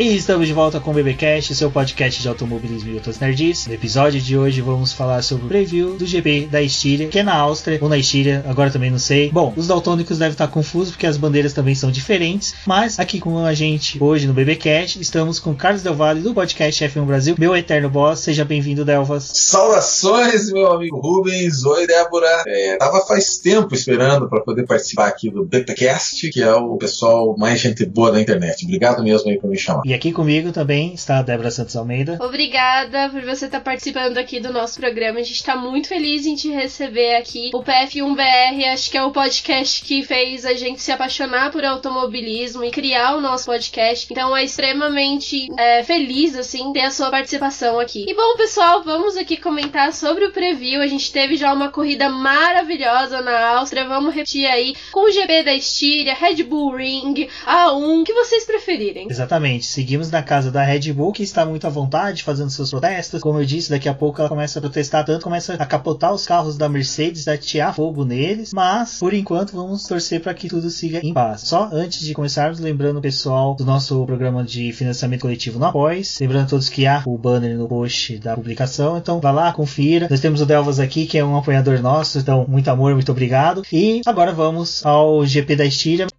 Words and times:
E 0.00 0.16
estamos 0.16 0.46
de 0.46 0.54
volta 0.54 0.80
com 0.80 0.92
o 0.92 0.94
BBcast, 0.94 1.54
seu 1.54 1.70
podcast 1.70 2.22
de 2.22 2.26
automobilismo 2.26 2.88
e 2.90 2.94
outras 2.94 3.18
nerds. 3.18 3.66
No 3.66 3.74
episódio 3.74 4.18
de 4.18 4.34
hoje 4.34 4.62
vamos 4.62 4.94
falar 4.94 5.20
sobre 5.20 5.44
o 5.44 5.48
preview 5.48 5.94
do 5.94 6.06
GP 6.06 6.48
da 6.50 6.62
Estíria, 6.62 7.06
que 7.08 7.18
é 7.18 7.22
na 7.22 7.34
Áustria 7.34 7.78
ou 7.82 7.86
na 7.86 7.98
Estíria, 7.98 8.42
agora 8.48 8.70
também 8.70 8.90
não 8.90 8.98
sei. 8.98 9.30
Bom, 9.30 9.52
os 9.54 9.66
daltônicos 9.66 10.16
devem 10.16 10.32
estar 10.32 10.48
confusos 10.48 10.92
porque 10.92 11.06
as 11.06 11.18
bandeiras 11.18 11.52
também 11.52 11.74
são 11.74 11.90
diferentes, 11.90 12.54
mas 12.66 12.98
aqui 12.98 13.20
com 13.20 13.44
a 13.44 13.52
gente 13.52 14.02
hoje 14.02 14.26
no 14.26 14.32
BBcast 14.32 14.98
estamos 14.98 15.38
com 15.38 15.54
Carlos 15.54 15.82
Del 15.82 15.94
Valle 15.94 16.22
do 16.22 16.32
podcast 16.32 16.82
F1 16.82 17.04
Brasil, 17.04 17.34
meu 17.38 17.54
eterno 17.54 17.90
boss. 17.90 18.20
Seja 18.20 18.42
bem-vindo, 18.42 18.86
Delvas. 18.86 19.30
Saudações, 19.34 20.50
meu 20.50 20.72
amigo 20.72 20.98
Rubens. 20.98 21.62
Oi, 21.66 21.86
Débora. 21.86 22.44
É, 22.46 22.78
tava 22.78 23.04
faz 23.04 23.36
tempo 23.36 23.74
esperando 23.74 24.30
para 24.30 24.40
poder 24.40 24.64
participar 24.64 25.08
aqui 25.08 25.28
do 25.28 25.44
BBcast, 25.44 26.30
que 26.30 26.42
é 26.42 26.54
o 26.54 26.78
pessoal 26.78 27.36
mais 27.36 27.60
gente 27.60 27.84
boa 27.84 28.10
da 28.10 28.18
internet. 28.18 28.64
Obrigado 28.64 29.02
mesmo 29.02 29.28
aí 29.28 29.38
por 29.38 29.50
me 29.50 29.58
chamar. 29.58 29.89
E 29.90 29.92
aqui 29.92 30.12
comigo 30.12 30.52
também 30.52 30.94
está 30.94 31.18
a 31.18 31.22
Débora 31.22 31.50
Santos 31.50 31.74
Almeida. 31.74 32.16
Obrigada 32.20 33.08
por 33.08 33.22
você 33.22 33.46
estar 33.46 33.58
participando 33.58 34.18
aqui 34.18 34.38
do 34.38 34.52
nosso 34.52 34.78
programa. 34.78 35.18
A 35.18 35.22
gente 35.24 35.34
está 35.34 35.56
muito 35.56 35.88
feliz 35.88 36.26
em 36.26 36.36
te 36.36 36.48
receber 36.48 37.16
aqui. 37.16 37.50
O 37.52 37.64
PF1BR, 37.64 38.72
acho 38.72 38.88
que 38.88 38.96
é 38.96 39.02
o 39.02 39.10
podcast 39.10 39.82
que 39.82 40.04
fez 40.04 40.46
a 40.46 40.54
gente 40.54 40.80
se 40.80 40.92
apaixonar 40.92 41.50
por 41.50 41.64
automobilismo 41.64 42.62
e 42.62 42.70
criar 42.70 43.16
o 43.16 43.20
nosso 43.20 43.46
podcast. 43.46 44.06
Então 44.08 44.36
é 44.36 44.44
extremamente 44.44 45.48
é, 45.58 45.82
feliz, 45.82 46.36
assim, 46.36 46.72
ter 46.72 46.82
a 46.82 46.92
sua 46.92 47.10
participação 47.10 47.80
aqui. 47.80 48.04
E 48.08 48.14
bom, 48.14 48.36
pessoal, 48.36 48.84
vamos 48.84 49.16
aqui 49.16 49.36
comentar 49.36 49.92
sobre 49.92 50.24
o 50.24 50.30
preview. 50.30 50.82
A 50.82 50.86
gente 50.86 51.10
teve 51.10 51.36
já 51.36 51.52
uma 51.52 51.68
corrida 51.68 52.08
maravilhosa 52.08 53.20
na 53.22 53.56
Áustria. 53.56 53.88
Vamos 53.88 54.14
repetir 54.14 54.46
aí 54.46 54.76
com 54.92 55.08
o 55.08 55.10
GP 55.10 55.42
da 55.42 55.52
Estíria, 55.52 56.14
Red 56.14 56.44
Bull 56.44 56.76
Ring, 56.76 57.28
A1, 57.44 58.02
o 58.02 58.04
que 58.04 58.14
vocês 58.14 58.44
preferirem. 58.44 59.08
Exatamente 59.10 59.79
seguimos 59.80 60.10
na 60.10 60.22
casa 60.22 60.50
da 60.50 60.62
Red 60.62 60.92
Bull, 60.92 61.10
que 61.10 61.22
está 61.22 61.46
muito 61.46 61.66
à 61.66 61.70
vontade, 61.70 62.22
fazendo 62.22 62.50
seus 62.50 62.68
protestos. 62.68 63.22
Como 63.22 63.40
eu 63.40 63.46
disse, 63.46 63.70
daqui 63.70 63.88
a 63.88 63.94
pouco 63.94 64.20
ela 64.20 64.28
começa 64.28 64.58
a 64.58 64.62
protestar 64.62 65.06
tanto, 65.06 65.24
começa 65.24 65.54
a 65.54 65.64
capotar 65.64 66.12
os 66.12 66.26
carros 66.26 66.58
da 66.58 66.68
Mercedes, 66.68 67.26
a 67.26 67.38
tirar 67.38 67.74
fogo 67.74 68.04
neles. 68.04 68.52
Mas, 68.52 68.98
por 68.98 69.14
enquanto, 69.14 69.56
vamos 69.56 69.84
torcer 69.84 70.20
para 70.20 70.34
que 70.34 70.50
tudo 70.50 70.68
siga 70.68 71.00
em 71.02 71.14
paz. 71.14 71.40
Só 71.46 71.70
antes 71.72 72.00
de 72.00 72.12
começarmos, 72.12 72.60
lembrando 72.60 72.98
o 72.98 73.00
pessoal 73.00 73.54
do 73.54 73.64
nosso 73.64 74.04
programa 74.04 74.44
de 74.44 74.70
financiamento 74.74 75.22
coletivo 75.22 75.58
no 75.58 75.64
Apoies. 75.64 76.18
Lembrando 76.20 76.44
a 76.44 76.48
todos 76.48 76.68
que 76.68 76.86
há 76.86 77.02
o 77.06 77.16
banner 77.16 77.56
no 77.56 77.66
post 77.66 78.18
da 78.18 78.34
publicação. 78.34 78.98
Então, 78.98 79.18
vá 79.18 79.30
lá, 79.30 79.50
confira. 79.50 80.08
Nós 80.10 80.20
temos 80.20 80.42
o 80.42 80.46
Delvas 80.46 80.78
aqui, 80.78 81.06
que 81.06 81.16
é 81.16 81.24
um 81.24 81.38
apoiador 81.38 81.80
nosso. 81.80 82.18
Então, 82.18 82.44
muito 82.46 82.68
amor, 82.68 82.92
muito 82.92 83.10
obrigado. 83.10 83.62
E 83.72 84.02
agora 84.04 84.30
vamos 84.30 84.84
ao 84.84 85.24
GP 85.24 85.56
da 85.56 85.64
Estíria. 85.64 86.09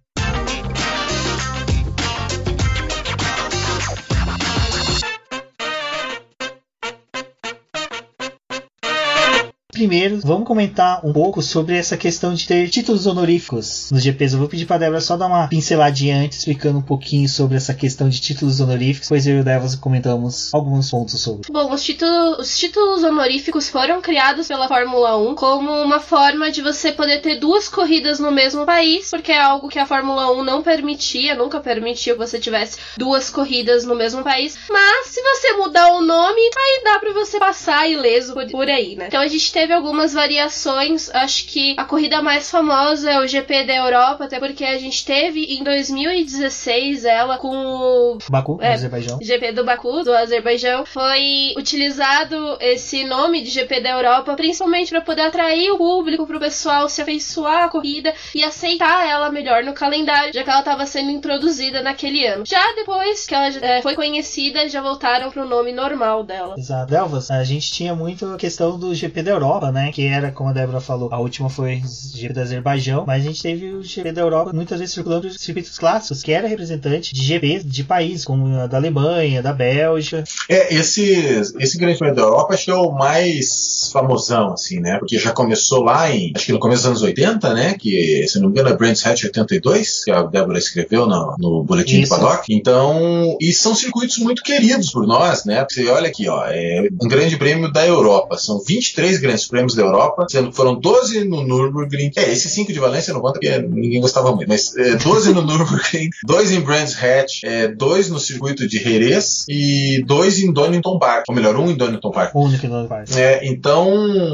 Primeiro, 9.82 10.20
vamos 10.22 10.46
comentar 10.46 11.04
um 11.04 11.12
pouco 11.12 11.42
sobre 11.42 11.76
essa 11.76 11.96
questão 11.96 12.34
de 12.34 12.46
ter 12.46 12.68
títulos 12.68 13.04
honoríficos 13.04 13.90
nos 13.90 14.00
GPs. 14.00 14.34
Eu 14.34 14.38
vou 14.38 14.48
pedir 14.48 14.64
para 14.64 14.76
a 14.76 14.78
Débora 14.78 15.00
só 15.00 15.16
dar 15.16 15.26
uma 15.26 15.48
pinceladinha 15.48 16.18
antes, 16.18 16.38
explicando 16.38 16.78
um 16.78 16.82
pouquinho 16.82 17.28
sobre 17.28 17.56
essa 17.56 17.74
questão 17.74 18.08
de 18.08 18.20
títulos 18.20 18.60
honoríficos, 18.60 19.08
pois 19.08 19.26
eu 19.26 19.38
e 19.38 19.40
o 19.40 19.44
Débora 19.44 19.76
comentamos 19.80 20.54
alguns 20.54 20.88
pontos 20.88 21.20
sobre. 21.20 21.50
Bom, 21.50 21.72
os 21.72 21.82
títulos, 21.82 22.38
os 22.38 22.56
títulos 22.56 23.02
honoríficos 23.02 23.68
foram 23.68 24.00
criados 24.00 24.46
pela 24.46 24.68
Fórmula 24.68 25.18
1 25.18 25.34
como 25.34 25.72
uma 25.82 25.98
forma 25.98 26.52
de 26.52 26.62
você 26.62 26.92
poder 26.92 27.20
ter 27.20 27.40
duas 27.40 27.68
corridas 27.68 28.20
no 28.20 28.30
mesmo 28.30 28.64
país, 28.64 29.10
porque 29.10 29.32
é 29.32 29.40
algo 29.40 29.68
que 29.68 29.80
a 29.80 29.86
Fórmula 29.86 30.30
1 30.30 30.44
não 30.44 30.62
permitia, 30.62 31.34
nunca 31.34 31.58
permitiu 31.58 32.14
que 32.14 32.24
você 32.24 32.38
tivesse 32.38 32.78
duas 32.96 33.30
corridas 33.30 33.84
no 33.84 33.96
mesmo 33.96 34.22
país. 34.22 34.56
Mas 34.70 35.08
se 35.08 35.20
você 35.20 35.54
mudar 35.54 35.88
o 35.88 36.02
nome, 36.02 36.40
aí 36.40 36.84
dá 36.84 37.00
para 37.00 37.12
você 37.12 37.40
passar 37.40 37.90
ileso 37.90 38.32
por 38.48 38.68
aí, 38.68 38.94
né? 38.94 39.06
Então 39.08 39.20
a 39.20 39.26
gente 39.26 39.52
teve 39.52 39.71
algumas 39.72 40.12
variações. 40.12 41.10
Acho 41.14 41.46
que 41.46 41.74
a 41.78 41.84
corrida 41.84 42.22
mais 42.22 42.50
famosa 42.50 43.10
é 43.10 43.18
o 43.20 43.26
GP 43.26 43.64
da 43.64 43.74
Europa, 43.74 44.24
até 44.24 44.38
porque 44.38 44.64
a 44.64 44.78
gente 44.78 45.04
teve 45.04 45.44
em 45.44 45.62
2016 45.64 47.04
ela 47.04 47.38
com 47.38 47.54
o 47.54 48.18
Baku, 48.28 48.58
é, 48.60 48.74
Azerbaijão. 48.74 49.18
GP 49.20 49.52
do 49.52 49.64
Baku, 49.64 50.02
do 50.02 50.12
Azerbaijão. 50.12 50.84
Foi 50.84 51.54
utilizado 51.56 52.56
esse 52.60 53.04
nome 53.04 53.42
de 53.42 53.50
GP 53.50 53.80
da 53.80 53.90
Europa 53.90 54.34
principalmente 54.34 54.90
para 54.90 55.00
poder 55.00 55.22
atrair 55.22 55.70
o 55.70 55.78
público, 55.78 56.26
para 56.26 56.36
o 56.36 56.40
pessoal 56.40 56.88
se 56.88 57.00
afeiçoar 57.00 57.64
à 57.64 57.68
corrida 57.68 58.14
e 58.34 58.42
aceitar 58.42 59.06
ela 59.08 59.30
melhor 59.30 59.62
no 59.62 59.72
calendário, 59.72 60.32
já 60.32 60.42
que 60.42 60.50
ela 60.50 60.60
estava 60.60 60.86
sendo 60.86 61.10
introduzida 61.10 61.82
naquele 61.82 62.26
ano. 62.26 62.44
Já 62.46 62.72
depois 62.74 63.26
que 63.26 63.34
ela 63.34 63.46
é, 63.46 63.82
foi 63.82 63.94
conhecida, 63.94 64.68
já 64.68 64.80
voltaram 64.82 65.30
para 65.30 65.44
o 65.44 65.48
nome 65.48 65.72
normal 65.72 66.24
dela. 66.24 66.54
Exato. 66.58 66.94
Elvas, 66.94 67.30
a 67.30 67.42
gente 67.44 67.72
tinha 67.72 67.94
muito 67.94 68.26
a 68.26 68.36
questão 68.36 68.78
do 68.78 68.94
GP 68.94 69.22
da 69.22 69.30
Europa, 69.32 69.61
né? 69.70 69.92
Que 69.92 70.06
era, 70.06 70.32
como 70.32 70.50
a 70.50 70.52
Débora 70.52 70.80
falou, 70.80 71.08
a 71.12 71.18
última 71.18 71.48
foi 71.48 71.82
o 71.84 72.16
GP 72.16 72.32
do 72.32 72.40
Azerbaijão, 72.40 73.04
mas 73.06 73.22
a 73.22 73.26
gente 73.26 73.42
teve 73.42 73.72
o 73.72 73.82
GP 73.82 74.12
da 74.12 74.22
Europa 74.22 74.52
muitas 74.52 74.80
vezes 74.80 74.94
circulando 74.94 75.28
os 75.28 75.36
circuitos 75.36 75.78
clássicos, 75.78 76.22
que 76.22 76.32
era 76.32 76.48
representante 76.48 77.14
de 77.14 77.22
GP 77.22 77.62
de 77.64 77.84
países, 77.84 78.24
como 78.24 78.46
a 78.58 78.66
da 78.66 78.76
Alemanha, 78.76 79.42
da 79.42 79.52
Bélgica. 79.52 80.24
É, 80.48 80.74
esse, 80.74 81.12
esse 81.58 81.78
Grande 81.78 81.98
Prêmio 81.98 82.16
da 82.16 82.22
Europa 82.22 82.54
acho 82.54 82.64
que 82.64 82.70
é 82.70 82.74
o 82.74 82.92
mais 82.92 83.81
famosão, 83.92 84.52
assim, 84.52 84.80
né? 84.80 84.98
Porque 84.98 85.18
já 85.18 85.32
começou 85.32 85.82
lá 85.82 86.10
em, 86.10 86.32
acho 86.34 86.46
que 86.46 86.52
no 86.52 86.58
começo 86.58 86.82
dos 86.82 86.90
anos 86.90 87.02
80, 87.02 87.54
né? 87.54 87.74
Que, 87.78 88.26
se 88.26 88.38
não 88.38 88.48
me 88.48 88.52
engano, 88.52 88.70
é 88.70 88.76
Brands 88.76 89.04
Hatch 89.04 89.24
82, 89.24 90.04
que 90.04 90.10
a 90.10 90.22
Débora 90.22 90.58
escreveu 90.58 91.06
no, 91.06 91.36
no 91.38 91.64
Boletim 91.64 92.00
Isso. 92.00 92.14
do 92.14 92.20
Paddock. 92.20 92.52
Então, 92.52 93.36
e 93.40 93.52
são 93.52 93.74
circuitos 93.74 94.18
muito 94.18 94.42
queridos 94.42 94.90
por 94.90 95.06
nós, 95.06 95.44
né? 95.44 95.64
Você 95.68 95.88
olha 95.88 96.08
aqui, 96.08 96.28
ó, 96.28 96.44
é 96.46 96.88
um 97.02 97.08
Grande 97.08 97.36
Prêmio 97.36 97.70
da 97.70 97.86
Europa, 97.86 98.38
são 98.38 98.60
23 98.60 99.18
grandes 99.18 99.46
prêmios 99.46 99.74
da 99.74 99.82
Europa, 99.82 100.26
sendo 100.28 100.50
que 100.50 100.56
foram 100.56 100.78
12 100.78 101.24
no 101.24 101.44
Nürburgring. 101.44 102.10
É, 102.16 102.30
esse 102.30 102.48
5 102.48 102.72
de 102.72 102.78
Valência 102.78 103.12
não 103.12 103.20
conta 103.20 103.38
porque 103.38 103.58
ninguém 103.58 104.00
gostava 104.00 104.34
muito, 104.34 104.48
mas 104.48 104.74
é, 104.76 104.96
12 104.96 105.32
no 105.34 105.42
Nürburgring, 105.46 106.08
2 106.24 106.52
em 106.52 106.60
Brands 106.60 106.96
Hatch, 106.96 107.42
2 107.76 108.06
é, 108.06 108.10
no 108.10 108.18
circuito 108.18 108.66
de 108.66 108.78
Jerez 108.78 109.44
e 109.48 110.02
2 110.06 110.38
em 110.40 110.52
Donington 110.52 110.98
Park. 110.98 111.24
Ou 111.28 111.34
melhor, 111.34 111.56
um 111.56 111.70
em 111.70 111.76
Donington 111.76 112.10
Park. 112.10 112.34
Único 112.34 112.66
em 112.66 112.68
Donington 112.68 112.88
Park. 112.88 113.16
É, 113.16 113.46
então, 113.46 113.81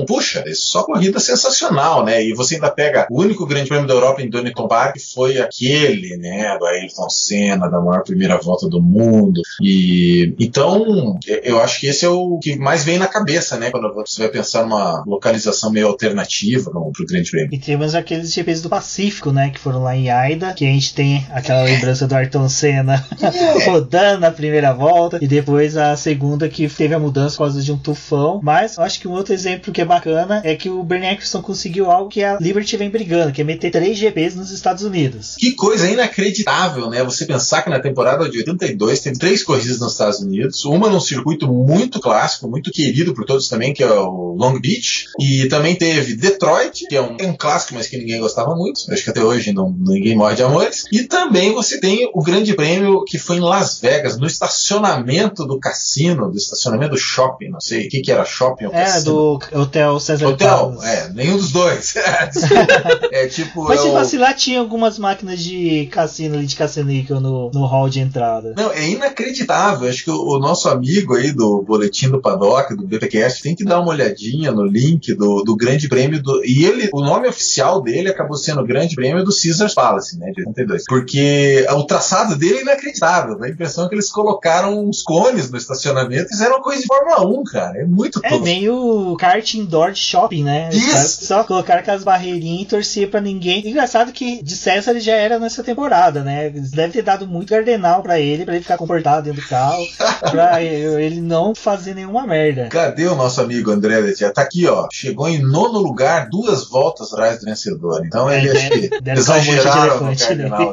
puxa, 0.07 0.45
é 0.47 0.55
só 0.55 0.83
corrida 0.83 1.19
sensacional, 1.21 2.05
né? 2.05 2.25
E 2.25 2.35
você 2.35 2.57
ainda 2.57 2.71
pega 2.71 3.07
o 3.11 3.21
único 3.21 3.47
grande 3.47 3.69
prêmio 3.69 3.87
da 3.87 3.95
Europa 3.95 4.23
em 4.23 4.31
Donington 4.31 4.69
Park 4.69 4.97
foi 5.15 5.39
aquele, 5.39 6.17
né? 6.17 6.57
Do 6.59 6.67
Ayrton 6.67 7.11
Senna, 7.11 7.69
da 7.69 7.81
maior 7.81 8.03
primeira 8.03 8.37
volta 8.39 8.69
do 8.69 8.81
mundo. 8.81 9.41
E 9.61 10.35
então, 10.39 11.19
eu 11.43 11.61
acho 11.61 11.81
que 11.81 11.87
esse 11.87 12.05
é 12.05 12.09
o 12.09 12.39
que 12.39 12.57
mais 12.57 12.85
vem 12.85 12.99
na 12.99 13.07
cabeça, 13.07 13.59
né? 13.59 13.71
Quando 13.71 13.93
você 13.95 14.23
vai 14.23 14.31
pensar 14.31 14.63
numa 14.63 15.03
localização 15.07 15.71
meio 15.71 15.89
alternativa 15.89 16.71
para 16.71 16.81
o 16.81 16.93
Grande 17.09 17.31
Prêmio. 17.31 17.51
E 17.53 17.59
temos 17.59 17.95
aqueles 17.95 18.33
GPs 18.33 18.63
do 18.63 18.69
Pacífico, 18.69 19.33
né? 19.33 19.51
Que 19.51 19.59
foram 19.59 19.83
lá 19.83 19.97
em 19.97 20.11
Aida, 20.11 20.53
que 20.53 20.65
a 20.65 20.69
gente 20.69 20.95
tem 20.95 21.27
aquela 21.31 21.63
lembrança 21.63 22.07
do 22.07 22.15
Ayrton 22.15 22.49
Senna 22.49 23.07
rodando 23.67 24.21
na 24.21 24.31
primeira 24.31 24.73
volta, 24.73 25.19
e 25.21 25.27
depois 25.27 25.77
a 25.77 25.97
segunda 25.97 26.49
que 26.49 26.69
teve 26.69 26.95
a 26.95 26.99
mudança 26.99 27.37
por 27.37 27.45
causa 27.45 27.63
de 27.63 27.73
um 27.73 27.79
tufão. 27.79 28.41
Mas 28.43 28.77
eu 28.77 28.85
acho 28.85 29.01
que 29.01 29.09
um 29.09 29.13
outro 29.13 29.35
exemplo 29.39 29.73
que 29.73 29.81
é 29.81 29.85
bacana 29.85 30.41
é 30.45 30.55
que 30.57 30.69
o 30.69 30.83
Bernie 30.83 31.11
Eccleston 31.11 31.41
conseguiu 31.43 31.91
algo 31.91 32.11
que 32.11 32.23
a 32.25 32.37
Liberty 32.41 32.77
vem 32.77 32.91
brigando, 32.91 33.33
que 33.33 33.41
é 33.41 33.45
meter 33.45 33.71
três 33.71 33.97
GPs 33.97 34.37
nos 34.37 34.51
Estados 34.51 34.83
Unidos. 34.83 35.37
Que 35.39 35.53
coisa 35.53 35.89
inacreditável, 35.89 36.91
né? 36.91 37.03
Você 37.05 37.25
pensar 37.25 37.63
que 37.63 37.71
na 37.71 37.81
temporada 37.81 38.29
de 38.29 38.39
82 38.39 39.01
teve 39.01 39.19
três 39.19 39.43
corridas 39.43 39.79
nos 39.81 39.93
Estados 39.93 40.21
Unidos, 40.21 40.65
uma 40.65 40.89
num 40.89 41.01
circuito 41.01 41.47
muito 41.47 42.01
clássico, 42.01 42.49
muito 42.49 42.71
querido 42.71 43.15
por 43.15 43.25
todos 43.25 43.49
também, 43.49 43.73
que 43.73 43.83
é 43.83 43.91
o 43.91 44.35
Long 44.39 44.59
Beach, 44.61 45.07
e 45.21 45.47
também 45.49 45.75
teve 45.77 46.15
Detroit, 46.17 46.87
que 46.89 46.97
é 46.97 47.01
um, 47.03 47.17
é 47.19 47.27
um 47.27 47.37
clássico, 47.37 47.75
mas 47.75 47.87
que 47.87 47.97
ninguém 47.97 48.21
gostava 48.21 48.55
muito. 48.55 48.81
Acho 48.93 49.05
que 49.05 49.11
até 49.11 49.23
hoje 49.23 49.53
não, 49.53 49.71
ninguém 49.79 50.17
morre 50.17 50.35
de 50.35 50.43
amores. 50.43 50.85
E 50.93 51.05
também 51.05 51.53
você 51.55 51.79
tem 51.81 52.11
o 52.15 52.23
grande 52.23 52.55
prêmio 52.55 53.05
que 53.05 53.19
foi 53.19 53.37
em 53.37 53.41
Las 53.41 53.79
Vegas, 53.81 54.19
no 54.19 54.27
estacionamento 54.27 55.47
do 55.47 55.59
cassino, 55.59 56.31
do 56.31 56.37
estacionamento 56.37 56.93
do 56.93 56.99
shopping. 56.99 57.49
Não 57.51 57.61
sei 57.61 57.87
o 57.87 57.89
que, 57.89 58.01
que 58.01 58.11
era 58.13 58.25
shopping 58.25 58.67
ou 58.67 58.73
É, 58.73 58.85
cassino. 58.85 59.05
do 59.13 59.28
Hotel 59.35 60.01
César 60.01 60.29
Hotel, 60.29 60.77
é, 60.83 61.09
nenhum 61.11 61.37
dos 61.37 61.53
dois. 61.53 61.95
é 63.13 63.27
tipo. 63.27 63.65
Mas 63.65 63.81
é 63.81 63.83
se 63.83 63.89
o- 63.89 63.93
vacilar, 63.93 64.35
tinha 64.35 64.61
algumas 64.61 64.99
máquinas 64.99 65.41
de 65.41 65.87
cassino 65.87 66.37
ali, 66.37 66.47
de 66.47 66.57
caça-níquel 66.57 67.21
no, 67.21 67.51
no 67.51 67.67
hall 67.67 67.89
de 67.89 68.01
entrada. 68.01 68.55
Não, 68.57 68.71
é 68.73 68.89
inacreditável. 68.89 69.89
Acho 69.89 70.05
que 70.05 70.11
o, 70.11 70.37
o 70.37 70.39
nosso 70.39 70.69
amigo 70.69 71.15
aí 71.15 71.33
do 71.33 71.63
Boletim 71.63 72.09
do 72.09 72.21
Paddock, 72.21 72.75
do 72.75 72.87
BPCast, 72.87 73.43
tem 73.43 73.55
que 73.55 73.65
dar 73.65 73.81
uma 73.81 73.91
olhadinha 73.91 74.53
no 74.53 74.65
link 74.65 75.15
do, 75.15 75.43
do 75.43 75.57
Grande 75.57 75.89
Prêmio 75.89 76.23
do. 76.23 76.45
E 76.45 76.65
ele, 76.65 76.89
o 76.93 77.01
nome 77.01 77.29
oficial 77.29 77.83
dele 77.83 78.09
acabou 78.09 78.37
sendo 78.37 78.61
o 78.61 78.67
Grande 78.67 78.95
Prêmio 78.95 79.25
do 79.25 79.33
Caesars 79.35 79.75
Palace, 79.75 80.19
né? 80.19 80.31
De 80.35 80.47
82. 80.47 80.85
Porque 80.87 81.67
o 81.71 81.85
traçado 81.85 82.37
dele 82.37 82.59
é 82.59 82.63
inacreditável. 82.63 83.43
A 83.43 83.49
impressão 83.49 83.87
é 83.87 83.89
que 83.89 83.95
eles 83.95 84.11
colocaram 84.11 84.87
uns 84.87 85.03
cones 85.03 85.51
no 85.51 85.57
estacionamento 85.57 86.27
e 86.27 86.29
fizeram 86.29 86.57
uma 86.57 86.63
coisa 86.63 86.81
de 86.81 86.87
Fórmula 86.87 87.41
1, 87.41 87.45
cara. 87.45 87.79
É 87.79 87.85
muito 87.85 88.21
É 88.23 88.39
meio 88.39 89.17
kart 89.19 89.55
indoor 89.55 89.93
de 89.93 89.99
shopping, 90.01 90.45
né? 90.45 90.71
Isso. 90.73 91.27
Só 91.27 91.45
colocar 91.45 91.75
aquelas 91.79 92.05
barreirinhas 92.05 92.63
e 92.63 92.67
torcer 92.67 93.11
pra 93.11 93.21
ninguém. 93.21 93.67
Engraçado 93.69 94.13
que 94.13 94.43
de 94.43 94.57
César 94.57 94.93
ele 94.93 95.01
já 95.01 95.15
era 95.15 95.39
nessa 95.39 95.63
temporada, 95.63 96.23
né? 96.23 96.51
Devem 96.51 96.91
ter 96.91 97.03
dado 97.03 97.27
muito 97.27 97.51
gardenal 97.51 98.03
pra 98.03 98.19
ele, 98.21 98.45
pra 98.45 98.55
ele 98.55 98.63
ficar 98.63 98.77
comportado 98.79 99.25
dentro 99.25 99.43
do 99.43 99.49
carro, 99.49 99.85
pra 100.31 100.63
ele 100.63 101.21
não 101.21 101.55
fazer 101.55 101.95
nenhuma 101.95 102.27
merda. 102.27 102.69
Cadê 102.69 103.07
o 103.07 103.15
nosso 103.15 103.41
amigo 103.41 103.71
André 103.71 103.99
Letia? 103.99 104.31
Tá 104.33 104.43
aqui, 104.43 104.67
ó. 104.67 104.87
Chegou 104.93 105.29
em 105.29 105.43
nono 105.43 105.79
lugar, 105.79 106.29
duas 106.31 106.69
voltas 106.69 107.13
atrás 107.13 107.41
do 107.41 107.47
vencedor. 107.47 108.03
Então 108.07 108.31
ele 108.31 108.49
É, 108.49 108.53
acho 108.53 108.71
que 108.71 109.01
Deve 109.01 109.23
ser 109.23 109.33
um 109.33 109.35
de 109.35 109.51
exageraram 109.51 110.01
no 110.01 110.07
né? 110.07 110.15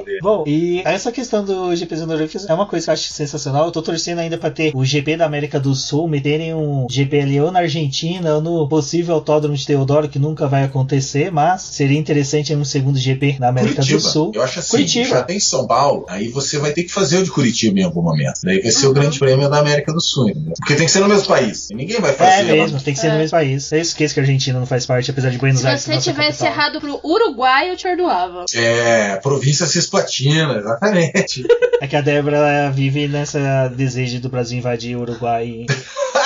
dele. 0.06 0.20
Bom, 0.22 0.44
e 0.48 0.82
essa 0.86 1.12
questão 1.12 1.44
do 1.44 1.76
GP 1.76 1.96
dos 1.96 2.04
Honorificos 2.04 2.50
é 2.50 2.54
uma 2.54 2.66
coisa 2.66 2.86
que 2.86 2.90
eu 2.90 2.94
acho 2.94 3.14
sensacional. 3.14 3.66
Eu 3.66 3.72
tô 3.72 3.82
torcendo 3.82 4.20
ainda 4.20 4.38
pra 4.38 4.50
ter 4.50 4.72
o 4.76 4.84
GP 4.86 5.18
da 5.18 5.26
América 5.26 5.60
do 5.60 5.74
Sul, 5.74 6.08
meterem 6.08 6.54
um 6.54 6.88
GP 6.90 7.20
ali 7.22 7.40
ou 7.42 7.52
na 7.52 7.60
Argentina 7.60 8.25
ou 8.34 8.42
no 8.42 8.68
possível 8.68 9.16
autódromo 9.16 9.56
de 9.56 9.66
Teodoro, 9.66 10.08
que 10.10 10.20
nunca 10.20 10.48
vai 10.48 10.64
acontecer, 10.64 11.32
mas 11.32 11.62
seria 11.62 11.98
interessante 12.00 12.54
um 12.56 12.66
segundo 12.66 12.98
GP 12.98 13.38
na 13.40 13.50
América 13.50 13.76
Curitiba. 13.76 14.00
do 14.00 14.08
Sul. 14.08 14.32
Eu 14.34 14.42
acho 14.44 14.60
assim, 14.60 14.72
Curitiba. 14.72 15.06
já 15.10 15.24
tem 15.24 15.40
São 15.40 15.68
Paulo, 15.68 16.06
aí 16.08 16.28
você 16.30 16.58
vai 16.58 16.72
ter 16.72 16.84
que 16.84 16.92
fazer 16.92 17.18
o 17.18 17.24
de 17.24 17.32
Curitiba 17.32 17.80
em 17.80 17.84
algum 17.84 18.02
momento. 18.02 18.40
Daí 18.44 18.62
vai 18.62 18.72
ser 18.72 18.86
o 18.86 18.90
Uhum. 18.90 18.94
grande 18.96 19.20
prêmio 19.20 19.50
da 19.50 19.60
América 19.60 19.92
do 19.94 20.02
Sul. 20.02 20.30
entendeu? 20.30 20.54
Porque 20.58 20.76
tem 20.76 20.86
que 20.86 20.92
ser 20.92 21.00
no 21.02 21.08
mesmo 21.10 21.28
país. 21.28 21.70
E 21.70 21.76
ninguém 21.76 22.00
vai 22.00 22.14
fazer. 22.14 22.50
É 22.50 22.54
mesmo, 22.54 22.80
tem 22.82 22.94
que 22.94 23.00
ser 23.00 23.08
É. 23.08 23.12
no 23.14 23.18
mesmo 23.18 23.32
país. 23.38 23.72
Eu 23.72 23.80
esqueço 23.80 24.14
que 24.14 24.20
a 24.20 24.24
Argentina 24.24 24.60
não 24.60 24.66
faz 24.66 24.86
parte, 24.86 25.12
apesar 25.12 25.30
de 25.30 25.38
Buenos 25.38 25.62
Se 25.62 25.68
Aires 25.68 25.82
você 25.82 25.88
ser 25.92 25.96
nossa 25.96 26.12
tivesse 26.12 26.40
capital. 26.44 26.54
errado 26.54 26.82
pro 26.82 27.00
Uruguai, 27.04 27.70
eu 27.72 27.76
te 27.78 27.84
perdoava. 27.84 28.46
É, 28.54 29.16
província 29.18 29.66
Cisplatina, 29.66 30.54
exatamente. 30.58 31.46
É 31.82 31.88
que 31.88 31.96
a 31.96 32.02
Débora 32.02 32.72
vive 32.72 33.08
nessa 33.08 33.68
desejo 33.68 34.20
do 34.20 34.30
Brasil 34.30 34.58
invadir 34.58 34.96
o 34.96 35.02
Uruguai 35.02 35.66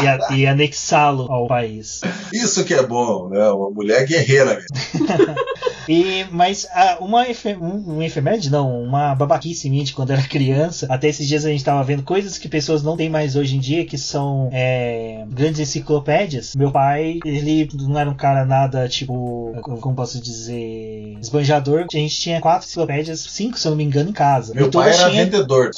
e, 0.00 0.04
e, 0.04 0.08
a- 0.08 0.18
e 0.32 0.46
anexá-lo 0.46 1.30
ao 1.30 1.46
país. 1.46 2.00
Isso 2.32 2.64
que 2.64 2.74
é 2.74 2.82
bom, 2.86 3.28
né? 3.28 3.48
Uma 3.50 3.70
mulher 3.70 4.06
guerreira 4.06 4.54
mesmo. 4.56 5.06
E, 5.88 6.26
mas 6.32 6.66
ah, 6.74 6.98
uma, 7.00 7.28
efe, 7.28 7.54
um, 7.54 7.98
um 7.98 8.02
efeméride, 8.02 8.50
não, 8.50 8.82
uma 8.82 9.14
babaquice 9.14 9.70
minha 9.70 9.84
de 9.84 9.92
quando 9.92 10.10
eu 10.10 10.16
era 10.16 10.26
criança. 10.26 10.84
Até 10.90 11.06
esses 11.08 11.28
dias 11.28 11.44
a 11.44 11.48
gente 11.48 11.62
tava 11.62 11.84
vendo 11.84 12.02
coisas 12.02 12.38
que 12.38 12.48
pessoas 12.48 12.82
não 12.82 12.96
têm 12.96 13.08
mais 13.08 13.36
hoje 13.36 13.54
em 13.54 13.60
dia, 13.60 13.86
que 13.86 13.96
são 13.96 14.48
é, 14.52 15.24
grandes 15.28 15.60
enciclopédias. 15.60 16.56
Meu 16.56 16.72
pai, 16.72 17.20
ele 17.24 17.68
não 17.74 17.96
era 18.00 18.10
um 18.10 18.16
cara 18.16 18.44
nada, 18.44 18.88
tipo, 18.88 19.54
como 19.62 19.94
posso 19.94 20.20
dizer, 20.20 21.16
esbanjador. 21.20 21.86
A 21.88 21.96
gente 21.96 22.18
tinha 22.18 22.40
quatro 22.40 22.66
enciclopédias, 22.66 23.20
cinco, 23.20 23.56
se 23.56 23.68
eu 23.68 23.70
não 23.70 23.76
me 23.76 23.84
engano, 23.84 24.10
em 24.10 24.12
casa. 24.12 24.54
Meu 24.54 24.68
pai 24.68 24.88
era 24.88 25.08
tinham- 25.10 25.24
vendedor. 25.24 25.70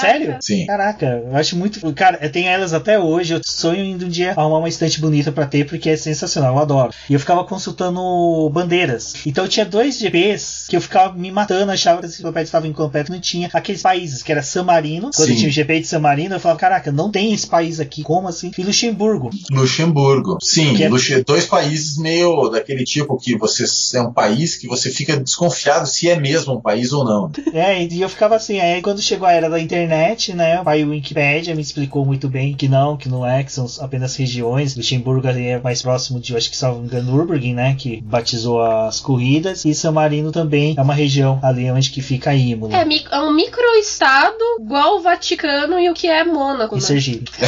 Sério? 0.00 0.36
Sim. 0.40 0.64
Caraca, 0.66 1.24
eu 1.26 1.34
acho 1.36 1.56
muito. 1.56 1.92
Cara, 1.92 2.18
eu 2.22 2.30
tenho 2.30 2.46
elas 2.48 2.72
até 2.72 3.00
hoje. 3.00 3.33
Eu 3.34 3.40
sonho 3.44 3.84
em 3.84 3.94
um 3.94 4.08
dia 4.08 4.32
arrumar 4.36 4.58
uma 4.58 4.68
estante 4.68 5.00
bonita 5.00 5.32
pra 5.32 5.46
ter, 5.46 5.66
porque 5.66 5.90
é 5.90 5.96
sensacional, 5.96 6.54
eu 6.54 6.62
adoro. 6.62 6.92
E 7.08 7.14
eu 7.14 7.20
ficava 7.20 7.44
consultando 7.44 8.48
bandeiras. 8.50 9.14
Então 9.26 9.44
eu 9.44 9.48
tinha 9.48 9.66
dois 9.66 9.98
GPs 9.98 10.66
que 10.68 10.76
eu 10.76 10.80
ficava 10.80 11.14
me 11.14 11.30
matando, 11.30 11.72
achava 11.72 12.00
que 12.00 12.06
as 12.06 12.12
enciclopédias 12.12 12.48
estavam 12.48 12.68
incompletas. 12.68 13.10
Não 13.10 13.20
tinha 13.20 13.48
aqueles 13.52 13.82
países, 13.82 14.22
que 14.22 14.32
era 14.32 14.42
San 14.42 14.64
Marino. 14.64 15.10
Quando 15.14 15.28
Sim. 15.28 15.36
tinha 15.36 15.48
o 15.48 15.52
GP 15.52 15.80
de 15.80 15.86
San 15.86 16.00
Marino, 16.00 16.34
eu 16.34 16.40
falava, 16.40 16.60
caraca, 16.60 16.92
não 16.92 17.10
tem 17.10 17.32
esse 17.32 17.46
país 17.46 17.80
aqui, 17.80 18.02
como 18.02 18.28
assim? 18.28 18.50
E 18.56 18.62
Luxemburgo. 18.62 19.30
Luxemburgo. 19.50 20.38
Sim, 20.40 20.82
é- 20.82 21.22
dois 21.24 21.46
países 21.46 21.96
meio 21.98 22.48
daquele 22.48 22.84
tipo 22.84 23.16
que 23.16 23.36
você 23.36 23.64
é 23.96 24.02
um 24.02 24.12
país 24.12 24.56
que 24.56 24.66
você 24.66 24.90
fica 24.90 25.16
desconfiado 25.16 25.86
se 25.86 26.08
é 26.08 26.18
mesmo 26.18 26.54
um 26.54 26.60
país 26.60 26.92
ou 26.92 27.04
não. 27.04 27.30
É, 27.54 27.84
e 27.84 28.00
eu 28.00 28.08
ficava 28.08 28.34
assim, 28.34 28.58
aí 28.58 28.82
quando 28.82 29.00
chegou 29.00 29.28
a 29.28 29.32
era 29.32 29.48
da 29.48 29.60
internet, 29.60 30.34
né, 30.34 30.60
o 30.60 30.90
Wikipedia 30.90 31.54
me 31.54 31.62
explicou 31.62 32.04
muito 32.04 32.28
bem 32.28 32.52
que 32.52 32.66
não, 32.68 32.96
que 32.96 33.08
não 33.08 33.23
que 33.44 33.52
são 33.52 33.66
apenas 33.80 34.16
regiões. 34.16 34.76
Luxemburgo 34.76 35.26
ali 35.28 35.46
é 35.46 35.60
mais 35.60 35.82
próximo 35.82 36.20
de, 36.20 36.32
eu 36.32 36.36
acho 36.38 36.50
que 36.50 36.56
salvo 36.56 36.84
engano, 36.84 37.12
Nürburgring, 37.12 37.54
né, 37.54 37.74
que 37.78 38.00
batizou 38.02 38.62
as 38.62 39.00
corridas, 39.00 39.64
e 39.64 39.74
San 39.74 39.92
Marino 39.92 40.30
também 40.32 40.74
é 40.76 40.82
uma 40.82 40.94
região 40.94 41.38
ali 41.42 41.70
onde 41.70 41.90
que 41.90 42.00
fica 42.02 42.30
a 42.30 42.34
Imola. 42.34 42.76
É, 42.76 42.84
mi- 42.84 43.04
é 43.10 43.18
um 43.20 43.32
microestado 43.34 44.36
igual 44.60 44.96
o 44.98 45.02
Vaticano 45.02 45.78
e 45.78 45.88
o 45.90 45.94
que 45.94 46.06
é 46.08 46.24
Mônaco, 46.24 46.74
E 46.76 46.80
né? 46.80 46.84
Sergipe. 46.86 47.30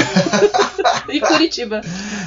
E 1.08 1.20
Curitiba. 1.20 1.80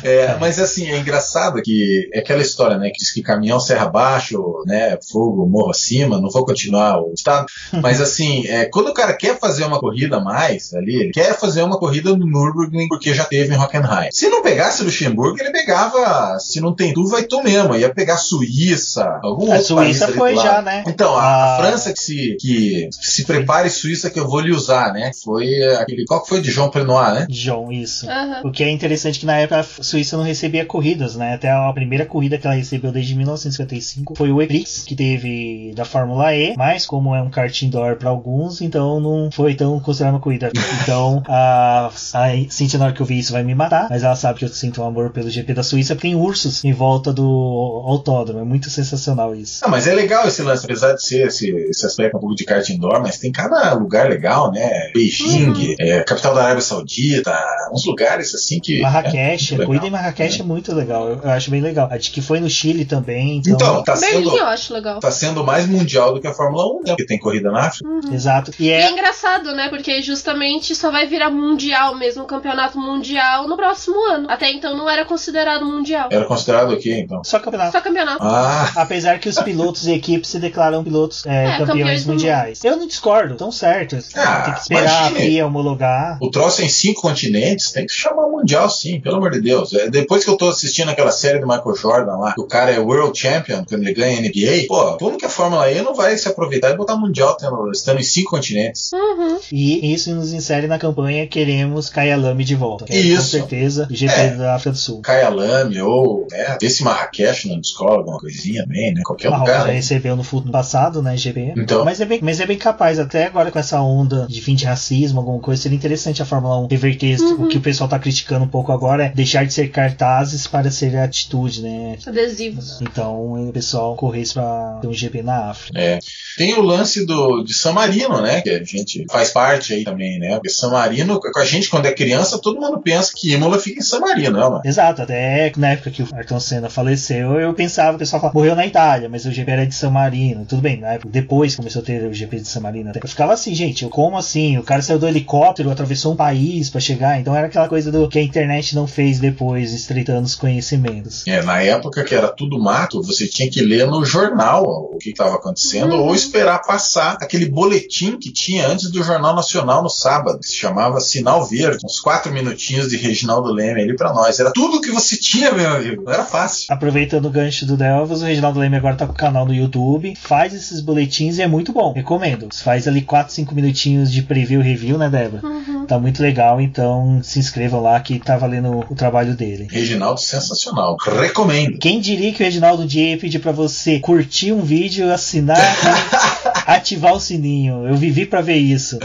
É, 0.03 0.35
mas 0.37 0.59
assim, 0.59 0.87
é 0.89 0.97
engraçado 0.97 1.61
que 1.61 2.09
é 2.13 2.19
aquela 2.19 2.41
história, 2.41 2.77
né, 2.77 2.89
que 2.89 2.97
diz 2.99 3.11
que 3.11 3.21
caminhão 3.21 3.59
serra 3.59 3.85
abaixo, 3.85 4.41
né, 4.65 4.97
fogo 5.09 5.45
morro 5.47 5.71
acima, 5.71 6.19
não 6.19 6.29
vou 6.29 6.45
continuar 6.45 6.99
o 7.01 7.13
estado, 7.13 7.45
mas 7.81 8.01
assim, 8.01 8.45
é, 8.47 8.65
quando 8.65 8.89
o 8.89 8.93
cara 8.93 9.13
quer 9.13 9.39
fazer 9.39 9.63
uma 9.65 9.79
corrida 9.79 10.17
a 10.17 10.21
mais 10.23 10.73
ali, 10.73 10.95
ele 10.95 11.11
quer 11.11 11.37
fazer 11.39 11.63
uma 11.63 11.77
corrida 11.79 12.15
no 12.15 12.25
Nürburgring 12.25 12.87
porque 12.87 13.13
já 13.13 13.25
teve 13.25 13.38
em 13.47 13.57
Hockenheim. 13.57 14.09
Se 14.11 14.29
não 14.29 14.41
pegasse 14.41 14.83
Luxemburgo, 14.83 15.37
ele 15.39 15.51
pegava, 15.51 16.37
se 16.39 16.59
não 16.59 16.73
tem 16.75 16.93
tu, 16.93 17.07
vai 17.07 17.23
tu 17.23 17.41
mesmo, 17.43 17.75
ia 17.75 17.93
pegar 17.93 18.17
Suíça, 18.17 19.19
algum 19.23 19.51
A 19.51 19.57
outro 19.57 19.75
país 19.75 19.97
Suíça 19.97 20.07
do 20.07 20.17
foi 20.17 20.35
já, 20.35 20.61
né? 20.61 20.83
Então, 20.87 21.15
a, 21.15 21.21
a 21.21 21.55
Ah. 21.55 21.57
França 21.59 21.93
que 21.93 21.99
se, 21.99 22.37
que 22.39 22.89
se 23.01 23.25
prepare 23.25 23.69
Suíça 23.69 24.09
que 24.09 24.19
eu 24.19 24.27
vou 24.27 24.39
lhe 24.39 24.51
usar, 24.51 24.91
né? 24.93 25.11
Foi 25.23 25.63
aquele. 25.75 26.05
Qual 26.05 26.21
que 26.23 26.29
foi 26.29 26.41
de 26.41 26.51
João 26.51 26.69
Plenois, 26.69 27.13
né? 27.13 27.27
João, 27.29 27.71
isso. 27.71 28.09
Aham. 28.09 28.41
O 28.45 28.51
que 28.51 28.63
é 28.63 28.69
interessante 28.69 29.19
que 29.19 29.25
na 29.25 29.37
época 29.37 29.59
a 29.59 29.83
Suíça 29.83 30.17
não 30.17 30.23
recebia 30.23 30.65
corridas, 30.65 31.15
né? 31.15 31.33
Até 31.35 31.49
a 31.49 31.71
primeira 31.73 32.05
corrida 32.05 32.37
que 32.37 32.45
ela 32.47 32.55
recebeu 32.55 32.91
desde 32.91 33.15
1955 33.15 34.15
foi 34.15 34.31
o 34.31 34.41
E-Prix, 34.41 34.83
que 34.85 34.95
teve 34.95 35.71
da 35.75 35.85
Fórmula 35.85 36.33
E, 36.35 36.53
mas 36.57 36.85
como 36.85 37.15
é 37.15 37.21
um 37.21 37.29
kart 37.29 37.61
indoor 37.61 37.95
para 37.95 38.09
alguns, 38.09 38.61
então 38.61 38.99
não 38.99 39.29
foi 39.31 39.53
tão 39.55 39.79
considerada 39.79 40.15
uma 40.17 40.21
corrida. 40.21 40.51
Então 40.81 41.21
a, 41.27 41.87
a 42.13 42.29
Cintia, 42.49 42.79
na 42.79 42.85
hora 42.85 42.93
que 42.93 43.01
eu 43.01 43.05
vi 43.05 43.19
isso, 43.19 43.28
vai 43.31 43.43
me 43.43 43.55
matar, 43.55 43.87
mas 43.89 44.03
ela 44.03 44.15
sabe 44.15 44.39
que 44.39 44.45
eu 44.45 44.49
sinto 44.49 44.81
um 44.81 44.85
amor 44.85 45.11
pelo 45.11 45.29
GP 45.29 45.53
da 45.53 45.63
Suíça, 45.63 45.95
porque 45.95 46.07
tem 46.07 46.15
ursos 46.15 46.63
em 46.63 46.73
volta 46.73 47.11
do 47.13 47.83
autódromo. 47.85 48.39
É 48.41 48.43
muito 48.43 48.69
sensacional 48.69 49.35
isso. 49.35 49.59
Ah, 49.63 49.67
mas 49.67 49.87
é 49.87 49.93
legal 49.93 50.27
esse 50.27 50.41
lance, 50.41 50.65
apesar 50.65 50.93
de 50.93 51.03
ser 51.05 51.27
esse, 51.27 51.49
esse 51.49 51.85
aspecto 51.85 52.17
um 52.17 52.19
pouco 52.19 52.35
de 52.35 52.45
kart 52.45 52.67
indoor, 52.69 53.01
mas 53.01 53.17
tem 53.17 53.31
cada 53.31 53.73
lugar 53.73 54.09
legal, 54.09 54.51
né? 54.51 54.91
Beijing, 54.93 55.49
Uhum. 55.49 55.75
é, 55.79 56.03
capital 56.03 56.33
da 56.35 56.43
Arábia 56.43 56.61
Saudita, 56.61 57.37
uns 57.71 57.85
lugares 57.85 58.33
assim 58.33 58.59
que. 58.59 58.81
Marrakech, 58.81 59.55
é 59.55 59.63
a 59.63 59.65
corrida 59.65 59.87
em. 59.87 59.91
Marrakech 59.91 60.41
é 60.41 60.43
muito 60.43 60.73
legal, 60.73 61.09
eu, 61.09 61.19
eu 61.23 61.29
acho 61.29 61.51
bem 61.51 61.61
legal. 61.61 61.87
A 61.91 61.97
de 61.97 62.09
que 62.11 62.21
foi 62.21 62.39
no 62.39 62.49
Chile 62.49 62.85
também, 62.85 63.37
então. 63.37 63.53
Então, 63.53 63.83
tá 63.83 63.95
Berlim 63.95 64.23
sendo, 64.29 64.37
eu 64.37 64.45
acho 64.45 64.73
legal. 64.73 64.99
tá 64.99 65.11
sendo 65.11 65.43
mais 65.43 65.67
mundial 65.67 66.13
do 66.13 66.21
que 66.21 66.27
a 66.27 66.33
Fórmula 66.33 66.65
1, 66.65 66.77
né? 66.77 66.81
Porque 66.87 67.05
tem 67.05 67.19
corrida 67.19 67.51
na 67.51 67.67
África. 67.67 67.89
Exato. 68.13 68.51
E 68.59 68.65
E 68.65 68.69
é 68.71 68.81
é 68.81 68.91
engraçado, 68.91 69.53
né? 69.53 69.67
Porque 69.69 70.01
justamente 70.01 70.73
só 70.75 70.89
vai 70.91 71.05
virar 71.05 71.29
mundial 71.29 71.95
mesmo, 71.95 72.23
campeonato 72.25 72.79
mundial 72.79 73.18
no 73.47 73.55
próximo 73.55 73.99
ano. 74.11 74.27
Até 74.29 74.51
então 74.51 74.75
não 74.75 74.89
era 74.89 75.05
considerado 75.05 75.65
mundial. 75.65 76.09
Era 76.11 76.25
considerado 76.25 76.73
o 76.73 76.77
quê, 76.77 76.99
então? 77.03 77.23
só 77.23 77.39
campeonato. 77.39 77.71
Só 77.71 77.81
campeonato. 77.81 78.23
Ah, 78.23 78.71
Apesar 78.75 79.19
que 79.19 79.29
os 79.29 79.39
pilotos 79.39 79.87
e 79.87 79.93
equipes 79.93 80.29
se 80.29 80.39
declaram 80.39 80.83
pilotos 80.83 81.25
é, 81.25 81.45
É, 81.45 81.57
campeões 81.65 82.05
mundiais. 82.05 82.63
Eu 82.63 82.77
não 82.77 82.87
discordo, 82.87 83.35
tão 83.35 83.51
certo. 83.51 83.97
Ah, 84.15 84.41
tem 84.41 84.53
que 84.53 84.59
esperar 84.61 84.83
imagine. 85.11 85.17
a 85.17 85.21
FIA 85.21 85.47
homologar. 85.47 86.17
o 86.21 86.29
troço 86.29 86.61
em 86.61 86.69
cinco 86.69 87.01
continentes 87.01 87.71
tem 87.71 87.85
que 87.85 87.91
se 87.91 87.99
chamar 87.99 88.27
mundial, 88.27 88.69
sim, 88.69 88.99
pelo 88.99 89.17
amor 89.17 89.31
de 89.31 89.41
Deus. 89.41 89.73
É, 89.73 89.89
depois 89.89 90.23
que 90.23 90.29
eu 90.29 90.37
tô 90.37 90.49
assistindo 90.49 90.89
aquela 90.89 91.11
série 91.11 91.39
do 91.39 91.47
Michael 91.47 91.75
Jordan 91.75 92.17
lá, 92.17 92.33
que 92.33 92.41
o 92.41 92.47
cara 92.47 92.71
é 92.71 92.79
World 92.79 93.17
Champion 93.17 93.63
quando 93.67 93.83
ele 93.83 93.93
ganha 93.93 94.21
NBA, 94.21 94.67
pô, 94.67 94.97
como 94.97 95.17
que 95.17 95.25
a 95.25 95.29
Fórmula 95.29 95.71
E 95.71 95.81
não 95.81 95.93
vai 95.93 96.17
se 96.17 96.27
aproveitar 96.27 96.71
e 96.71 96.77
botar 96.77 96.95
mundial 96.95 97.35
tendo, 97.35 97.71
estando 97.71 97.99
em 97.99 98.03
cinco 98.03 98.31
continentes? 98.31 98.91
Uhum. 98.93 99.39
E 99.51 99.93
isso 99.93 100.13
nos 100.13 100.33
insere 100.33 100.67
na 100.67 100.77
campanha 100.77 101.27
Queremos 101.27 101.89
Kyalami 101.89 102.43
de 102.43 102.55
volta. 102.55 102.85
Que 102.85 102.98
é, 102.99 103.03
Com 103.03 103.07
Isso. 103.21 103.29
certeza 103.31 103.87
o 103.89 103.95
GP 103.95 104.13
É. 104.13 104.35
da 104.35 104.55
África 104.55 104.71
do 104.71 104.77
Sul. 104.77 105.01
Kyalami 105.01 105.81
ou, 105.81 106.27
né, 106.31 106.57
vê 106.61 106.69
se 106.69 106.83
Marrakech 106.83 107.47
não 107.47 107.59
descola 107.59 107.97
alguma 107.97 108.19
coisinha 108.19 108.63
também, 108.63 108.93
né, 108.93 109.01
qualquer 109.03 109.29
Marrocos 109.29 109.53
lugar. 109.53 109.67
já 109.67 109.73
recebeu 109.73 110.15
no 110.15 110.23
futuro 110.23 110.51
passado, 110.51 111.01
né, 111.01 111.15
GP. 111.17 111.53
Então. 111.57 111.83
Mas 111.85 111.99
é, 112.01 112.05
bem, 112.05 112.19
mas 112.21 112.39
é 112.39 112.45
bem 112.45 112.57
capaz, 112.57 112.99
até 112.99 113.25
agora 113.25 113.51
com 113.51 113.59
essa 113.59 113.81
onda 113.81 114.25
de 114.29 114.41
fim 114.41 114.55
de 114.55 114.65
racismo, 114.65 115.19
alguma 115.19 115.39
coisa, 115.39 115.61
seria 115.63 115.75
interessante 115.77 116.21
a 116.21 116.25
Fórmula 116.25 116.59
1 116.61 116.67
reverter 116.67 117.19
Uhum. 117.19 117.45
o 117.45 117.47
que 117.47 117.57
o 117.57 117.61
pessoal 117.61 117.89
tá 117.89 117.97
criticando 117.97 118.45
um 118.45 118.47
pouco 118.47 118.71
agora, 118.71 119.05
é 119.05 119.09
deixar 119.09 119.45
de 119.45 119.53
ser 119.53 119.69
cartazes 119.69 120.45
para 120.47 120.69
ser 120.69 120.95
atitude, 120.97 121.61
né? 121.61 121.97
Adesivos. 122.05 122.79
Então 122.81 123.47
o 123.47 123.51
pessoal 123.53 123.95
corresse 123.95 124.33
pra 124.33 124.77
ter 124.81 124.87
um 124.87 124.93
GP 124.93 125.21
na 125.23 125.49
África. 125.51 125.79
É. 125.79 125.99
Tem 126.37 126.53
o 126.53 126.61
lance 126.61 127.05
do, 127.05 127.43
de 127.43 127.53
San 127.53 127.71
Marino, 127.73 128.21
né? 128.21 128.41
Que 128.41 128.49
a 128.49 128.63
gente 128.63 129.05
faz 129.09 129.29
parte 129.31 129.73
aí 129.73 129.83
também, 129.83 130.19
né? 130.19 130.35
Porque 130.35 130.49
San 130.49 130.69
Marino, 130.69 131.19
com 131.19 131.39
a 131.39 131.45
gente 131.45 131.69
quando 131.69 131.85
é 131.85 131.91
criança, 131.91 132.39
todo 132.39 132.59
mundo 132.59 132.79
pensa 132.91 133.11
que 133.15 133.33
Imola 133.33 133.59
fica 133.59 133.79
em 133.79 133.83
San 133.83 133.99
Marino, 133.99 134.37
né, 134.37 134.43
mano? 134.43 134.61
Exato, 134.63 135.01
até 135.01 135.51
na 135.57 135.71
época 135.71 135.91
que 135.91 136.03
o 136.03 136.07
Ayrton 136.13 136.39
Senna 136.39 136.69
faleceu, 136.69 137.39
eu 137.39 137.53
pensava, 137.53 137.95
o 137.95 137.99
pessoal 137.99 138.21
falava, 138.21 138.37
morreu 138.37 138.55
na 138.55 138.65
Itália, 138.65 139.09
mas 139.09 139.25
o 139.25 139.31
GP 139.31 139.51
era 139.51 139.65
de 139.65 139.75
San 139.75 139.91
Marino. 139.91 140.45
Tudo 140.45 140.61
bem, 140.61 140.79
na 140.79 140.93
época, 140.93 141.09
depois 141.09 141.55
começou 141.55 141.81
a 141.81 141.85
ter 141.85 142.03
o 142.03 142.13
GP 142.13 142.37
de 142.37 142.47
San 142.47 142.61
Marino. 142.61 142.89
Até. 142.89 142.99
Eu 143.01 143.07
ficava 143.07 143.33
assim, 143.33 143.53
gente, 143.53 143.83
eu 143.83 143.89
como 143.89 144.17
assim? 144.17 144.57
O 144.57 144.63
cara 144.63 144.81
saiu 144.81 144.99
do 144.99 145.07
helicóptero, 145.07 145.71
atravessou 145.71 146.13
um 146.13 146.15
país 146.15 146.69
pra 146.69 146.79
chegar, 146.79 147.19
então 147.19 147.35
era 147.35 147.47
aquela 147.47 147.67
coisa 147.67 147.91
do 147.91 148.07
que 148.07 148.19
a 148.19 148.23
internet 148.23 148.75
não 148.75 148.87
fez 148.87 149.19
depois 149.19 149.29
depois, 149.29 149.73
estreitando 149.73 150.25
os 150.25 150.35
conhecimentos. 150.35 151.25
É, 151.27 151.41
na 151.41 151.61
época 151.61 152.03
que 152.03 152.13
era 152.13 152.27
tudo 152.27 152.59
mato, 152.59 153.01
você 153.01 153.27
tinha 153.27 153.49
que 153.49 153.61
ler 153.61 153.87
no 153.87 154.03
jornal 154.03 154.63
o 154.63 154.97
que 154.97 155.11
estava 155.11 155.35
acontecendo 155.35 155.95
uhum. 155.95 156.07
ou 156.07 156.15
esperar 156.15 156.61
passar 156.61 157.17
aquele 157.21 157.49
boletim 157.49 158.17
que 158.17 158.31
tinha 158.31 158.67
antes 158.67 158.91
do 158.91 159.03
Jornal 159.03 159.35
Nacional 159.35 159.83
no 159.83 159.89
sábado, 159.89 160.39
que 160.39 160.47
se 160.47 160.55
chamava 160.55 160.99
Sinal 160.99 161.45
Verde, 161.45 161.85
uns 161.85 161.99
quatro 161.99 162.31
minutinhos 162.33 162.78
de 162.87 162.97
Reginaldo 162.97 163.51
Leme 163.51 163.81
ali 163.81 163.95
para 163.95 164.13
nós. 164.13 164.39
Era 164.39 164.51
tudo 164.51 164.81
que 164.81 164.91
você 164.91 165.17
tinha, 165.17 165.51
meu 165.51 165.69
amigo. 165.69 166.09
Era 166.09 166.23
fácil. 166.23 166.67
Aproveitando 166.69 167.25
o 167.25 167.29
gancho 167.29 167.65
do 167.65 167.75
Delvas, 167.75 168.21
o 168.21 168.25
Reginaldo 168.25 168.59
Leme 168.59 168.77
agora 168.77 168.95
tá 168.95 169.05
com 169.05 169.13
o 169.13 169.15
canal 169.15 169.45
no 169.45 169.53
YouTube, 169.53 170.13
faz 170.15 170.53
esses 170.53 170.81
boletins 170.81 171.37
e 171.37 171.41
é 171.41 171.47
muito 171.47 171.73
bom. 171.73 171.93
Recomendo. 171.93 172.49
Faz 172.53 172.87
ali 172.87 173.01
4, 173.01 173.33
5 173.33 173.53
minutinhos 173.55 174.11
de 174.11 174.21
preview 174.21 174.61
review, 174.61 174.97
né, 174.97 175.09
Débora? 175.09 175.45
Uhum. 175.45 175.85
Tá 175.85 175.99
muito 175.99 176.21
legal, 176.21 176.61
então 176.61 177.19
se 177.23 177.39
inscrevam 177.39 177.81
lá 177.81 177.99
que 177.99 178.19
tá 178.19 178.37
valendo 178.37 178.85
o 178.89 178.95
trabalho 178.95 179.35
dele. 179.35 179.67
Reginaldo 179.69 180.19
sensacional. 180.19 180.97
Recomendo. 181.19 181.77
Quem 181.79 181.99
diria 181.99 182.31
que 182.31 182.41
o 182.41 182.45
Reginaldo 182.45 182.85
dia 182.85 183.11
ia 183.11 183.17
pedir 183.17 183.39
para 183.39 183.51
você 183.51 183.99
curtir 183.99 184.51
um 184.51 184.61
vídeo, 184.61 185.11
assinar 185.11 185.57
ativar 186.75 187.13
o 187.13 187.19
sininho. 187.19 187.87
Eu 187.87 187.95
vivi 187.95 188.25
para 188.25 188.41
ver 188.41 188.57
isso. 188.57 188.99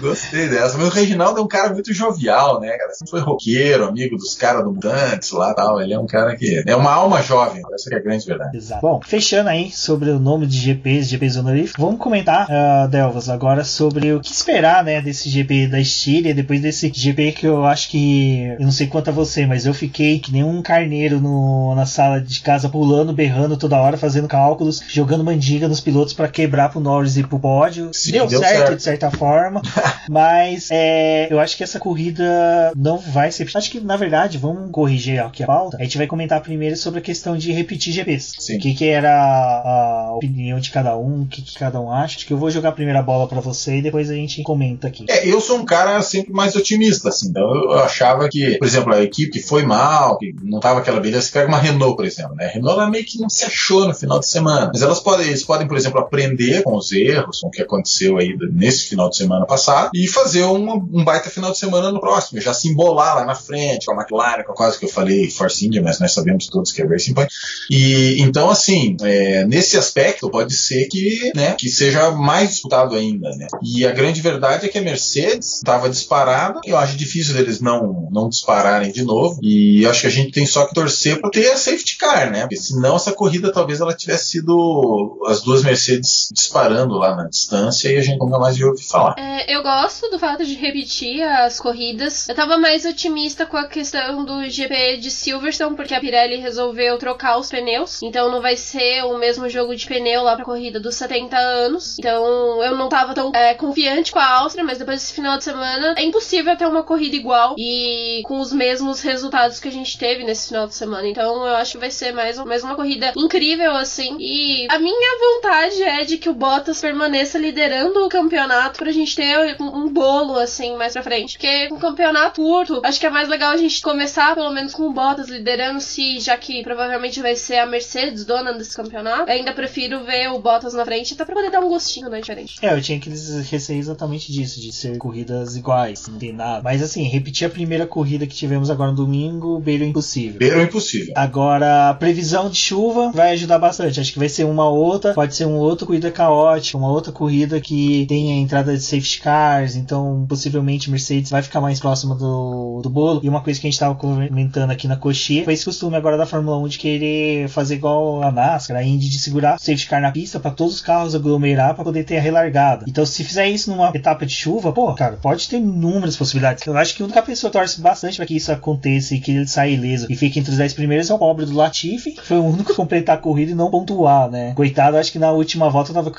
Gostei 0.00 0.48
dessa. 0.48 0.76
Mas 0.76 0.88
o 0.88 0.90
Reginaldo 0.90 1.40
é 1.40 1.42
um 1.42 1.48
cara 1.48 1.72
muito 1.72 1.92
jovial, 1.92 2.60
né, 2.60 2.76
cara? 2.76 2.92
Sempre 2.92 3.10
foi 3.10 3.20
roqueiro, 3.20 3.84
amigo 3.84 4.16
dos 4.16 4.34
caras 4.34 4.64
do 4.64 4.72
Mutantes 4.72 5.30
lá 5.32 5.54
tal. 5.54 5.80
Ele 5.80 5.94
é 5.94 5.98
um 5.98 6.06
cara 6.06 6.36
que 6.36 6.62
é 6.66 6.76
uma 6.76 6.92
alma 6.92 7.22
jovem. 7.22 7.62
Essa 7.72 7.94
é 7.94 7.98
a 7.98 8.02
grande 8.02 8.26
verdade. 8.26 8.56
Exato. 8.56 8.82
Bom, 8.82 9.00
fechando 9.04 9.48
aí 9.48 9.70
sobre 9.70 10.10
o 10.10 10.18
nome 10.18 10.46
de 10.46 10.58
GPs, 10.58 11.08
GPs 11.08 11.38
honoríficos, 11.38 11.82
vamos 11.82 12.00
comentar, 12.00 12.46
uh, 12.48 12.88
Delvas, 12.88 13.28
agora 13.28 13.64
sobre 13.64 14.12
o 14.12 14.20
que 14.20 14.32
esperar, 14.32 14.84
né, 14.84 15.00
desse 15.00 15.28
GP 15.28 15.68
da 15.68 15.80
Estíria, 15.80 16.34
depois 16.34 16.60
desse 16.60 16.90
GP 16.92 17.32
que 17.32 17.46
eu 17.46 17.64
acho 17.64 17.88
que, 17.88 18.54
eu 18.58 18.64
não 18.64 18.72
sei 18.72 18.86
quanto 18.86 19.08
a 19.08 19.12
você, 19.12 19.46
mas 19.46 19.66
eu 19.66 19.74
fiquei 19.74 20.18
que 20.18 20.32
nem 20.32 20.42
um 20.42 20.62
carneiro 20.62 21.20
no, 21.20 21.74
na 21.74 21.86
sala 21.86 22.20
de 22.20 22.40
casa, 22.40 22.68
pulando, 22.68 23.12
berrando 23.12 23.56
toda 23.56 23.80
hora, 23.80 23.96
fazendo 23.96 24.28
cálculos, 24.28 24.82
jogando 24.88 25.24
mandiga 25.24 25.68
nos 25.68 25.80
pilotos 25.80 26.12
para 26.12 26.28
quebrar 26.28 26.70
pro 26.70 26.80
Norris 26.80 27.05
e 27.16 27.22
pro 27.22 27.38
pódio. 27.38 27.90
Sim, 27.92 28.12
deu, 28.12 28.26
deu 28.26 28.40
certo, 28.40 28.56
certo, 28.56 28.76
de 28.76 28.82
certa 28.82 29.10
forma, 29.10 29.60
mas 30.08 30.68
é, 30.70 31.28
eu 31.30 31.38
acho 31.38 31.56
que 31.56 31.62
essa 31.62 31.78
corrida 31.78 32.72
não 32.74 32.98
vai 32.98 33.30
ser. 33.30 33.46
Acho 33.54 33.70
que 33.70 33.80
na 33.80 33.96
verdade, 33.96 34.38
vamos 34.38 34.70
corrigir 34.70 35.20
aqui 35.20 35.42
a 35.42 35.46
pauta. 35.46 35.76
A 35.78 35.82
gente 35.82 35.98
vai 35.98 36.06
comentar 36.06 36.40
primeiro 36.40 36.76
sobre 36.76 37.00
a 37.00 37.02
questão 37.02 37.36
de 37.36 37.52
repetir 37.52 37.92
GPs. 37.92 38.32
O 38.54 38.58
que, 38.58 38.74
que 38.74 38.88
era 38.88 39.12
a 39.12 40.14
opinião 40.14 40.58
de 40.58 40.70
cada 40.70 40.96
um, 40.96 41.22
o 41.22 41.26
que, 41.26 41.42
que 41.42 41.58
cada 41.58 41.80
um 41.80 41.90
acha. 41.90 42.16
Acho 42.16 42.26
que 42.26 42.32
eu 42.32 42.38
vou 42.38 42.50
jogar 42.50 42.70
a 42.70 42.72
primeira 42.72 43.02
bola 43.02 43.28
para 43.28 43.40
você 43.40 43.76
e 43.76 43.82
depois 43.82 44.10
a 44.10 44.14
gente 44.14 44.42
comenta 44.42 44.88
aqui. 44.88 45.04
É, 45.08 45.28
eu 45.28 45.40
sou 45.40 45.58
um 45.58 45.64
cara 45.64 46.00
sempre 46.02 46.32
mais 46.32 46.56
otimista, 46.56 47.08
assim. 47.08 47.28
Então 47.28 47.42
eu 47.54 47.78
achava 47.78 48.28
que, 48.28 48.58
por 48.58 48.66
exemplo, 48.66 48.94
a 48.94 49.02
equipe 49.02 49.32
que 49.32 49.42
foi 49.42 49.64
mal, 49.64 50.18
que 50.18 50.34
não 50.42 50.60
tava 50.60 50.80
aquela 50.80 51.00
beleza, 51.00 51.26
você 51.26 51.32
pega 51.32 51.48
uma 51.48 51.58
Renault, 51.58 51.96
por 51.96 52.04
exemplo, 52.04 52.34
né? 52.34 52.46
A 52.46 52.50
Renault 52.50 52.78
ela 52.78 52.90
meio 52.90 53.04
que 53.04 53.18
não 53.18 53.28
se 53.28 53.44
achou 53.44 53.86
no 53.86 53.94
final 53.94 54.18
de 54.18 54.26
semana. 54.26 54.70
Mas 54.72 54.82
elas 54.82 55.00
podem, 55.00 55.26
eles 55.26 55.44
podem, 55.44 55.66
por 55.66 55.76
exemplo, 55.76 56.00
aprender 56.00 56.62
com 56.62 56.76
os 56.76 56.92
erros, 56.96 57.40
com 57.40 57.48
o 57.48 57.50
que 57.50 57.62
aconteceu 57.62 58.18
aí 58.18 58.36
nesse 58.52 58.88
final 58.88 59.08
de 59.08 59.16
semana 59.16 59.46
passado 59.46 59.90
e 59.94 60.06
fazer 60.06 60.42
uma, 60.42 60.74
um 60.74 61.04
baita 61.04 61.30
final 61.30 61.52
de 61.52 61.58
semana 61.58 61.90
no 61.90 62.00
próximo. 62.00 62.40
Já 62.40 62.52
se 62.52 62.68
embolar 62.68 63.16
lá 63.16 63.24
na 63.24 63.34
frente 63.34 63.86
com 63.86 63.92
a 63.92 63.96
McLaren, 63.96 64.42
com 64.44 64.52
quase 64.52 64.78
que 64.78 64.84
eu 64.84 64.88
falei 64.88 65.30
Force 65.30 65.64
India, 65.66 65.82
mas 65.82 66.00
nós 66.00 66.12
sabemos 66.12 66.46
todos 66.46 66.72
que 66.72 66.82
é 66.82 66.86
Racing 66.86 67.14
Point. 67.14 67.32
E 67.70 68.20
então, 68.20 68.50
assim, 68.50 68.96
é, 69.02 69.44
nesse 69.44 69.76
aspecto 69.76 70.30
pode 70.30 70.54
ser 70.56 70.86
que, 70.86 71.32
né, 71.34 71.54
que 71.58 71.68
seja 71.68 72.10
mais 72.10 72.50
disputado 72.50 72.94
ainda, 72.94 73.30
né? 73.36 73.46
E 73.62 73.86
a 73.86 73.92
grande 73.92 74.20
verdade 74.20 74.66
é 74.66 74.68
que 74.68 74.78
a 74.78 74.82
Mercedes 74.82 75.54
estava 75.54 75.88
disparada. 75.88 76.60
Eu 76.64 76.76
acho 76.76 76.96
difícil 76.96 77.34
deles 77.34 77.60
não, 77.60 78.08
não 78.10 78.28
dispararem 78.28 78.92
de 78.92 79.04
novo. 79.04 79.38
E 79.42 79.86
acho 79.86 80.02
que 80.02 80.06
a 80.06 80.10
gente 80.10 80.32
tem 80.32 80.46
só 80.46 80.66
que 80.66 80.74
torcer 80.74 81.20
para 81.20 81.30
ter 81.30 81.50
a 81.50 81.56
safety 81.56 81.96
car, 81.98 82.30
né? 82.30 82.40
Porque 82.40 82.56
senão 82.56 82.96
essa 82.96 83.12
corrida 83.12 83.52
talvez 83.52 83.80
ela 83.80 83.94
tivesse 83.94 84.30
sido 84.30 85.22
as 85.26 85.42
duas 85.42 85.62
Mercedes 85.62 86.28
disparando 86.32 86.85
lá 86.94 87.14
na 87.14 87.28
distância 87.28 87.88
e 87.88 87.96
a 87.96 88.02
gente 88.02 88.18
nunca 88.18 88.38
mais 88.38 88.58
ia 88.58 88.66
ouvir 88.66 88.84
falar. 88.84 89.14
É, 89.18 89.54
eu 89.54 89.62
gosto 89.62 90.08
do 90.10 90.18
fato 90.18 90.44
de 90.44 90.54
repetir 90.54 91.22
as 91.22 91.60
corridas. 91.60 92.28
Eu 92.28 92.34
tava 92.34 92.56
mais 92.56 92.84
otimista 92.84 93.46
com 93.46 93.56
a 93.56 93.66
questão 93.66 94.24
do 94.24 94.48
GP 94.48 94.98
de 94.98 95.10
Silverstone, 95.10 95.76
porque 95.76 95.94
a 95.94 96.00
Pirelli 96.00 96.36
resolveu 96.36 96.98
trocar 96.98 97.38
os 97.38 97.50
pneus. 97.50 98.02
Então 98.02 98.30
não 98.30 98.40
vai 98.40 98.56
ser 98.56 99.04
o 99.04 99.18
mesmo 99.18 99.48
jogo 99.48 99.74
de 99.74 99.86
pneu 99.86 100.22
lá 100.22 100.36
pra 100.36 100.44
corrida 100.44 100.80
dos 100.80 100.94
70 100.96 101.36
anos. 101.36 101.98
Então 101.98 102.62
eu 102.62 102.76
não 102.76 102.88
tava 102.88 103.14
tão 103.14 103.32
é, 103.34 103.54
confiante 103.54 104.12
com 104.12 104.18
a 104.18 104.26
Áustria, 104.40 104.64
mas 104.64 104.78
depois 104.78 105.00
desse 105.00 105.14
final 105.14 105.38
de 105.38 105.44
semana 105.44 105.94
é 105.96 106.04
impossível 106.04 106.56
ter 106.56 106.66
uma 106.66 106.82
corrida 106.82 107.16
igual 107.16 107.54
e 107.58 108.22
com 108.24 108.40
os 108.40 108.52
mesmos 108.52 109.00
resultados 109.00 109.60
que 109.60 109.68
a 109.68 109.72
gente 109.72 109.98
teve 109.98 110.24
nesse 110.24 110.48
final 110.48 110.66
de 110.66 110.74
semana. 110.74 111.06
Então 111.06 111.46
eu 111.46 111.56
acho 111.56 111.72
que 111.72 111.78
vai 111.78 111.90
ser 111.90 112.12
mais, 112.12 112.38
mais 112.44 112.62
uma 112.62 112.74
corrida 112.74 113.12
incrível, 113.16 113.76
assim. 113.76 114.16
E 114.18 114.66
a 114.70 114.78
minha 114.78 115.18
vontade 115.18 115.82
é 115.82 116.04
de 116.04 116.18
que 116.18 116.28
o 116.28 116.34
Bottas 116.34 116.65
permaneça 116.74 117.38
liderando 117.38 118.04
o 118.04 118.08
campeonato 118.08 118.78
pra 118.78 118.92
gente 118.92 119.14
ter 119.14 119.56
um, 119.60 119.84
um 119.84 119.92
bolo, 119.92 120.38
assim, 120.38 120.76
mais 120.76 120.92
pra 120.92 121.02
frente. 121.02 121.34
Porque 121.34 121.68
com 121.68 121.76
um 121.76 121.80
campeonato 121.80 122.42
curto, 122.42 122.80
acho 122.84 123.00
que 123.00 123.06
é 123.06 123.10
mais 123.10 123.28
legal 123.28 123.50
a 123.50 123.56
gente 123.56 123.82
começar 123.82 124.34
pelo 124.34 124.50
menos 124.50 124.72
com 124.72 124.84
o 124.84 124.92
Bottas 124.92 125.28
liderando, 125.28 125.80
se 125.80 126.20
já 126.20 126.36
que 126.36 126.62
provavelmente 126.62 127.20
vai 127.20 127.36
ser 127.36 127.58
a 127.58 127.66
Mercedes 127.66 128.24
dona 128.24 128.52
desse 128.52 128.76
campeonato. 128.76 129.30
Ainda 129.30 129.52
prefiro 129.52 130.04
ver 130.04 130.28
o 130.30 130.38
Bottas 130.38 130.74
na 130.74 130.84
frente, 130.84 131.14
até 131.14 131.24
pra 131.24 131.34
poder 131.34 131.50
dar 131.50 131.60
um 131.60 131.68
gostinho, 131.68 132.08
né, 132.08 132.20
diferente. 132.20 132.56
É, 132.62 132.72
eu 132.72 132.80
tinha 132.80 132.98
aqueles 132.98 133.48
receio 133.48 133.78
exatamente 133.78 134.32
disso, 134.32 134.60
de 134.60 134.72
ser 134.72 134.96
corridas 134.98 135.56
iguais, 135.56 136.06
não 136.08 136.18
tem 136.18 136.32
nada. 136.32 136.62
Mas 136.62 136.82
assim, 136.82 137.02
repetir 137.04 137.46
a 137.46 137.50
primeira 137.50 137.86
corrida 137.86 138.26
que 138.26 138.34
tivemos 138.34 138.70
agora 138.70 138.90
no 138.90 138.96
domingo, 138.96 139.58
beiro 139.58 139.84
impossível. 139.84 140.38
Beiro 140.38 140.62
impossível. 140.62 141.12
Agora, 141.16 141.90
a 141.90 141.94
previsão 141.94 142.48
de 142.48 142.56
chuva 142.56 143.10
vai 143.12 143.32
ajudar 143.32 143.58
bastante. 143.58 144.00
Acho 144.00 144.12
que 144.12 144.18
vai 144.18 144.28
ser 144.28 144.44
uma 144.44 144.68
outra, 144.68 145.14
pode 145.14 145.34
ser 145.34 145.44
uma 145.44 145.58
outra 145.58 145.86
corrida 145.86 146.10
caótica, 146.10 146.55
uma 146.74 146.90
outra 146.90 147.12
corrida 147.12 147.60
que 147.60 148.06
tenha 148.08 148.34
entrada 148.36 148.76
de 148.76 148.82
safety 148.82 149.20
cars, 149.20 149.76
então 149.76 150.24
possivelmente 150.28 150.90
Mercedes 150.90 151.30
vai 151.30 151.42
ficar 151.42 151.60
mais 151.60 151.80
próxima 151.80 152.14
do, 152.14 152.80
do 152.82 152.90
bolo. 152.90 153.20
E 153.22 153.28
uma 153.28 153.40
coisa 153.40 153.60
que 153.60 153.66
a 153.66 153.68
gente 153.68 153.74
estava 153.74 153.94
comentando 153.94 154.70
aqui 154.70 154.88
na 154.88 154.96
coxinha 154.96 155.44
foi 155.44 155.54
esse 155.54 155.64
costume 155.64 155.96
agora 155.96 156.16
da 156.16 156.26
Fórmula 156.26 156.58
1 156.58 156.68
de 156.68 156.78
querer 156.78 157.48
fazer 157.48 157.76
igual 157.76 158.22
a 158.22 158.30
NASCAR, 158.30 158.76
a 158.76 158.82
Indy 158.82 159.08
de 159.08 159.18
segurar 159.18 159.58
safety 159.58 159.86
car 159.86 160.00
na 160.00 160.12
pista 160.12 160.40
para 160.40 160.50
todos 160.50 160.74
os 160.74 160.80
carros 160.80 161.14
aglomerar 161.14 161.74
para 161.74 161.84
poder 161.84 162.04
ter 162.04 162.18
a 162.18 162.20
relargada. 162.20 162.84
Então, 162.88 163.04
se 163.04 163.24
fizer 163.24 163.48
isso 163.48 163.70
numa 163.70 163.90
etapa 163.94 164.24
de 164.24 164.34
chuva, 164.34 164.72
pô, 164.72 164.92
cara, 164.94 165.18
pode 165.20 165.48
ter 165.48 165.56
inúmeras 165.56 166.16
possibilidades. 166.16 166.66
Eu 166.66 166.76
acho 166.76 166.94
que 166.94 167.02
a 167.02 167.06
única 167.06 167.22
pessoa 167.22 167.50
torce 167.50 167.80
bastante 167.80 168.16
para 168.16 168.26
que 168.26 168.36
isso 168.36 168.52
aconteça 168.52 169.14
e 169.14 169.20
que 169.20 169.30
ele 169.30 169.46
saia 169.46 169.70
ileso 169.70 170.06
e 170.08 170.16
fique 170.16 170.38
entre 170.38 170.52
os 170.52 170.58
10 170.58 170.74
primeiros 170.74 171.10
é 171.10 171.14
o 171.14 171.18
pobre 171.18 171.46
do 171.46 171.54
Latifi, 171.54 172.12
que 172.12 172.22
foi 172.22 172.38
o 172.38 172.44
único 172.44 172.72
a 172.72 172.74
completar 172.74 173.16
a 173.16 173.20
corrida 173.20 173.52
e 173.52 173.54
não 173.54 173.70
pontuar, 173.70 174.30
né? 174.30 174.52
Coitado, 174.54 174.96
acho 174.96 175.12
que 175.12 175.18
na 175.18 175.30
última 175.32 175.68
volta 175.70 175.92
tava 175.92 176.10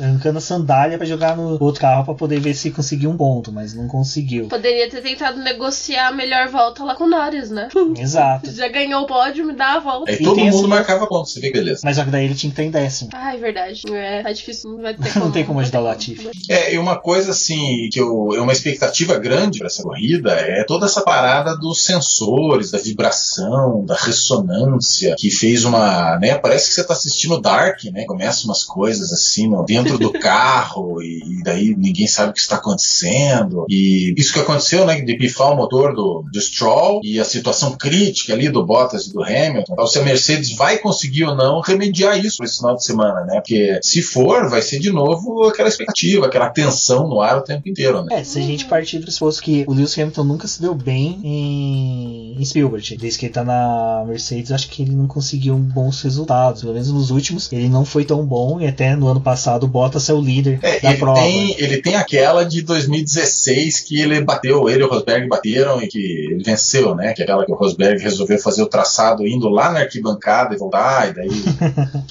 arrancando 0.00 0.38
a 0.38 0.40
sandália 0.40 0.96
para 0.96 1.06
jogar 1.06 1.36
no 1.36 1.62
outro 1.62 1.80
carro 1.80 2.04
para 2.04 2.14
poder 2.14 2.40
ver 2.40 2.54
se 2.54 2.70
conseguia 2.70 3.08
um 3.08 3.16
ponto, 3.16 3.52
mas 3.52 3.74
não 3.74 3.86
conseguiu. 3.86 4.48
Poderia 4.48 4.88
ter 4.88 5.02
tentado 5.02 5.38
negociar 5.38 6.08
a 6.08 6.12
melhor 6.12 6.48
volta 6.48 6.84
lá 6.84 6.94
com 6.94 7.04
o 7.04 7.08
Norris, 7.08 7.50
né? 7.50 7.68
Exato. 7.98 8.50
Já 8.52 8.68
ganhou 8.68 9.02
o 9.02 9.06
pódio, 9.06 9.46
me 9.46 9.52
dá 9.52 9.74
a 9.74 9.78
volta. 9.80 10.10
Aí 10.10 10.18
e 10.18 10.22
todo 10.22 10.38
mundo 10.38 10.56
assim, 10.56 10.66
marcava 10.66 11.06
ponto, 11.06 11.28
você 11.28 11.40
vê 11.40 11.50
beleza. 11.50 11.80
Mas 11.84 11.96
só 11.96 12.04
que 12.04 12.10
daí 12.10 12.24
ele 12.24 12.34
tinha 12.34 12.52
que 12.52 12.60
estar 12.60 12.64
em 12.64 12.70
décimo. 12.70 13.10
Ah, 13.12 13.34
é 13.34 13.38
verdade. 13.38 13.82
É, 13.92 14.22
tá 14.22 14.32
difícil, 14.32 14.70
não 14.70 14.82
vai 14.82 14.94
ter 14.94 15.12
como. 15.12 15.24
não 15.26 15.32
tem 15.32 15.44
como 15.44 15.60
ajudar 15.60 15.80
o 15.80 15.84
Latifi. 15.84 16.30
É, 16.48 16.74
e 16.74 16.78
uma 16.78 16.96
coisa 16.96 17.32
assim, 17.32 17.88
que 17.92 18.00
eu, 18.00 18.30
é 18.34 18.40
uma 18.40 18.52
expectativa 18.52 19.18
grande 19.18 19.58
para 19.58 19.68
essa 19.68 19.82
corrida 19.82 20.32
é 20.32 20.64
toda 20.64 20.86
essa 20.86 21.02
parada 21.02 21.56
dos 21.56 21.84
sensores, 21.84 22.70
da 22.70 22.78
vibração, 22.78 23.84
da 23.84 23.94
ressonância, 23.94 25.14
que 25.18 25.30
fez 25.30 25.64
uma, 25.64 26.18
né, 26.18 26.36
parece 26.36 26.68
que 26.68 26.74
você 26.74 26.84
tá 26.84 26.92
assistindo 26.92 27.40
Dark, 27.40 27.84
né, 27.92 28.04
começa 28.04 28.44
umas 28.44 28.64
coisas 28.64 29.12
assim 29.12 29.48
dentro 29.64 29.98
do 29.98 30.12
carro 30.12 31.02
e, 31.02 31.22
e, 31.24 31.42
daí 31.42 31.74
ninguém 31.76 32.06
sabe 32.06 32.30
o 32.30 32.32
que 32.32 32.40
está 32.40 32.56
acontecendo. 32.56 33.64
E 33.68 34.14
isso 34.16 34.32
que 34.32 34.40
aconteceu, 34.40 34.84
né, 34.84 35.00
de 35.00 35.16
pifar 35.16 35.52
o 35.52 35.56
motor 35.56 35.94
do, 35.94 36.24
do 36.30 36.40
Stroll 36.40 37.00
e 37.02 37.18
a 37.18 37.24
situação 37.24 37.72
crítica 37.72 38.32
ali 38.32 38.48
do 38.48 38.64
Bottas 38.64 39.06
e 39.06 39.12
do 39.12 39.22
Hamilton, 39.22 39.72
então 39.72 39.86
se 39.86 39.98
a 39.98 40.02
Mercedes 40.02 40.52
vai 40.56 40.78
conseguir 40.78 41.24
ou 41.24 41.36
não 41.36 41.60
remediar 41.60 42.18
isso 42.18 42.42
esse 42.42 42.58
final 42.58 42.76
de 42.76 42.84
semana, 42.84 43.24
né, 43.24 43.40
porque 43.40 43.78
se 43.82 44.02
for, 44.02 44.48
vai 44.48 44.62
ser 44.62 44.78
de 44.78 44.90
novo 44.90 45.44
aquela 45.44 45.68
expectativa, 45.68 46.26
aquela 46.26 46.50
tensão 46.50 47.08
no 47.08 47.20
ar 47.20 47.38
o 47.38 47.42
tempo 47.42 47.68
inteiro, 47.68 48.02
né. 48.04 48.20
É, 48.20 48.24
se 48.24 48.38
a 48.38 48.42
gente 48.42 48.66
partir 48.66 48.98
do 48.98 49.02
pressuposto 49.02 49.42
que 49.42 49.64
o 49.66 49.72
Lewis 49.72 49.96
Hamilton 49.98 50.24
nunca 50.24 50.46
se 50.46 50.60
deu 50.60 50.74
bem 50.74 51.20
em, 51.22 52.27
em 52.40 52.44
Spielberg, 52.44 52.96
desde 52.96 53.18
que 53.18 53.26
ele 53.26 53.32
tá 53.32 53.44
na 53.44 54.04
Mercedes, 54.06 54.52
acho 54.52 54.68
que 54.68 54.82
ele 54.82 54.92
não 54.92 55.06
conseguiu 55.06 55.56
bons 55.56 56.00
resultados, 56.02 56.60
pelo 56.62 56.72
menos 56.72 56.90
nos 56.90 57.10
últimos, 57.10 57.50
ele 57.52 57.68
não 57.68 57.84
foi 57.84 58.04
tão 58.04 58.24
bom 58.24 58.60
e 58.60 58.66
até 58.66 58.94
no 58.96 59.06
ano 59.08 59.20
passado 59.20 59.64
o 59.64 59.68
Bottas 59.68 60.08
é 60.08 60.12
o 60.12 60.20
líder 60.20 60.58
É, 60.62 60.80
da 60.80 60.90
ele, 60.90 60.98
prova. 60.98 61.20
tem, 61.20 61.54
ele 61.58 61.78
tem 61.82 61.94
aquela 61.96 62.44
de 62.44 62.62
2016 62.62 63.80
que 63.80 64.00
ele 64.00 64.20
bateu, 64.20 64.68
ele 64.68 64.82
e 64.82 64.84
o 64.84 64.88
Rosberg 64.88 65.26
bateram 65.28 65.82
e 65.82 65.88
que 65.88 65.98
ele 65.98 66.42
venceu, 66.42 66.94
né? 66.94 67.12
Que 67.12 67.22
é 67.22 67.24
aquela 67.24 67.44
que 67.44 67.52
o 67.52 67.54
Rosberg 67.56 68.02
resolveu 68.02 68.38
fazer 68.38 68.62
o 68.62 68.66
traçado 68.66 69.26
indo 69.26 69.48
lá 69.48 69.70
na 69.72 69.80
arquibancada 69.80 70.54
e 70.54 70.58
voltar, 70.58 71.10
e 71.10 71.14
daí. 71.14 71.28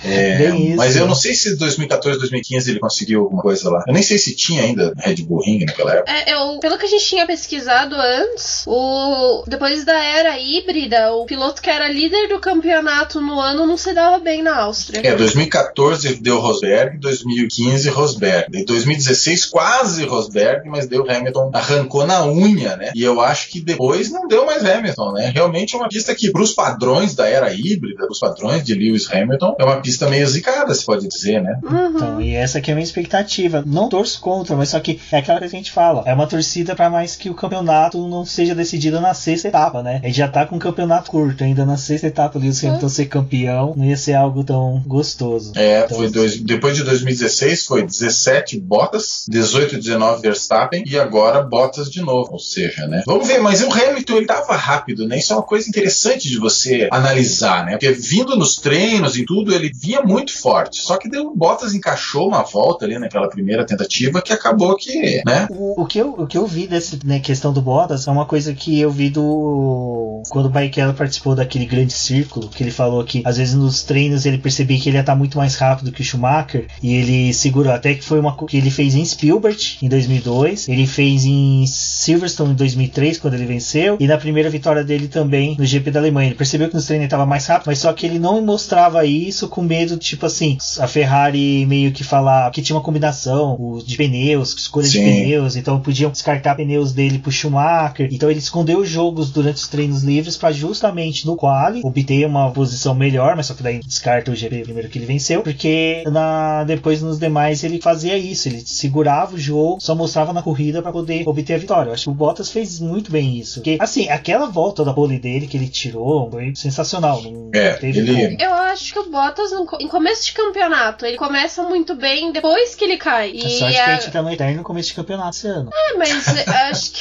É, 0.03 0.37
Bem 0.37 0.67
isso, 0.67 0.77
mas 0.77 0.95
eu 0.95 1.07
não 1.07 1.15
sei 1.15 1.33
se 1.33 1.55
2014, 1.57 2.19
2015 2.19 2.69
ele 2.69 2.79
conseguiu 2.79 3.21
alguma 3.21 3.41
coisa 3.41 3.69
lá. 3.69 3.83
Eu 3.87 3.93
nem 3.93 4.03
sei 4.03 4.17
se 4.17 4.35
tinha 4.35 4.61
ainda 4.61 4.93
Red 4.97 5.15
Bull 5.23 5.41
Ring 5.43 5.65
naquela 5.65 5.93
época. 5.93 6.11
É, 6.11 6.33
eu, 6.33 6.59
pelo 6.59 6.77
que 6.77 6.85
a 6.85 6.89
gente 6.89 7.03
tinha 7.05 7.25
pesquisado 7.25 7.95
antes, 7.95 8.63
o 8.67 9.43
depois 9.47 9.83
da 9.85 9.93
era 10.01 10.16
híbrida, 10.39 11.13
o 11.13 11.25
piloto 11.25 11.61
que 11.61 11.69
era 11.69 11.87
líder 11.87 12.27
do 12.27 12.39
campeonato 12.39 13.21
no 13.21 13.39
ano 13.39 13.65
não 13.65 13.77
se 13.77 13.93
dava 13.93 14.19
bem 14.19 14.41
na 14.41 14.55
Áustria. 14.57 15.01
É, 15.03 15.15
2014 15.15 16.15
deu 16.15 16.39
Rosberg, 16.39 16.97
2015 16.99 17.89
Rosberg. 17.89 18.57
Em 18.57 18.65
2016 18.65 19.45
quase 19.45 20.05
Rosberg, 20.05 20.67
mas 20.69 20.87
deu 20.87 21.09
Hamilton, 21.09 21.51
arrancou 21.53 22.05
na 22.05 22.25
unha, 22.25 22.75
né? 22.75 22.91
E 22.95 23.03
eu 23.03 23.21
acho 23.21 23.49
que 23.49 23.61
depois 23.61 24.11
não 24.11 24.27
deu 24.27 24.45
mais 24.45 24.63
Hamilton, 24.65 25.13
né? 25.13 25.31
Realmente 25.33 25.75
é 25.75 25.77
uma 25.77 25.89
pista 25.89 26.15
que, 26.15 26.31
pros 26.31 26.53
padrões 26.53 27.15
da 27.15 27.27
era 27.27 27.53
híbrida, 27.53 28.05
pros 28.05 28.19
padrões 28.19 28.63
de 28.63 28.73
Lewis 28.73 29.11
Hamilton, 29.11 29.55
é 29.59 29.63
uma 29.63 29.81
pista 29.81 30.09
meio 30.09 30.27
zicada, 30.27 30.73
se 30.73 30.85
pode 30.85 31.07
dizer, 31.07 31.41
né? 31.41 31.59
Uhum. 31.63 31.95
Então, 31.95 32.21
e 32.21 32.35
essa 32.35 32.57
aqui 32.57 32.71
é 32.71 32.73
a 32.73 32.75
minha 32.75 32.83
expectativa. 32.83 33.63
Não 33.65 33.89
torço 33.89 34.19
contra, 34.19 34.55
mas 34.55 34.69
só 34.69 34.79
que 34.79 34.99
é 35.11 35.17
aquela 35.17 35.39
coisa 35.39 35.51
que 35.51 35.57
a 35.57 35.59
gente 35.59 35.71
fala. 35.71 36.03
É 36.05 36.13
uma 36.13 36.27
torcida 36.27 36.75
para 36.75 36.89
mais 36.89 37.15
que 37.15 37.29
o 37.29 37.35
campeonato 37.35 37.97
não 38.07 38.25
seja 38.25 38.55
decidido 38.55 38.99
na 38.99 39.13
sexta 39.13 39.47
etapa, 39.47 39.83
né? 39.83 40.01
A 40.07 40.09
gente 40.09 40.19
já 40.19 40.27
tá 40.29 40.45
com 40.45 40.55
um 40.55 40.59
campeonato 40.59 41.11
curto, 41.11 41.43
ainda 41.43 41.65
na 41.65 41.75
sexta 41.75 42.07
etapa 42.07 42.39
ali 42.39 42.49
o 42.49 42.53
Hamilton 42.53 42.87
ser 42.87 43.07
campeão, 43.07 43.73
não 43.75 43.83
ia 43.83 43.97
ser 43.97 44.13
algo 44.13 44.41
tão 44.41 44.81
gostoso. 44.87 45.51
É, 45.53 45.81
Então, 45.83 45.97
foi 45.97 46.09
dois, 46.09 46.39
depois 46.39 46.77
de 46.77 46.83
2016 46.83 47.65
foi 47.65 47.83
17 47.83 48.57
Bottas, 48.57 49.25
18 49.27 49.75
e 49.75 49.77
19 49.79 50.21
Verstappen 50.21 50.85
e 50.87 50.97
agora 50.97 51.41
Bottas 51.41 51.91
de 51.91 51.99
novo. 51.99 52.31
Ou 52.31 52.39
seja, 52.39 52.87
né? 52.87 53.03
Vamos 53.05 53.27
ver, 53.27 53.39
mas 53.39 53.61
o 53.61 53.69
Hamilton 53.69 54.15
ele 54.15 54.25
tava 54.25 54.55
rápido, 54.55 55.05
né? 55.05 55.17
Isso 55.17 55.33
é 55.33 55.35
uma 55.35 55.43
coisa 55.43 55.67
interessante 55.67 56.29
de 56.29 56.39
você 56.39 56.87
analisar, 56.89 57.65
né? 57.65 57.73
Porque 57.73 57.91
vindo 57.91 58.37
nos 58.37 58.55
treinos 58.55 59.17
e 59.17 59.25
tudo, 59.25 59.53
ele 59.53 59.69
vinha 59.75 60.01
muito 60.01 60.31
forte. 60.39 60.79
Só 60.81 60.95
que 60.95 61.09
deu, 61.09 61.27
o 61.27 61.35
Bottas 61.35 61.73
encaixou 61.73 62.29
uma 62.29 62.43
volta 62.43 62.85
ali 62.85 62.97
naquela 62.97 63.27
primeira 63.27 63.65
tentativa 63.65 64.21
que 64.21 64.31
acabou 64.31 64.73
que, 64.77 65.21
né? 65.25 65.49
O, 65.49 65.81
o 65.81 65.85
que 65.85 65.99
eu, 65.99 66.15
o 66.17 66.25
que 66.25 66.37
eu 66.37 66.47
vi 66.47 66.65
dessa 66.65 66.97
né, 67.03 67.19
questão 67.19 67.51
do 67.51 67.61
Bottas 67.61 68.07
é 68.07 68.11
uma 68.11 68.25
coisa 68.25 68.53
que 68.53 68.79
eu 68.79 68.89
vi 68.89 69.09
do. 69.09 69.96
Quando 70.29 70.47
o 70.47 70.49
Barrichello 70.49 70.93
participou 70.93 71.35
daquele 71.35 71.65
grande 71.65 71.93
círculo, 71.93 72.49
que 72.49 72.63
ele 72.63 72.71
falou 72.71 73.03
que 73.03 73.21
às 73.25 73.37
vezes 73.37 73.55
nos 73.55 73.83
treinos 73.83 74.25
ele 74.25 74.37
percebia 74.37 74.79
que 74.79 74.89
ele 74.89 74.97
ia 74.97 75.01
estar 75.01 75.15
muito 75.15 75.37
mais 75.37 75.55
rápido 75.55 75.91
que 75.91 76.01
o 76.01 76.03
Schumacher 76.03 76.67
e 76.81 76.93
ele 76.93 77.33
segurou. 77.33 77.71
Até 77.71 77.93
que 77.93 78.03
foi 78.03 78.19
uma 78.19 78.35
que 78.45 78.57
ele 78.57 78.69
fez 78.69 78.95
em 78.95 79.05
Spielberg 79.05 79.57
em 79.81 79.89
2002, 79.89 80.67
ele 80.67 80.85
fez 80.85 81.25
em 81.25 81.65
Silverstone 81.67 82.51
em 82.51 82.55
2003, 82.55 83.19
quando 83.19 83.33
ele 83.35 83.45
venceu, 83.45 83.97
e 83.99 84.07
na 84.07 84.17
primeira 84.17 84.49
vitória 84.49 84.83
dele 84.83 85.07
também 85.07 85.55
no 85.57 85.65
GP 85.65 85.91
da 85.91 85.99
Alemanha. 85.99 86.29
Ele 86.29 86.35
percebeu 86.35 86.67
que 86.69 86.75
nos 86.75 86.85
treinos 86.85 87.03
ele 87.03 87.07
estava 87.07 87.25
mais 87.25 87.45
rápido, 87.47 87.67
mas 87.67 87.79
só 87.79 87.91
que 87.93 88.05
ele 88.05 88.19
não 88.19 88.41
mostrava 88.41 89.05
isso 89.05 89.47
com 89.47 89.61
medo, 89.61 89.97
tipo 89.97 90.25
assim, 90.25 90.57
a 90.79 90.87
Ferrari 90.87 91.65
meio 91.65 91.91
que 91.91 92.03
falar 92.03 92.51
que 92.51 92.61
tinha 92.61 92.75
uma 92.75 92.83
combinação 92.83 93.81
de 93.85 93.97
pneus, 93.97 94.53
escolha 94.57 94.87
de 94.87 94.97
Sim. 94.97 95.03
pneus, 95.03 95.55
então 95.55 95.79
podiam 95.79 96.11
descartar 96.11 96.55
pneus 96.55 96.91
dele 96.91 97.19
pro 97.19 97.31
Schumacher. 97.31 98.09
Então 98.11 98.29
ele 98.29 98.39
escondeu 98.39 98.79
os 98.79 98.89
jogos 98.89 99.29
durante 99.29 99.57
os 99.57 99.67
treinos 99.67 99.76
livres 99.85 100.37
para 100.37 100.51
justamente 100.51 101.25
no 101.25 101.35
quali 101.35 101.81
obter 101.83 102.25
uma 102.25 102.51
posição 102.51 102.93
melhor, 102.95 103.35
mas 103.35 103.45
só 103.47 103.53
que 103.53 103.63
daí 103.63 103.79
descarta 103.79 104.31
o 104.31 104.35
GP 104.35 104.63
primeiro 104.63 104.89
que 104.89 104.97
ele 104.97 105.05
venceu, 105.05 105.41
porque 105.43 106.03
na 106.11 106.63
depois 106.63 107.01
nos 107.01 107.19
demais 107.19 107.63
ele 107.63 107.79
fazia 107.81 108.17
isso, 108.17 108.47
ele 108.47 108.61
segurava 108.65 109.35
o 109.35 109.39
jogo, 109.39 109.77
só 109.79 109.93
mostrava 109.95 110.33
na 110.33 110.41
corrida 110.41 110.81
para 110.81 110.91
poder 110.91 111.27
obter 111.27 111.53
a 111.53 111.57
vitória. 111.57 111.89
Eu 111.89 111.93
acho 111.93 112.03
que 112.05 112.09
o 112.09 112.13
Bottas 112.13 112.49
fez 112.51 112.79
muito 112.79 113.11
bem 113.11 113.37
isso. 113.37 113.55
Porque 113.59 113.77
assim, 113.79 114.09
aquela 114.09 114.47
volta 114.47 114.83
da 114.83 114.93
pole 114.93 115.19
dele 115.19 115.47
que 115.47 115.57
ele 115.57 115.67
tirou 115.67 116.29
foi 116.31 116.53
sensacional, 116.55 117.21
não 117.21 117.49
É, 117.53 117.73
teve 117.73 117.99
ele- 117.99 118.13
como. 118.37 118.41
Eu 118.41 118.53
acho 118.53 118.93
que 118.93 118.99
o 118.99 119.09
Bottas, 119.09 119.51
no 119.51 119.67
em 119.79 119.87
começo 119.87 120.25
de 120.25 120.33
campeonato, 120.33 121.05
ele 121.05 121.17
começa 121.17 121.63
muito 121.63 121.95
bem 121.95 122.31
depois 122.31 122.75
que 122.75 122.83
ele 122.83 122.97
cai. 122.97 123.29
A 123.31 123.33
E 123.33 123.49
sorte 123.59 123.73
que 123.73 123.79
a 123.79 123.85
a- 123.87 123.99
gente 123.99 124.11
tá 124.11 124.21
no 124.21 124.31
eterno 124.31 124.63
começo 124.63 124.89
de 124.89 124.95
campeonato 124.95 125.37
esse 125.37 125.47
ano, 125.47 125.69
É, 125.73 125.97
mas 125.97 126.27
eu 126.27 126.53
acho 126.71 126.91
que. 126.91 126.99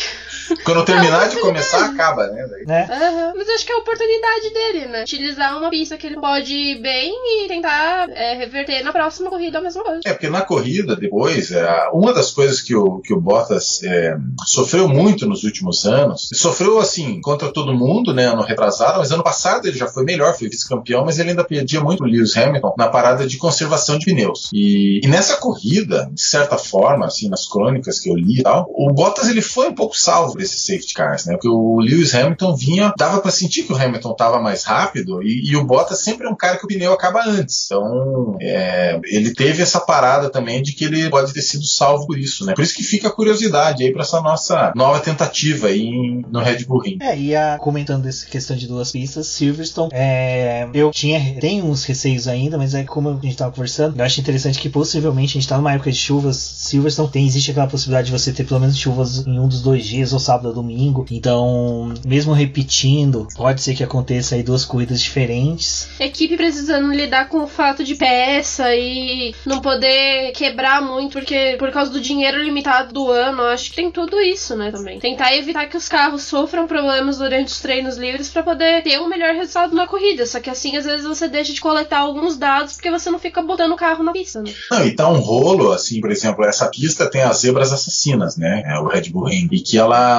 Quando 0.65 0.85
terminar 0.85 1.29
de 1.29 1.39
começar, 1.41 1.87
acaba, 1.87 2.27
né? 2.29 2.47
Né? 2.67 2.89
Aham. 2.91 3.33
Mas 3.37 3.49
eu 3.49 3.55
acho 3.55 3.67
que 3.67 3.73
é 3.73 3.75
a 3.75 3.79
oportunidade 3.79 4.51
dele, 4.51 4.87
né? 4.87 5.03
Utilizar 5.03 5.57
uma 5.57 5.71
pista 5.71 5.97
que 5.97 6.07
ele 6.07 6.17
pode 6.17 6.53
ir 6.53 6.81
bem 6.81 7.13
e 7.13 7.49
tentar 7.49 8.09
é, 8.11 8.35
reverter 8.35 8.83
na 8.83 8.93
próxima 8.93 9.31
corrida 9.31 9.59
a 9.59 9.63
mesma 9.63 9.83
coisa. 9.83 10.01
É, 10.05 10.13
porque 10.13 10.29
na 10.29 10.43
corrida, 10.43 10.97
depois, 10.97 11.51
é, 11.53 11.89
uma 11.93 12.13
das 12.13 12.31
coisas 12.31 12.61
que 12.61 12.75
o, 12.75 13.01
que 13.01 13.13
o 13.13 13.21
Bottas 13.21 13.83
é, 13.83 14.17
sofreu 14.45 14.89
muito 14.89 15.27
nos 15.27 15.45
últimos 15.45 15.85
anos, 15.87 16.29
sofreu 16.35 16.79
assim, 16.79 17.21
contra 17.21 17.53
todo 17.53 17.75
mundo, 17.75 18.13
né, 18.13 18.27
ano 18.27 18.43
retrasado, 18.43 18.99
mas 18.99 19.11
ano 19.11 19.23
passado 19.23 19.67
ele 19.67 19.79
já 19.79 19.87
foi 19.87 20.05
melhor, 20.05 20.37
foi 20.37 20.49
vice-campeão, 20.49 21.05
mas 21.05 21.19
ele 21.19 21.31
ainda 21.31 21.45
perdia 21.45 21.81
muito 21.81 22.05
o 22.05 22.07
Lewis 22.07 22.37
Hamilton 22.37 22.75
na 22.77 22.89
parada 22.89 23.27
de 23.27 23.37
conservação 23.37 23.99
de 23.99 24.07
pneus. 24.07 24.49
E, 24.53 25.01
e 25.03 25.09
nessa 25.09 25.37
corrida, 25.37 26.09
de 26.13 26.23
certa 26.23 26.59
forma, 26.59 27.07
assim, 27.07 27.29
nas 27.29 27.47
crônicas 27.47 28.01
que 28.01 28.11
eu 28.11 28.15
li 28.15 28.41
e 28.41 28.43
tal, 28.43 28.67
o 28.75 28.93
Bottas 28.93 29.29
ele 29.29 29.43
foi 29.43 29.69
um 29.69 29.75
pouco 29.75 29.97
salvo 29.97 30.36
desses 30.37 30.65
safety 30.65 30.95
cars, 30.95 31.27
né, 31.27 31.35
porque 31.35 31.49
o 31.49 31.81
Lewis 31.81 32.15
Hamilton 32.15 32.57
vinha, 32.57 32.93
dava 32.97 33.21
pra 33.21 33.31
sentir 33.31 33.65
que 33.65 33.73
o 33.73 33.77
Hamilton 33.77 34.15
tava 34.15 34.41
mais 34.41 34.65
rápido 34.65 35.23
e, 35.23 35.51
e 35.51 35.57
o 35.57 35.65
Bottas 35.65 36.01
sempre 36.01 36.27
é 36.27 36.31
um 36.31 36.37
cara 36.37 36.59
que 36.59 36.65
o 36.65 36.69
pneu 36.69 36.93
acaba 36.93 37.23
antes. 37.27 37.67
Então, 37.67 38.37
é, 38.41 38.99
ele 39.05 39.35
teve 39.35 39.63
essa 39.63 39.81
parada 39.81 40.31
também 40.31 40.63
de 40.63 40.73
que 40.73 40.85
ele 40.85 41.09
pode 41.11 41.33
ter 41.33 41.43
sido 41.43 41.65
salvo 41.65 42.07
por 42.07 42.19
isso, 42.19 42.45
né? 42.45 42.55
Por 42.55 42.63
isso 42.63 42.75
que 42.75 42.83
fica 42.83 43.09
a 43.09 43.13
curiosidade 43.13 43.83
aí 43.83 43.93
pra 43.93 44.03
essa 44.03 44.21
nossa 44.21 44.73
nova 44.75 45.01
tentativa 45.01 45.69
aí 45.69 46.23
no 46.31 46.41
Red 46.41 46.65
Bull 46.65 46.81
Ring. 46.81 46.99
É, 47.01 47.19
e 47.19 47.35
a, 47.35 47.59
comentando 47.59 48.07
essa 48.07 48.27
questão 48.27 48.57
de 48.57 48.67
duas 48.67 48.93
pistas, 48.93 49.27
Silverstone, 49.27 49.91
é, 49.93 50.69
eu 50.75 50.91
tinha, 50.91 51.39
tenho 51.41 51.65
uns 51.65 51.85
receios 51.85 52.29
ainda, 52.29 52.59
mas 52.59 52.75
é 52.75 52.85
como 52.85 53.11
a 53.11 53.15
gente 53.15 53.37
tava 53.37 53.53
conversando, 53.53 53.99
eu 53.99 54.05
acho 54.05 54.21
interessante 54.21 54.59
que 54.59 54.69
possivelmente 54.69 55.37
a 55.37 55.41
gente 55.41 55.49
tá 55.49 55.57
numa 55.57 55.73
época 55.73 55.91
de 55.91 55.99
chuvas, 55.99 56.37
Silverstone 56.37 57.09
tem, 57.09 57.27
existe 57.27 57.51
aquela 57.51 57.67
possibilidade 57.67 58.07
de 58.07 58.13
você 58.13 58.33
ter 58.33 58.45
pelo 58.45 58.61
menos 58.61 58.77
chuvas 58.77 59.27
em 59.27 59.39
um 59.39 59.49
dos 59.49 59.63
dois 59.63 59.85
dias, 59.85 60.13
ou 60.13 60.19
sábado 60.27 60.49
ou 60.49 60.55
domingo, 60.55 61.07
então, 61.11 61.93
mesmo 62.05 62.33
repetindo, 62.33 63.27
pode 63.35 63.61
ser 63.63 63.75
que 63.75 63.85
aconteça 63.85 64.35
aí 64.35 64.43
duas 64.43 64.65
corridas 64.65 65.01
diferentes, 65.01 65.89
Equipe 65.99 66.37
precisando 66.37 66.93
lidar 66.93 67.29
com 67.29 67.43
o 67.43 67.47
fato 67.47 67.83
de 67.83 67.95
peça 67.95 68.75
e 68.75 69.35
não 69.45 69.61
poder 69.61 70.33
quebrar 70.33 70.83
muito 70.83 71.13
porque 71.13 71.57
por 71.59 71.71
causa 71.71 71.91
do 71.91 72.01
dinheiro 72.01 72.43
limitado 72.43 72.93
do 72.93 73.11
ano, 73.11 73.43
eu 73.43 73.49
acho 73.49 73.71
que 73.71 73.77
tem 73.77 73.91
tudo 73.91 74.21
isso, 74.21 74.57
né, 74.57 74.71
também. 74.71 74.99
Tentar 74.99 75.35
evitar 75.35 75.67
que 75.67 75.77
os 75.77 75.89
carros 75.89 76.23
sofram 76.23 76.67
problemas 76.67 77.19
durante 77.19 77.49
os 77.49 77.61
treinos 77.61 77.97
livres 77.97 78.29
pra 78.29 78.43
poder 78.43 78.83
ter 78.83 79.01
um 79.01 79.09
melhor 79.09 79.35
resultado 79.35 79.75
na 79.75 79.87
corrida. 79.87 80.27
Só 80.27 80.41
que 80.41 80.51
assim, 80.51 80.77
às 80.77 80.85
vezes 80.85 81.07
você 81.07 81.29
deixa 81.29 81.53
de 81.53 81.61
coletar 81.61 82.01
alguns 82.01 82.37
dados 82.37 82.75
porque 82.75 82.91
você 82.91 83.11
não 83.11 83.19
fica 83.19 83.43
botando 83.43 83.73
o 83.73 83.77
carro 83.77 84.05
na 84.05 84.13
pista, 84.13 84.43
né? 84.43 84.53
Não, 84.71 84.87
e 84.87 84.95
tá 84.95 85.09
um 85.09 85.19
rolo, 85.19 85.73
assim, 85.73 86.01
por 86.01 86.11
exemplo, 86.11 86.45
essa 86.45 86.69
pista 86.69 87.11
tem 87.11 87.23
as 87.23 87.39
zebras 87.39 87.73
assassinas, 87.73 88.37
né? 88.37 88.63
É 88.67 88.79
o 88.79 88.87
Red 88.87 89.11
Bull 89.11 89.25
Ring. 89.25 89.49
E 89.51 89.61
que 89.61 89.79
ela 89.79 90.16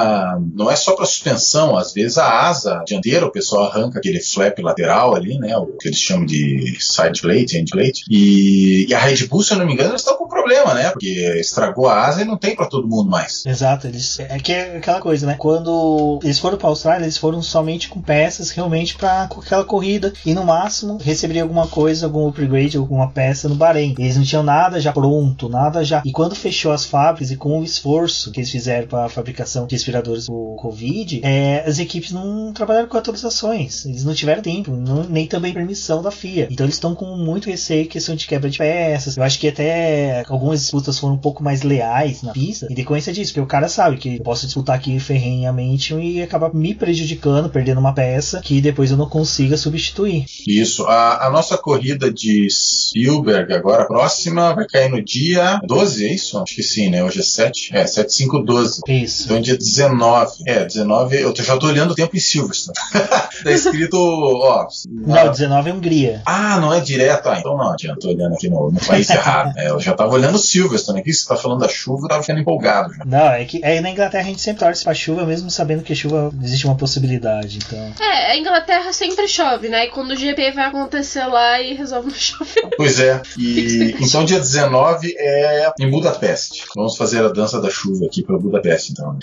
não 0.54 0.70
é 0.70 0.76
só 0.76 0.94
pra 0.94 1.06
suspensão, 1.06 1.76
às 1.76 1.92
vezes 1.92 2.18
a 2.18 2.48
asa 2.48 2.82
dianteira, 2.86 3.26
o 3.26 3.32
pessoal 3.32 3.64
arranca 3.64 3.98
aquele 3.98 4.20
flap 4.20 4.58
lateral 4.60 5.14
ali, 5.14 5.38
né? 5.38 5.56
O 5.56 5.66
que 5.66 5.88
eles 5.88 5.98
chamam 5.98 6.26
de 6.26 6.76
side 6.80 7.20
plate, 7.20 7.58
end 7.58 7.70
plate. 7.70 8.04
E, 8.10 8.86
e 8.88 8.94
a 8.94 8.98
Red 8.98 9.26
Bull, 9.26 9.42
se 9.42 9.52
eu 9.52 9.58
não 9.58 9.66
me 9.66 9.72
engano, 9.72 9.90
eles 9.90 10.00
estão 10.00 10.16
com 10.16 10.28
problema, 10.28 10.74
né? 10.74 10.90
Porque 10.90 11.36
estragou 11.38 11.88
a 11.88 12.06
asa 12.06 12.22
e 12.22 12.24
não 12.24 12.36
tem 12.36 12.54
pra 12.54 12.66
todo 12.66 12.88
mundo 12.88 13.10
mais. 13.10 13.44
Exato, 13.46 13.86
eles, 13.86 14.18
é 14.20 14.38
que 14.38 14.52
é 14.52 14.76
aquela 14.76 15.00
coisa, 15.00 15.26
né? 15.26 15.36
Quando 15.38 16.18
eles 16.22 16.38
foram 16.38 16.56
para 16.56 16.68
a 16.68 16.70
Austrália, 16.70 17.04
eles 17.04 17.16
foram 17.16 17.42
somente 17.42 17.88
com 17.88 18.00
peças 18.00 18.50
realmente 18.50 18.96
para 18.96 19.24
aquela 19.24 19.64
corrida 19.64 20.12
e 20.24 20.34
no 20.34 20.44
máximo 20.44 20.98
receberia 21.02 21.42
alguma 21.42 21.66
coisa, 21.66 22.06
algum 22.06 22.28
upgrade, 22.28 22.76
alguma 22.76 23.10
peça 23.10 23.48
no 23.48 23.54
Bahrein. 23.54 23.94
Eles 23.98 24.16
não 24.16 24.24
tinham 24.24 24.42
nada 24.42 24.80
já 24.80 24.92
pronto, 24.92 25.48
nada 25.48 25.84
já. 25.84 26.02
E 26.04 26.12
quando 26.12 26.34
fechou 26.34 26.72
as 26.72 26.84
fábricas 26.84 27.30
e 27.30 27.36
com 27.36 27.60
o 27.60 27.64
esforço 27.64 28.30
que 28.30 28.40
eles 28.40 28.50
fizeram 28.50 28.86
para 28.86 29.06
a 29.06 29.08
fabricação 29.08 29.66
de 29.66 29.77
respiradores 29.78 30.26
do 30.26 30.56
Covid, 30.58 31.20
é, 31.22 31.64
as 31.66 31.78
equipes 31.78 32.12
não 32.12 32.52
trabalharam 32.52 32.88
com 32.88 32.96
atualizações. 32.96 33.84
Eles 33.86 34.04
não 34.04 34.14
tiveram 34.14 34.42
tempo, 34.42 34.70
não- 34.72 35.04
nem 35.04 35.26
também 35.26 35.52
permissão 35.52 36.02
da 36.02 36.10
FIA. 36.10 36.48
Então 36.50 36.66
eles 36.66 36.76
estão 36.76 36.94
com 36.94 37.16
muito 37.16 37.48
receio 37.48 37.86
questão 37.88 38.14
de 38.14 38.26
quebra 38.26 38.50
de 38.50 38.58
peças. 38.58 39.16
Eu 39.16 39.22
acho 39.22 39.38
que 39.38 39.48
até 39.48 40.24
algumas 40.28 40.60
disputas 40.60 40.98
foram 40.98 41.14
um 41.14 41.18
pouco 41.18 41.42
mais 41.42 41.62
leais 41.62 42.22
na 42.22 42.32
pista 42.32 42.66
em 42.70 42.74
decorrência 42.74 43.12
disso, 43.12 43.32
porque 43.32 43.40
o 43.44 43.46
cara 43.46 43.68
sabe 43.68 43.96
que 43.96 44.16
eu 44.16 44.22
posso 44.22 44.46
disputar 44.46 44.76
aqui 44.76 44.98
ferrenhamente 44.98 45.94
e 45.94 46.22
acabar 46.22 46.52
me 46.54 46.74
prejudicando, 46.74 47.48
perdendo 47.50 47.78
uma 47.80 47.94
peça 47.94 48.40
que 48.40 48.60
depois 48.60 48.90
eu 48.90 48.96
não 48.96 49.08
consiga 49.08 49.56
substituir. 49.56 50.24
Isso. 50.46 50.84
A, 50.84 51.26
a 51.26 51.30
nossa 51.30 51.56
corrida 51.56 52.12
de 52.12 52.48
Spielberg, 52.50 53.52
agora 53.52 53.86
próxima, 53.86 54.54
vai 54.54 54.66
cair 54.66 54.90
no 54.90 55.02
dia 55.02 55.60
12, 55.66 56.06
é 56.06 56.14
isso? 56.14 56.38
Acho 56.38 56.54
que 56.54 56.62
sim, 56.62 56.88
né? 56.90 57.02
Hoje 57.04 57.20
é 57.20 57.22
7. 57.22 57.70
É, 57.72 57.86
7, 57.86 58.12
5, 58.12 58.38
12. 58.40 58.80
Isso. 58.88 59.24
Então, 59.24 59.40
dia 59.40 59.56
19. 59.68 60.42
É, 60.46 60.64
19. 60.64 61.20
Eu 61.20 61.34
já 61.36 61.56
tô 61.56 61.66
olhando 61.66 61.92
o 61.92 61.94
tempo 61.94 62.16
em 62.16 62.20
Silverstone. 62.20 62.76
tá 63.44 63.50
escrito, 63.50 63.96
ó. 63.96 64.66
Na... 64.88 65.24
Não, 65.24 65.30
19 65.30 65.70
é 65.70 65.72
Hungria. 65.72 66.22
Ah, 66.26 66.58
não 66.60 66.72
é 66.72 66.80
direto. 66.80 67.28
Ah, 67.28 67.38
então 67.38 67.56
não 67.56 67.72
adianta. 67.72 68.00
Tô 68.00 68.08
olhando 68.08 68.34
aqui 68.34 68.48
no, 68.48 68.70
no 68.70 68.80
país 68.80 69.08
errado. 69.10 69.56
É, 69.56 69.70
eu 69.70 69.80
já 69.80 69.94
tava 69.94 70.14
olhando 70.14 70.38
Silverstone 70.38 71.00
aqui. 71.00 71.12
Você 71.12 71.26
tá 71.26 71.36
falando 71.36 71.60
da 71.60 71.68
chuva, 71.68 72.04
eu 72.04 72.08
tava 72.08 72.22
ficando 72.22 72.40
empolgado. 72.40 72.94
Já. 72.94 73.04
Não, 73.04 73.30
é 73.30 73.44
que 73.44 73.60
é, 73.62 73.80
na 73.80 73.90
Inglaterra 73.90 74.24
a 74.24 74.26
gente 74.26 74.40
sempre 74.40 74.64
torce 74.64 74.84
pra 74.84 74.94
chuva, 74.94 75.24
mesmo 75.24 75.50
sabendo 75.50 75.82
que 75.82 75.94
chuva 75.94 76.32
existe 76.42 76.66
uma 76.66 76.76
possibilidade. 76.76 77.58
Então. 77.58 77.92
É, 78.00 78.32
a 78.32 78.36
Inglaterra 78.36 78.92
sempre 78.92 79.28
chove, 79.28 79.68
né? 79.68 79.86
E 79.86 79.90
quando 79.90 80.12
o 80.12 80.16
GP 80.16 80.52
vai 80.52 80.66
acontecer 80.66 81.24
lá 81.26 81.60
e 81.60 81.74
resolve 81.74 82.08
não 82.08 82.14
chover. 82.14 82.68
Pois 82.76 83.00
é. 83.00 83.20
E 83.38 83.94
então 84.00 84.24
dia 84.24 84.38
19 84.38 85.14
é 85.16 85.72
em 85.78 85.90
Budapeste. 85.90 86.64
Vamos 86.74 86.96
fazer 86.96 87.24
a 87.24 87.28
dança 87.28 87.60
da 87.60 87.70
chuva 87.70 88.06
aqui 88.06 88.22
para 88.22 88.38
Budapeste, 88.38 88.92
então. 88.92 89.16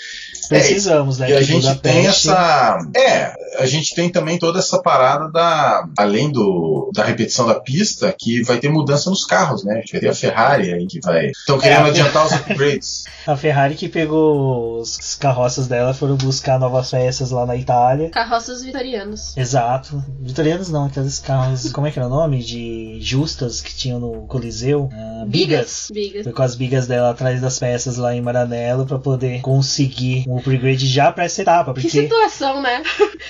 Precisamos, 0.48 1.20
é, 1.20 1.22
né? 1.22 1.30
E 1.30 1.36
a 1.36 1.42
gente 1.42 1.74
tem 1.76 2.06
essa. 2.06 2.78
É, 2.94 3.32
a 3.58 3.66
gente 3.66 3.94
tem 3.94 4.08
também 4.10 4.38
toda 4.38 4.58
essa 4.58 4.80
parada 4.80 5.30
da. 5.30 5.88
Além 5.96 6.30
do, 6.30 6.90
da 6.94 7.04
repetição 7.04 7.46
da 7.46 7.58
pista, 7.58 8.14
que 8.18 8.42
vai 8.42 8.58
ter 8.58 8.68
mudança 8.68 9.10
nos 9.10 9.24
carros, 9.24 9.64
né? 9.64 9.74
A 9.74 9.76
gente 9.78 9.92
vai 9.92 10.00
ter 10.00 10.08
a 10.08 10.14
Ferrari 10.14 10.72
aí 10.72 10.86
que 10.86 11.00
vai. 11.00 11.26
Estão 11.26 11.58
querendo 11.58 11.86
é, 11.86 11.90
adiantar 11.90 12.26
os 12.26 12.32
upgrades. 12.32 13.04
A 13.26 13.36
Ferrari 13.36 13.74
que 13.74 13.88
pegou 13.88 14.80
os 14.80 15.14
carroças 15.14 15.66
dela, 15.66 15.94
foram 15.94 16.16
buscar 16.16 16.58
novas 16.58 16.90
peças 16.90 17.30
lá 17.30 17.46
na 17.46 17.56
Itália. 17.56 18.10
Carroças 18.10 18.62
vitorianos. 18.62 19.36
Exato. 19.36 20.02
Vitorianos 20.20 20.68
não, 20.68 20.86
aqueles 20.86 21.18
carros. 21.18 21.72
Como 21.72 21.86
é 21.86 21.90
que 21.90 21.98
era 21.98 22.08
o 22.08 22.10
nome? 22.10 22.42
De 22.42 22.98
justas 23.00 23.60
que 23.60 23.74
tinham 23.74 23.98
no 23.98 24.26
Coliseu. 24.26 24.88
Uh, 24.92 25.26
bigas. 25.26 25.88
bigas. 25.92 26.24
Foi 26.24 26.32
com 26.32 26.42
as 26.42 26.54
bigas 26.54 26.86
dela 26.86 27.10
atrás 27.10 27.40
das 27.40 27.58
peças 27.58 27.96
lá 27.96 28.14
em 28.14 28.20
Maranello 28.20 28.86
para 28.86 28.98
poder 28.98 29.40
conseguir 29.40 30.24
um 30.28 30.38
upgrade 30.38 30.86
já 30.86 31.10
pra 31.10 31.24
essa 31.24 31.42
etapa. 31.42 31.72
Porque... 31.72 31.88
Que 31.88 32.02
situação, 32.02 32.62
né? 32.62 32.82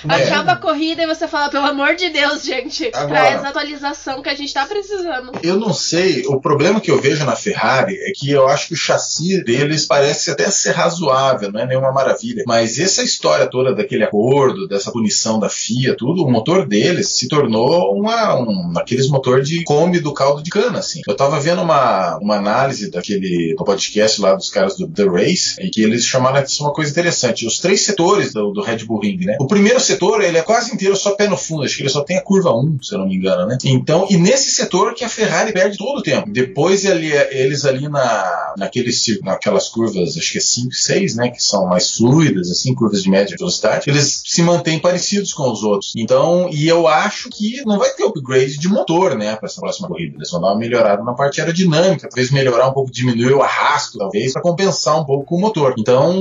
É. 0.07 0.16
Acaba 0.23 0.51
a 0.53 0.55
corrida 0.55 1.03
e 1.03 1.07
você 1.07 1.27
fala, 1.27 1.49
pelo 1.49 1.65
amor 1.65 1.95
de 1.95 2.09
Deus, 2.09 2.43
gente, 2.43 2.89
Agora, 2.93 3.07
traz 3.07 3.43
a 3.43 3.49
atualização 3.49 4.21
que 4.21 4.29
a 4.29 4.35
gente 4.35 4.53
tá 4.53 4.65
precisando. 4.65 5.31
Eu 5.43 5.57
não 5.57 5.73
sei, 5.73 6.25
o 6.27 6.39
problema 6.39 6.79
que 6.79 6.91
eu 6.91 6.99
vejo 6.99 7.25
na 7.25 7.35
Ferrari 7.35 7.95
é 7.95 8.11
que 8.15 8.31
eu 8.31 8.47
acho 8.47 8.67
que 8.67 8.73
o 8.73 8.77
chassi 8.77 9.43
deles 9.43 9.85
parece 9.85 10.31
até 10.31 10.49
ser 10.49 10.71
razoável, 10.71 11.51
não 11.51 11.59
é 11.59 11.65
nenhuma 11.65 11.91
maravilha. 11.91 12.43
Mas 12.47 12.79
essa 12.79 13.03
história 13.03 13.47
toda 13.47 13.73
daquele 13.73 14.03
acordo, 14.03 14.67
dessa 14.67 14.91
punição 14.91 15.39
da 15.39 15.49
FIA, 15.49 15.95
tudo, 15.95 16.23
o 16.23 16.31
motor 16.31 16.65
deles 16.65 17.09
se 17.09 17.27
tornou 17.27 17.93
uma, 17.93 18.35
um, 18.35 18.73
aqueles 18.77 19.09
motor 19.09 19.41
de 19.41 19.63
Kombi 19.63 19.99
do 19.99 20.13
caldo 20.13 20.41
de 20.41 20.49
cana, 20.49 20.79
assim. 20.79 21.01
Eu 21.07 21.15
tava 21.15 21.39
vendo 21.39 21.61
uma, 21.61 22.17
uma 22.17 22.35
análise 22.35 22.89
daquele 22.89 23.55
do 23.57 23.63
podcast 23.63 24.21
lá 24.21 24.33
dos 24.33 24.49
caras 24.49 24.75
do 24.75 24.87
The 24.87 25.05
Race, 25.05 25.55
em 25.59 25.69
que 25.69 25.81
eles 25.81 26.05
chamaram 26.05 26.43
isso 26.43 26.63
uma 26.63 26.73
coisa 26.73 26.91
interessante. 26.91 27.45
Os 27.45 27.59
três 27.59 27.81
setores 27.81 28.33
do, 28.33 28.51
do 28.51 28.61
Red 28.61 28.85
Bull 28.85 28.99
Ring, 28.99 29.17
né? 29.25 29.37
O 29.39 29.47
primeiro 29.47 29.79
setor, 29.79 30.06
ele 30.21 30.37
é 30.37 30.41
quase 30.41 30.73
inteiro 30.73 30.95
só 30.95 31.11
pé 31.11 31.27
no 31.27 31.37
fundo, 31.37 31.63
acho 31.63 31.75
que 31.75 31.83
ele 31.83 31.89
só 31.89 32.03
tem 32.03 32.17
a 32.17 32.21
curva 32.21 32.53
1, 32.53 32.79
se 32.81 32.93
eu 32.93 32.99
não 32.99 33.07
me 33.07 33.15
engano, 33.15 33.45
né? 33.45 33.57
Então, 33.63 34.07
e 34.09 34.17
nesse 34.17 34.51
setor 34.51 34.93
que 34.93 35.03
a 35.03 35.09
Ferrari 35.09 35.53
perde 35.53 35.77
todo 35.77 35.99
o 35.99 36.03
tempo. 36.03 36.29
Depois 36.31 36.85
ele, 36.85 37.11
eles 37.31 37.65
ali 37.65 37.87
na, 37.87 38.53
naqueles, 38.57 39.05
naquelas 39.21 39.69
curvas, 39.69 40.17
acho 40.17 40.31
que 40.31 40.37
é 40.37 40.41
5, 40.41 40.73
6, 40.73 41.15
né? 41.15 41.29
Que 41.29 41.41
são 41.41 41.65
mais 41.65 41.91
fluidas, 41.91 42.49
assim, 42.49 42.73
curvas 42.73 43.03
de 43.03 43.09
média 43.09 43.35
velocidade, 43.37 43.89
eles 43.89 44.21
se 44.25 44.41
mantêm 44.41 44.79
parecidos 44.79 45.33
com 45.33 45.51
os 45.51 45.63
outros. 45.63 45.93
Então, 45.95 46.49
e 46.51 46.67
eu 46.67 46.87
acho 46.87 47.29
que 47.29 47.61
não 47.65 47.77
vai 47.77 47.89
ter 47.91 48.03
upgrade 48.03 48.57
de 48.57 48.67
motor, 48.67 49.15
né? 49.17 49.35
Para 49.35 49.47
essa 49.47 49.59
próxima 49.59 49.87
corrida. 49.87 50.15
Eles 50.17 50.31
vão 50.31 50.41
dar 50.41 50.47
uma 50.47 50.57
melhorada 50.57 51.03
na 51.03 51.13
parte 51.13 51.39
aerodinâmica, 51.41 52.07
talvez 52.09 52.31
melhorar 52.31 52.69
um 52.69 52.73
pouco, 52.73 52.91
diminuir 52.91 53.33
o 53.33 53.41
arrasto, 53.41 53.97
talvez, 53.97 54.33
para 54.33 54.41
compensar 54.41 54.99
um 54.99 55.05
pouco 55.05 55.35
o 55.35 55.39
motor. 55.39 55.73
Então, 55.77 56.13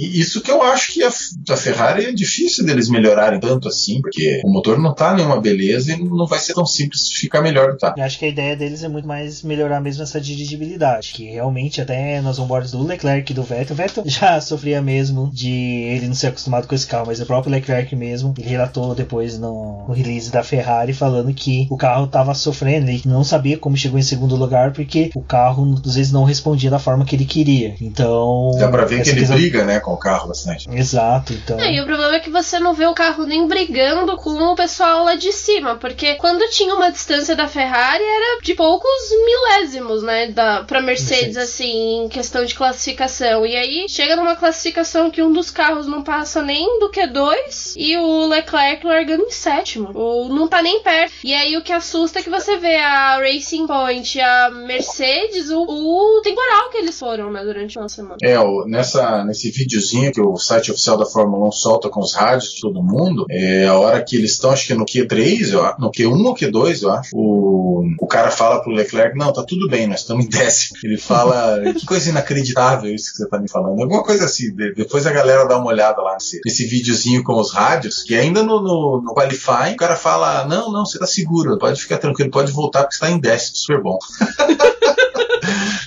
isso 0.00 0.40
que 0.40 0.50
eu 0.50 0.62
acho 0.62 0.92
que 0.92 1.02
a, 1.02 1.08
a 1.08 1.56
Ferrari 1.56 2.06
é 2.06 2.12
difícil 2.12 2.64
deles 2.64 2.88
melhorarem 2.92 3.40
tanto 3.40 3.68
assim, 3.68 4.00
porque 4.00 4.40
o 4.44 4.52
motor 4.52 4.78
não 4.78 4.94
tá 4.94 5.14
nenhuma 5.14 5.40
beleza 5.40 5.92
e 5.92 6.04
não 6.04 6.26
vai 6.26 6.38
ser 6.38 6.54
tão 6.54 6.66
simples 6.66 7.08
ficar 7.08 7.42
melhor 7.42 7.68
do 7.68 7.72
que 7.74 7.80
tá. 7.80 7.94
Eu 7.96 8.04
acho 8.04 8.18
que 8.18 8.24
a 8.24 8.28
ideia 8.28 8.56
deles 8.56 8.82
é 8.82 8.88
muito 8.88 9.08
mais 9.08 9.42
melhorar 9.42 9.80
mesmo 9.80 10.02
essa 10.02 10.20
dirigibilidade, 10.20 11.12
que 11.12 11.24
realmente 11.30 11.80
até 11.80 12.20
nas 12.20 12.38
onboards 12.38 12.72
do 12.72 12.84
Leclerc 12.84 13.30
e 13.30 13.34
do 13.34 13.42
Vettel, 13.42 13.74
o 13.74 13.76
Vettel 13.76 14.04
já 14.06 14.40
sofria 14.40 14.80
mesmo 14.82 15.30
de 15.32 15.50
ele 15.50 16.06
não 16.06 16.14
ser 16.14 16.28
acostumado 16.28 16.66
com 16.66 16.74
esse 16.74 16.86
carro, 16.86 17.06
mas 17.06 17.20
o 17.20 17.26
próprio 17.26 17.52
Leclerc 17.52 17.94
mesmo, 17.96 18.34
ele 18.38 18.48
relatou 18.48 18.94
depois 18.94 19.38
no, 19.38 19.86
no 19.86 19.94
release 19.94 20.30
da 20.30 20.42
Ferrari 20.42 20.92
falando 20.92 21.32
que 21.32 21.66
o 21.70 21.76
carro 21.76 22.06
tava 22.06 22.34
sofrendo, 22.34 22.90
ele 22.90 23.02
não 23.06 23.24
sabia 23.24 23.56
como 23.56 23.76
chegou 23.76 23.98
em 23.98 24.02
segundo 24.02 24.36
lugar 24.36 24.72
porque 24.72 25.10
o 25.14 25.22
carro 25.22 25.80
às 25.84 25.94
vezes 25.94 26.12
não 26.12 26.24
respondia 26.24 26.70
da 26.70 26.78
forma 26.78 27.04
que 27.04 27.16
ele 27.16 27.24
queria. 27.24 27.74
Então. 27.80 28.52
Dá 28.58 28.68
pra 28.68 28.84
ver 28.84 29.02
que 29.02 29.10
ele 29.10 29.20
questão... 29.20 29.36
briga, 29.36 29.64
né, 29.64 29.80
com 29.80 29.92
o 29.92 29.96
carro 29.96 30.28
bastante. 30.28 30.68
Exato, 30.70 31.32
então. 31.32 31.58
É, 31.58 31.72
e 31.72 31.80
o 31.80 31.84
problema 31.84 32.16
é 32.16 32.20
que 32.20 32.30
você 32.30 32.58
não 32.58 32.74
vê 32.74 32.81
o 32.86 32.94
carro 32.94 33.24
nem 33.24 33.46
brigando 33.46 34.16
com 34.16 34.30
o 34.30 34.54
pessoal 34.54 35.04
lá 35.04 35.14
de 35.14 35.32
cima, 35.32 35.76
porque 35.76 36.14
quando 36.16 36.48
tinha 36.50 36.74
uma 36.74 36.90
distância 36.90 37.34
da 37.34 37.48
Ferrari 37.48 38.02
era 38.02 38.40
de 38.40 38.54
poucos 38.54 38.90
milésimos, 39.24 40.02
né, 40.02 40.28
da, 40.28 40.64
pra 40.64 40.80
Mercedes, 40.80 41.36
assim, 41.36 42.04
em 42.04 42.08
questão 42.08 42.44
de 42.44 42.54
classificação. 42.54 43.46
E 43.46 43.56
aí 43.56 43.86
chega 43.88 44.16
numa 44.16 44.36
classificação 44.36 45.10
que 45.10 45.22
um 45.22 45.32
dos 45.32 45.50
carros 45.50 45.86
não 45.86 46.02
passa 46.02 46.42
nem 46.42 46.78
do 46.78 46.90
Q2 46.90 47.74
e 47.76 47.96
o 47.96 48.26
Leclerc 48.26 48.86
largando 48.86 49.24
em 49.24 49.30
sétimo. 49.30 49.90
Ou 49.94 50.28
não 50.28 50.48
tá 50.48 50.62
nem 50.62 50.82
perto. 50.82 51.14
E 51.24 51.34
aí 51.34 51.56
o 51.56 51.62
que 51.62 51.72
assusta 51.72 52.18
é 52.18 52.22
que 52.22 52.30
você 52.30 52.56
vê 52.56 52.76
a 52.76 53.18
Racing 53.18 53.66
Point, 53.66 54.20
a 54.20 54.50
Mercedes, 54.50 55.50
o, 55.50 55.62
o 55.62 56.20
temporal 56.22 56.70
que 56.70 56.78
eles 56.78 56.98
foram, 56.98 57.30
né, 57.30 57.42
durante 57.44 57.78
uma 57.78 57.88
semana. 57.88 58.16
É, 58.22 58.36
nessa, 58.66 59.24
nesse 59.24 59.50
videozinho 59.50 60.12
que 60.12 60.20
o 60.20 60.36
site 60.36 60.70
oficial 60.70 60.96
da 60.96 61.06
Fórmula 61.06 61.46
1 61.48 61.52
solta 61.52 61.88
com 61.88 62.00
os 62.00 62.14
rádios 62.14 62.54
todo 62.72 62.82
mundo, 62.82 63.26
é 63.30 63.66
a 63.66 63.74
hora 63.74 64.02
que 64.02 64.16
eles 64.16 64.32
estão, 64.32 64.50
acho 64.50 64.66
que 64.66 64.74
no 64.74 64.86
Q3, 64.86 65.52
eu, 65.52 65.62
no 65.78 65.90
Q1 65.90 66.24
ou 66.24 66.34
Q2, 66.34 66.82
eu 66.82 66.90
acho, 66.90 67.10
o, 67.14 67.84
o 68.00 68.06
cara 68.06 68.30
fala 68.30 68.62
pro 68.62 68.72
Leclerc, 68.72 69.16
não, 69.16 69.32
tá 69.32 69.44
tudo 69.46 69.68
bem, 69.68 69.86
nós 69.86 70.00
estamos 70.00 70.24
em 70.24 70.28
décimo. 70.28 70.78
Ele 70.82 70.96
fala, 70.96 71.60
que 71.78 71.84
coisa 71.84 72.08
inacreditável 72.10 72.92
isso 72.92 73.12
que 73.12 73.18
você 73.18 73.28
tá 73.28 73.38
me 73.38 73.48
falando. 73.48 73.80
Alguma 73.80 74.02
coisa 74.02 74.24
assim, 74.24 74.54
depois 74.54 75.06
a 75.06 75.12
galera 75.12 75.46
dá 75.46 75.58
uma 75.58 75.68
olhada 75.68 76.00
lá 76.00 76.14
nesse, 76.14 76.40
nesse 76.44 76.64
videozinho 76.66 77.22
com 77.22 77.38
os 77.38 77.52
rádios, 77.52 78.02
que 78.02 78.14
ainda 78.14 78.42
no, 78.42 78.60
no, 78.60 79.02
no 79.02 79.14
Qualify, 79.14 79.72
o 79.72 79.76
cara 79.76 79.96
fala, 79.96 80.44
não, 80.46 80.72
não, 80.72 80.86
você 80.86 80.98
tá 80.98 81.06
seguro, 81.06 81.58
pode 81.58 81.80
ficar 81.80 81.98
tranquilo, 81.98 82.30
pode 82.30 82.52
voltar 82.52 82.82
porque 82.82 82.94
você 82.94 83.00
tá 83.00 83.10
em 83.10 83.20
décimo, 83.20 83.56
super 83.56 83.82
bom. 83.82 83.98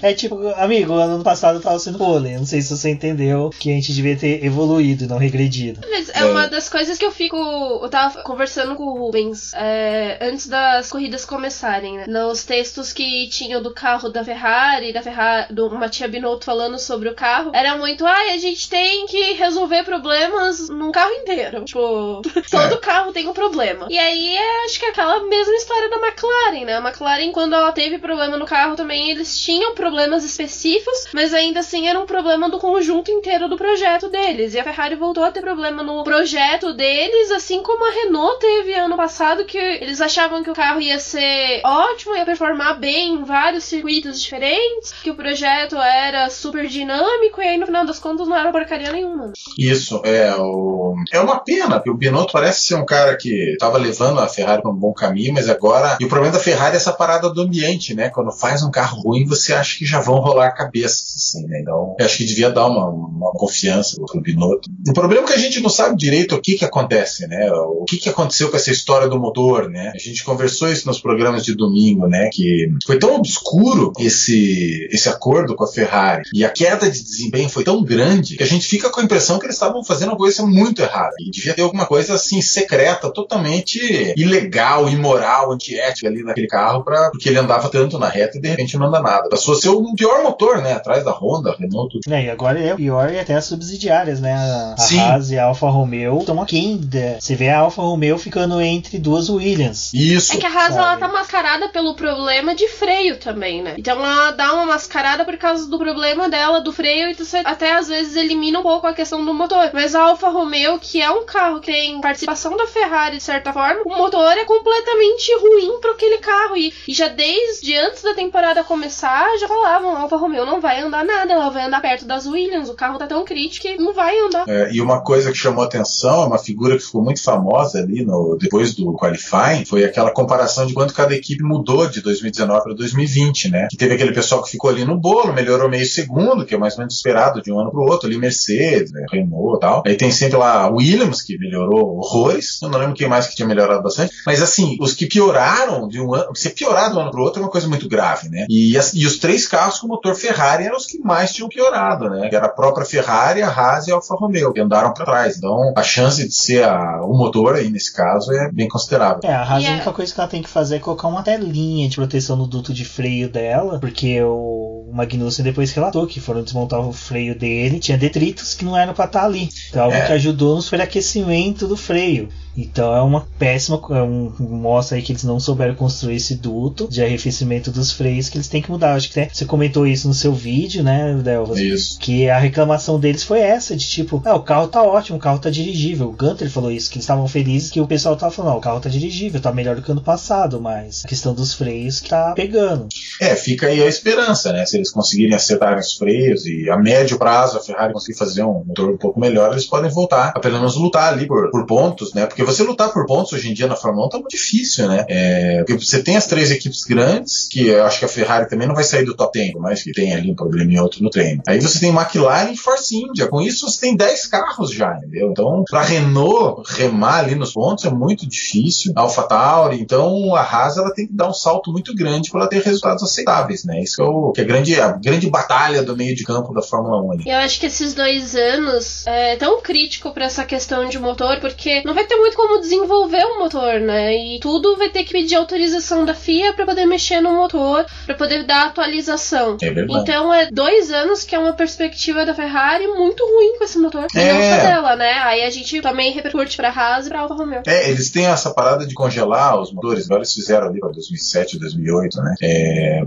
É 0.01 0.13
tipo, 0.13 0.47
amigo, 0.55 0.93
ano 0.93 1.23
passado 1.23 1.57
eu 1.57 1.61
tava 1.61 1.79
sendo 1.79 1.97
vôlei. 1.97 2.37
Não 2.37 2.45
sei 2.45 2.61
se 2.61 2.75
você 2.75 2.89
entendeu 2.89 3.49
que 3.57 3.71
a 3.71 3.73
gente 3.73 3.93
devia 3.93 4.15
ter 4.15 4.43
evoluído, 4.43 5.07
não 5.07 5.17
regredido. 5.17 5.81
Mas 5.89 6.09
é, 6.09 6.19
é. 6.19 6.25
uma 6.25 6.47
das 6.47 6.69
coisas 6.69 6.97
que 6.97 7.05
eu 7.05 7.11
fico. 7.11 7.37
Eu 7.37 7.89
tava 7.89 8.21
conversando 8.23 8.75
com 8.75 8.83
o 8.83 8.97
Rubens 8.97 9.53
é, 9.53 10.17
antes 10.21 10.47
das 10.47 10.89
corridas 10.89 11.25
começarem, 11.25 11.97
né? 11.97 12.05
Nos 12.07 12.43
textos 12.43 12.91
que 12.93 13.27
tinham 13.29 13.61
do 13.61 13.73
carro 13.73 14.09
da 14.09 14.23
Ferrari, 14.23 14.93
da 14.93 15.01
Ferrari, 15.01 15.53
do 15.53 15.69
Mattia 15.71 16.07
Binotto 16.07 16.45
falando 16.45 16.77
sobre 16.77 17.09
o 17.09 17.15
carro, 17.15 17.51
era 17.53 17.77
muito, 17.77 18.05
ai, 18.05 18.31
ah, 18.31 18.33
a 18.35 18.37
gente 18.37 18.69
tem 18.69 19.05
que 19.05 19.33
resolver 19.33 19.83
problemas 19.83 20.69
num 20.69 20.91
carro 20.91 21.11
inteiro. 21.11 21.63
Tipo, 21.63 22.21
todo 22.51 22.75
é. 22.75 22.77
carro 22.77 23.11
tem 23.11 23.27
um 23.27 23.33
problema. 23.33 23.87
E 23.89 23.97
aí 23.97 24.35
é, 24.35 24.65
acho 24.65 24.79
que 24.79 24.85
é 24.85 24.89
aquela 24.89 25.23
mesma 25.23 25.55
história 25.55 25.89
da 25.89 25.97
McLaren, 25.97 26.65
né? 26.65 26.77
A 26.77 26.87
McLaren, 26.87 27.31
quando 27.31 27.53
ela 27.53 27.71
teve 27.71 27.97
problema 27.97 28.37
no 28.37 28.45
carro 28.45 28.75
também, 28.75 29.11
eles 29.11 29.44
tinham 29.45 29.75
problemas 29.75 30.23
específicos, 30.23 31.05
mas 31.13 31.31
ainda 31.31 31.59
assim 31.59 31.87
era 31.87 31.99
um 31.99 32.07
problema 32.07 32.49
do 32.49 32.57
conjunto 32.57 33.11
inteiro 33.11 33.47
do 33.47 33.55
projeto 33.55 34.09
deles. 34.09 34.55
E 34.55 34.59
a 34.59 34.63
Ferrari 34.63 34.95
voltou 34.95 35.23
a 35.23 35.29
ter 35.29 35.41
problema 35.41 35.83
no 35.83 36.03
projeto 36.03 36.73
deles, 36.73 37.29
assim 37.29 37.61
como 37.61 37.85
a 37.85 37.91
Renault 37.91 38.39
teve 38.39 38.73
ano 38.73 38.97
passado, 38.97 39.45
que 39.45 39.55
eles 39.55 40.01
achavam 40.01 40.41
que 40.41 40.49
o 40.49 40.55
carro 40.55 40.81
ia 40.81 40.97
ser 40.97 41.61
ótimo, 41.63 42.15
ia 42.15 42.25
performar 42.25 42.79
bem 42.79 43.13
em 43.13 43.23
vários 43.23 43.65
circuitos 43.65 44.19
diferentes, 44.19 44.93
que 45.03 45.11
o 45.11 45.15
projeto 45.15 45.75
era 45.75 46.27
super 46.31 46.65
dinâmico, 46.65 47.39
e 47.39 47.47
aí 47.47 47.57
no 47.59 47.67
final 47.67 47.85
das 47.85 47.99
contas 47.99 48.27
não 48.27 48.35
era 48.35 48.51
porcaria 48.51 48.91
nenhuma. 48.91 49.31
Isso, 49.59 50.01
é, 50.03 50.33
o... 50.39 50.95
é 51.13 51.19
uma 51.19 51.37
pena, 51.37 51.75
porque 51.75 51.91
o 51.91 51.95
Binotto 51.95 52.33
parece 52.33 52.61
ser 52.61 52.75
um 52.75 52.85
cara 52.85 53.15
que 53.15 53.51
estava 53.51 53.77
levando 53.77 54.19
a 54.19 54.27
Ferrari 54.27 54.63
para 54.63 54.71
um 54.71 54.75
bom 54.75 54.91
caminho, 54.91 55.35
mas 55.35 55.47
agora. 55.47 55.97
E 56.01 56.05
o 56.05 56.09
problema 56.09 56.33
da 56.33 56.43
Ferrari 56.43 56.73
é 56.73 56.77
essa 56.77 56.93
parada 56.93 57.29
do 57.29 57.41
ambiente, 57.41 57.93
né? 57.93 58.09
Quando 58.09 58.31
faz 58.31 58.63
um 58.63 58.71
carro 58.71 59.01
ruim, 59.01 59.23
você 59.23 59.34
acha 59.53 59.77
que 59.77 59.85
já 59.85 59.99
vão 59.99 60.19
rolar 60.19 60.51
cabeças, 60.51 61.13
assim, 61.15 61.45
né? 61.47 61.59
Então, 61.61 61.95
acho 61.99 62.17
que 62.17 62.25
devia 62.25 62.49
dar 62.49 62.67
uma, 62.67 62.89
uma 62.89 63.31
confiança 63.31 63.95
pro 64.05 64.21
Binotto. 64.21 64.69
O 64.87 64.93
problema 64.93 65.23
é 65.23 65.27
que 65.27 65.33
a 65.33 65.37
gente 65.37 65.59
não 65.59 65.69
sabe 65.69 65.95
direito 65.95 66.35
o 66.35 66.41
que 66.41 66.55
que 66.55 66.65
acontece, 66.65 67.27
né? 67.27 67.51
O 67.51 67.83
que 67.85 67.97
que 67.97 68.09
aconteceu 68.09 68.49
com 68.49 68.57
essa 68.57 68.71
história 68.71 69.07
do 69.07 69.19
motor, 69.19 69.69
né? 69.69 69.91
A 69.93 69.97
gente 69.97 70.23
conversou 70.23 70.71
isso 70.71 70.87
nos 70.87 70.99
programas 70.99 71.43
de 71.43 71.55
domingo, 71.55 72.07
né? 72.07 72.29
Que 72.31 72.69
foi 72.85 72.97
tão 72.97 73.15
obscuro 73.15 73.91
esse, 73.99 74.87
esse 74.91 75.09
acordo 75.09 75.55
com 75.55 75.63
a 75.63 75.67
Ferrari 75.67 76.23
e 76.33 76.43
a 76.43 76.49
queda 76.49 76.89
de 76.89 77.03
desempenho 77.03 77.49
foi 77.49 77.63
tão 77.63 77.83
grande 77.83 78.37
que 78.37 78.43
a 78.43 78.47
gente 78.47 78.67
fica 78.67 78.89
com 78.89 78.99
a 78.99 79.03
impressão 79.03 79.39
que 79.39 79.45
eles 79.45 79.55
estavam 79.55 79.83
fazendo 79.83 80.09
uma 80.09 80.17
coisa 80.17 80.45
muito 80.45 80.81
errada. 80.81 81.13
E 81.19 81.31
devia 81.31 81.53
ter 81.53 81.61
alguma 81.61 81.85
coisa 81.85 82.13
assim 82.15 82.41
secreta, 82.41 83.11
totalmente 83.11 84.13
ilegal, 84.17 84.89
imoral, 84.89 85.51
antiética 85.51 86.07
ali 86.07 86.23
naquele 86.23 86.47
carro, 86.47 86.83
pra, 86.83 87.09
porque 87.11 87.29
ele 87.29 87.39
andava 87.39 87.69
tanto 87.69 87.97
na 87.97 88.09
reta 88.09 88.37
e 88.37 88.41
de 88.41 88.49
repente 88.49 88.77
não 88.77 88.87
anda 88.87 89.01
nada. 89.01 89.24
Passou 89.29 89.53
a 89.53 89.57
ser 89.57 89.69
o 89.69 89.93
pior 89.95 90.23
motor, 90.23 90.61
né? 90.61 90.73
Atrás 90.73 91.03
da 91.03 91.11
Honda, 91.11 91.55
Renault, 91.57 91.99
tudo. 92.01 92.13
É, 92.13 92.25
e 92.25 92.29
agora 92.29 92.59
é 92.59 92.73
o 92.73 92.77
pior 92.77 93.11
e 93.11 93.19
até 93.19 93.35
as 93.35 93.45
subsidiárias, 93.45 94.19
né? 94.19 94.33
A, 94.33 94.75
Sim. 94.77 94.99
Haas 94.99 95.31
e 95.31 95.37
a 95.39 95.45
Alfa 95.45 95.69
Romeo 95.69 96.19
estão 96.19 96.41
aqui. 96.41 96.77
da- 96.77 97.19
Você 97.19 97.35
vê 97.35 97.49
a 97.49 97.59
Alfa 97.59 97.81
Romeo 97.81 98.17
ficando 98.17 98.59
entre 98.61 98.97
duas 98.99 99.29
Williams. 99.29 99.91
Isso. 99.93 100.33
É 100.35 100.37
que 100.37 100.45
a 100.45 100.49
Haas 100.49 100.73
sabe? 100.73 100.77
ela 100.79 100.97
tá 100.97 101.07
mascarada 101.07 101.69
pelo 101.69 101.95
problema 101.95 102.53
de 102.55 102.67
freio 102.67 103.17
também, 103.17 103.61
né? 103.61 103.75
Então 103.77 103.95
ela 104.03 104.31
dá 104.31 104.53
uma 104.53 104.65
mascarada 104.65 105.25
por 105.25 105.37
causa 105.37 105.67
do 105.69 105.77
problema 105.77 106.29
dela 106.29 106.59
do 106.61 106.71
freio 106.71 107.09
e 107.09 107.13
você 107.13 107.37
até 107.43 107.73
às 107.75 107.87
vezes 107.87 108.15
elimina 108.15 108.59
um 108.59 108.63
pouco 108.63 108.87
a 108.87 108.93
questão 108.93 109.23
do 109.23 109.33
motor. 109.33 109.69
Mas 109.73 109.95
a 109.95 110.01
Alfa 110.01 110.29
Romeo, 110.29 110.79
que 110.79 111.01
é 111.01 111.09
um 111.09 111.25
carro 111.25 111.59
que 111.59 111.71
tem 111.71 111.99
participação 112.01 112.55
da 112.57 112.67
Ferrari 112.67 113.17
de 113.17 113.23
certa 113.23 113.51
forma, 113.53 113.81
o 113.85 113.97
motor 113.97 114.31
é 114.37 114.45
completamente 114.45 115.31
ruim 115.39 115.79
para 115.81 115.91
aquele 115.91 116.17
carro 116.19 116.55
e, 116.57 116.73
e 116.87 116.93
já 116.93 117.07
desde 117.07 117.75
antes 117.77 118.03
da 118.03 118.13
temporada 118.13 118.63
começar 118.63 119.14
já 119.39 119.47
falavam, 119.47 119.95
a 119.95 120.01
Alfa 120.01 120.17
Romeo 120.17 120.45
não 120.45 120.59
vai 120.61 120.81
andar 120.81 121.05
nada, 121.05 121.33
ela 121.33 121.49
vai 121.49 121.63
andar 121.65 121.81
perto 121.81 122.05
das 122.05 122.25
Williams, 122.25 122.69
o 122.69 122.73
carro 122.75 122.97
tá 122.97 123.07
tão 123.07 123.23
crítico 123.25 123.67
que 123.67 123.77
não 123.77 123.93
vai 123.93 124.17
andar. 124.19 124.45
É, 124.47 124.71
e 124.73 124.81
uma 124.81 125.01
coisa 125.01 125.31
que 125.31 125.37
chamou 125.37 125.63
atenção, 125.63 126.23
é 126.23 126.27
uma 126.27 126.37
figura 126.37 126.77
que 126.77 126.83
ficou 126.83 127.03
muito 127.03 127.21
famosa 127.23 127.79
ali 127.79 128.03
no, 128.05 128.37
depois 128.39 128.73
do 128.73 128.93
qualifying, 128.95 129.65
foi 129.65 129.83
aquela 129.83 130.11
comparação 130.11 130.65
de 130.65 130.73
quanto 130.73 130.93
cada 130.93 131.13
equipe 131.15 131.43
mudou 131.43 131.87
de 131.87 132.01
2019 132.01 132.63
para 132.63 132.73
2020, 132.73 133.49
né? 133.49 133.67
Que 133.69 133.77
teve 133.77 133.93
aquele 133.95 134.11
pessoal 134.11 134.41
que 134.43 134.49
ficou 134.51 134.69
ali 134.69 134.85
no 134.85 134.97
bolo, 134.97 135.33
melhorou 135.33 135.69
meio 135.69 135.85
segundo, 135.85 136.45
que 136.45 136.53
é 136.53 136.57
mais 136.57 136.73
ou 136.73 136.79
menos 136.79 136.95
esperado 136.95 137.41
de 137.41 137.51
um 137.51 137.59
ano 137.59 137.71
para 137.71 137.79
o 137.79 137.85
outro, 137.89 138.07
ali 138.07 138.17
Mercedes, 138.17 138.91
né, 138.91 139.05
Renault 139.11 139.57
e 139.57 139.59
tal. 139.59 139.83
Aí 139.85 139.95
tem 139.95 140.11
sempre 140.11 140.37
lá 140.37 140.67
Williams, 140.69 141.21
que 141.21 141.37
melhorou 141.37 141.97
horrores, 141.97 142.59
eu 142.61 142.69
não 142.69 142.79
lembro 142.79 142.95
quem 142.95 143.07
mais 143.07 143.27
que 143.27 143.35
tinha 143.35 143.47
melhorado 143.47 143.81
bastante, 143.83 144.13
mas 144.25 144.41
assim, 144.41 144.77
os 144.79 144.93
que 144.93 145.05
pioraram 145.07 145.87
de 145.87 145.99
um 145.99 146.13
ano, 146.13 146.27
você 146.35 146.49
piorar 146.49 146.89
de 146.91 146.97
um 146.97 147.01
ano 147.01 147.11
para 147.11 147.19
o 147.19 147.23
outro 147.23 147.41
é 147.41 147.45
uma 147.45 147.51
coisa 147.51 147.67
muito 147.67 147.87
grave, 147.87 148.29
né? 148.29 148.45
E, 148.49 148.77
as- 148.77 148.93
e 149.05 149.07
os 149.07 149.17
três 149.17 149.47
carros 149.47 149.79
com 149.79 149.87
motor 149.87 150.15
Ferrari 150.15 150.65
eram 150.65 150.75
os 150.77 150.85
que 150.85 150.97
mais 150.99 151.31
tinham 151.31 151.47
piorado, 151.47 152.09
né? 152.09 152.27
Que 152.27 152.35
era 152.35 152.47
a 152.47 152.49
própria 152.49 152.85
Ferrari, 152.85 153.41
a 153.43 153.47
Haas 153.49 153.87
e 153.87 153.91
a 153.91 153.95
Alfa 153.95 154.15
Romeo, 154.15 154.51
que 154.51 154.59
andaram 154.59 154.93
para 154.93 155.05
trás. 155.05 155.37
Então, 155.37 155.73
a 155.75 155.83
chance 155.83 156.27
de 156.27 156.33
ser 156.33 156.63
a- 156.63 157.01
o 157.03 157.15
motor 157.15 157.55
aí 157.55 157.69
nesse 157.69 157.93
caso 157.93 158.31
é 158.33 158.51
bem 158.51 158.67
considerável. 158.67 159.19
É, 159.23 159.33
a 159.33 159.41
Haas 159.43 159.63
E 159.63 159.67
a 159.67 159.69
é- 159.69 159.73
única 159.75 159.93
coisa 159.93 160.13
que 160.13 160.19
ela 160.19 160.29
tem 160.29 160.41
que 160.41 160.49
fazer 160.49 160.77
é 160.77 160.79
colocar 160.79 161.07
uma 161.07 161.21
telinha 161.23 161.87
de 161.87 161.95
proteção 161.95 162.35
no 162.35 162.47
duto 162.47 162.73
de 162.73 162.83
freio 162.83 163.29
dela, 163.29 163.79
porque 163.79 164.21
o 164.23 164.74
Magnussen 164.93 165.43
depois 165.43 165.71
relatou 165.71 166.05
que 166.07 166.19
foram 166.19 166.43
desmontar 166.43 166.79
o 166.79 166.91
freio 166.93 167.37
dele, 167.37 167.79
tinha 167.79 167.97
detritos 167.97 168.53
que 168.53 168.65
não 168.65 168.77
eram 168.77 168.93
pra 168.93 169.05
estar 169.05 169.23
ali. 169.25 169.49
Então, 169.69 169.83
algo 169.83 169.95
É. 169.95 170.05
que 170.05 170.13
ajudou 170.13 170.55
no 170.55 170.61
superaquecimento 170.61 171.67
do 171.67 171.75
freio. 171.77 172.29
Então 172.57 172.95
é 172.95 173.01
uma 173.01 173.27
péssima. 173.37 173.81
é 173.89 174.01
um- 174.01 174.31
mostra 174.39 174.95
aí 174.95 175.03
que 175.03 175.11
eles 175.11 175.23
não 175.25 175.39
souberam 175.41 175.75
construir 175.75 176.15
esse 176.15 176.35
duto 176.35 176.87
de 176.89 177.03
arrefecimento 177.03 177.69
dos 177.69 177.91
freios 177.91 178.29
que 178.29 178.37
eles 178.37 178.47
têm 178.47 178.61
que 178.61 178.71
mudar. 178.71 178.93
Acho 178.93 179.11
que 179.11 179.19
até 179.19 179.33
você 179.33 179.43
comentou 179.43 179.85
isso 179.85 180.07
no 180.07 180.13
seu 180.13 180.33
vídeo, 180.33 180.81
né, 180.81 181.13
Delvas? 181.21 181.59
Isso. 181.59 181.99
Que 181.99 182.29
a 182.29 182.39
reclamação 182.39 182.97
deles 182.97 183.23
foi 183.23 183.39
essa, 183.41 183.75
de 183.75 183.85
tipo, 183.85 184.21
ah, 184.25 184.35
o 184.35 184.41
carro 184.43 184.67
tá 184.69 184.81
ótimo, 184.81 185.17
o 185.17 185.21
carro 185.21 185.39
tá 185.39 185.49
dirigível. 185.49 186.07
O 186.07 186.13
Gunter 186.13 186.49
falou 186.49 186.71
isso, 186.71 186.89
que 186.89 186.95
eles 186.97 187.03
estavam 187.03 187.27
felizes 187.27 187.69
que 187.71 187.81
o 187.81 187.87
pessoal 187.87 188.15
tava 188.15 188.31
falando, 188.31 188.53
ó, 188.53 188.57
o 188.57 188.61
carro 188.61 188.79
tá 188.79 188.87
dirigível, 188.89 189.41
tá 189.41 189.51
melhor 189.51 189.75
do 189.75 189.81
que 189.81 189.91
ano 189.91 190.01
passado, 190.01 190.61
mas 190.61 191.03
a 191.03 191.07
questão 191.09 191.33
dos 191.33 191.53
freios 191.53 191.99
que 191.99 192.09
tá 192.09 192.31
pegando. 192.33 192.87
É, 193.19 193.35
fica 193.35 193.67
aí 193.67 193.81
a 193.83 193.87
esperança, 193.87 194.53
né? 194.53 194.65
Eles 194.75 194.91
conseguirem 194.91 195.35
acertar 195.35 195.77
os 195.77 195.93
freios 195.93 196.45
e 196.45 196.69
a 196.69 196.77
médio 196.77 197.17
prazo 197.17 197.57
a 197.57 197.61
Ferrari 197.61 197.93
conseguir 197.93 198.17
fazer 198.17 198.43
um 198.43 198.63
motor 198.65 198.89
um 198.89 198.97
pouco 198.97 199.19
melhor, 199.19 199.51
eles 199.51 199.65
podem 199.65 199.89
voltar 199.89 200.33
a 200.35 200.39
pelo 200.39 200.57
menos 200.57 200.75
lutar 200.75 201.13
ali 201.13 201.25
por, 201.25 201.49
por 201.49 201.65
pontos, 201.65 202.13
né? 202.13 202.25
Porque 202.25 202.43
você 202.43 202.63
lutar 202.63 202.91
por 202.91 203.05
pontos 203.05 203.33
hoje 203.33 203.49
em 203.49 203.53
dia 203.53 203.67
na 203.67 203.75
Fórmula 203.75 204.07
1 204.07 204.09
tá 204.09 204.17
muito 204.17 204.35
difícil, 204.35 204.87
né? 204.87 205.05
É, 205.07 205.57
porque 205.59 205.85
você 205.85 206.01
tem 206.01 206.17
as 206.17 206.27
três 206.27 206.51
equipes 206.51 206.83
grandes, 206.83 207.47
que 207.49 207.67
eu 207.67 207.85
acho 207.85 207.99
que 207.99 208.05
a 208.05 208.09
Ferrari 208.09 208.49
também 208.49 208.67
não 208.67 208.75
vai 208.75 208.83
sair 208.83 209.05
do 209.05 209.15
top 209.15 209.37
10, 209.37 209.53
por 209.53 209.61
mais 209.61 209.83
que 209.83 209.91
tenha 209.91 210.17
ali 210.17 210.31
um 210.31 210.35
probleminha 210.35 210.79
ou 210.79 210.85
outro 210.85 211.03
no 211.03 211.09
treino. 211.09 211.41
Aí 211.47 211.59
você 211.59 211.79
tem 211.79 211.89
McLaren 211.89 212.51
e 212.51 212.57
Force 212.57 212.95
India. 212.95 213.27
Com 213.27 213.41
isso 213.41 213.69
você 213.69 213.81
tem 213.81 213.95
10 213.95 214.27
carros 214.27 214.71
já, 214.71 214.97
entendeu? 214.97 215.29
Então, 215.31 215.63
pra 215.69 215.81
Renault 215.81 216.63
remar 216.65 217.19
ali 217.19 217.35
nos 217.35 217.53
pontos 217.53 217.85
é 217.85 217.89
muito 217.89 218.27
difícil. 218.27 218.93
Alpha 218.95 219.23
Tauri, 219.23 219.79
então 219.79 220.35
a 220.35 220.41
Haas 220.41 220.77
ela 220.77 220.93
tem 220.93 221.07
que 221.07 221.13
dar 221.13 221.29
um 221.29 221.33
salto 221.33 221.71
muito 221.71 221.93
grande 221.95 222.29
para 222.29 222.41
ela 222.41 222.49
ter 222.49 222.61
resultados 222.61 223.03
aceitáveis, 223.03 223.63
né? 223.63 223.81
Isso 223.81 224.01
é, 224.01 224.05
o, 224.05 224.31
que 224.31 224.41
é 224.41 224.43
a, 224.43 224.47
grande, 224.73 224.81
a 224.81 224.91
grande 224.91 225.29
batalha 225.29 225.83
do 225.83 225.95
meio 225.95 226.15
de 226.15 226.23
campo 226.23 226.53
da 226.53 226.61
Fórmula 226.61 227.01
1 227.03 227.11
ali. 227.11 227.23
Eu 227.27 227.37
acho 227.37 227.59
que 227.59 227.65
esses 227.67 227.93
dois 227.93 228.35
anos 228.35 229.05
é 229.07 229.35
tão 229.35 229.61
crítico 229.61 230.11
pra 230.11 230.25
essa 230.25 230.43
questão 230.43 230.87
de 230.87 230.97
motor, 230.99 231.39
porque 231.39 231.81
não 231.85 231.93
vai 231.93 232.05
ter 232.05 232.15
muito 232.15 232.35
como 232.35 232.59
desenvolver 232.59 233.23
o 233.23 233.39
motor, 233.39 233.79
né? 233.79 234.15
E 234.15 234.39
tudo 234.39 234.77
vai 234.77 234.89
ter 234.89 235.03
que 235.03 235.11
pedir 235.11 235.35
autorização 235.35 236.05
da 236.05 236.13
FIA 236.13 236.53
pra 236.53 236.65
poder 236.65 236.85
mexer 236.85 237.21
no 237.21 237.33
motor, 237.33 237.85
pra 238.05 238.15
poder 238.15 238.43
dar 238.45 238.67
atualização. 238.67 239.57
É 239.61 239.69
verdade. 239.71 239.99
Então 240.01 240.33
é 240.33 240.49
dois 240.51 240.91
anos 240.91 241.23
que 241.23 241.35
é 241.35 241.39
uma 241.39 241.53
perspectiva 241.53 242.25
da 242.25 242.33
Ferrari 242.33 242.87
muito 242.87 243.23
ruim 243.23 243.57
com 243.57 243.63
esse 243.63 243.77
motor. 243.77 244.07
E 244.15 244.19
É. 244.19 244.33
não 244.33 244.41
só 244.41 244.63
dela, 244.67 244.95
né? 244.95 245.13
Aí 245.23 245.43
a 245.43 245.49
gente 245.49 245.81
também 245.81 246.11
repercute 246.11 246.57
pra 246.57 246.69
Haas 246.69 247.05
e 247.05 247.09
pra 247.09 247.21
Alfa 247.21 247.35
Romeo. 247.35 247.61
É, 247.65 247.89
eles 247.89 248.09
têm 248.09 248.25
essa 248.25 248.53
parada 248.53 248.85
de 248.85 248.93
congelar 248.93 249.59
os 249.59 249.71
motores, 249.71 250.05
agora 250.05 250.19
eles 250.21 250.33
fizeram 250.33 250.67
ali 250.67 250.79
para 250.79 250.91
2007, 250.91 251.59
2008, 251.59 252.21
né? 252.21 252.35
É, 252.41 253.01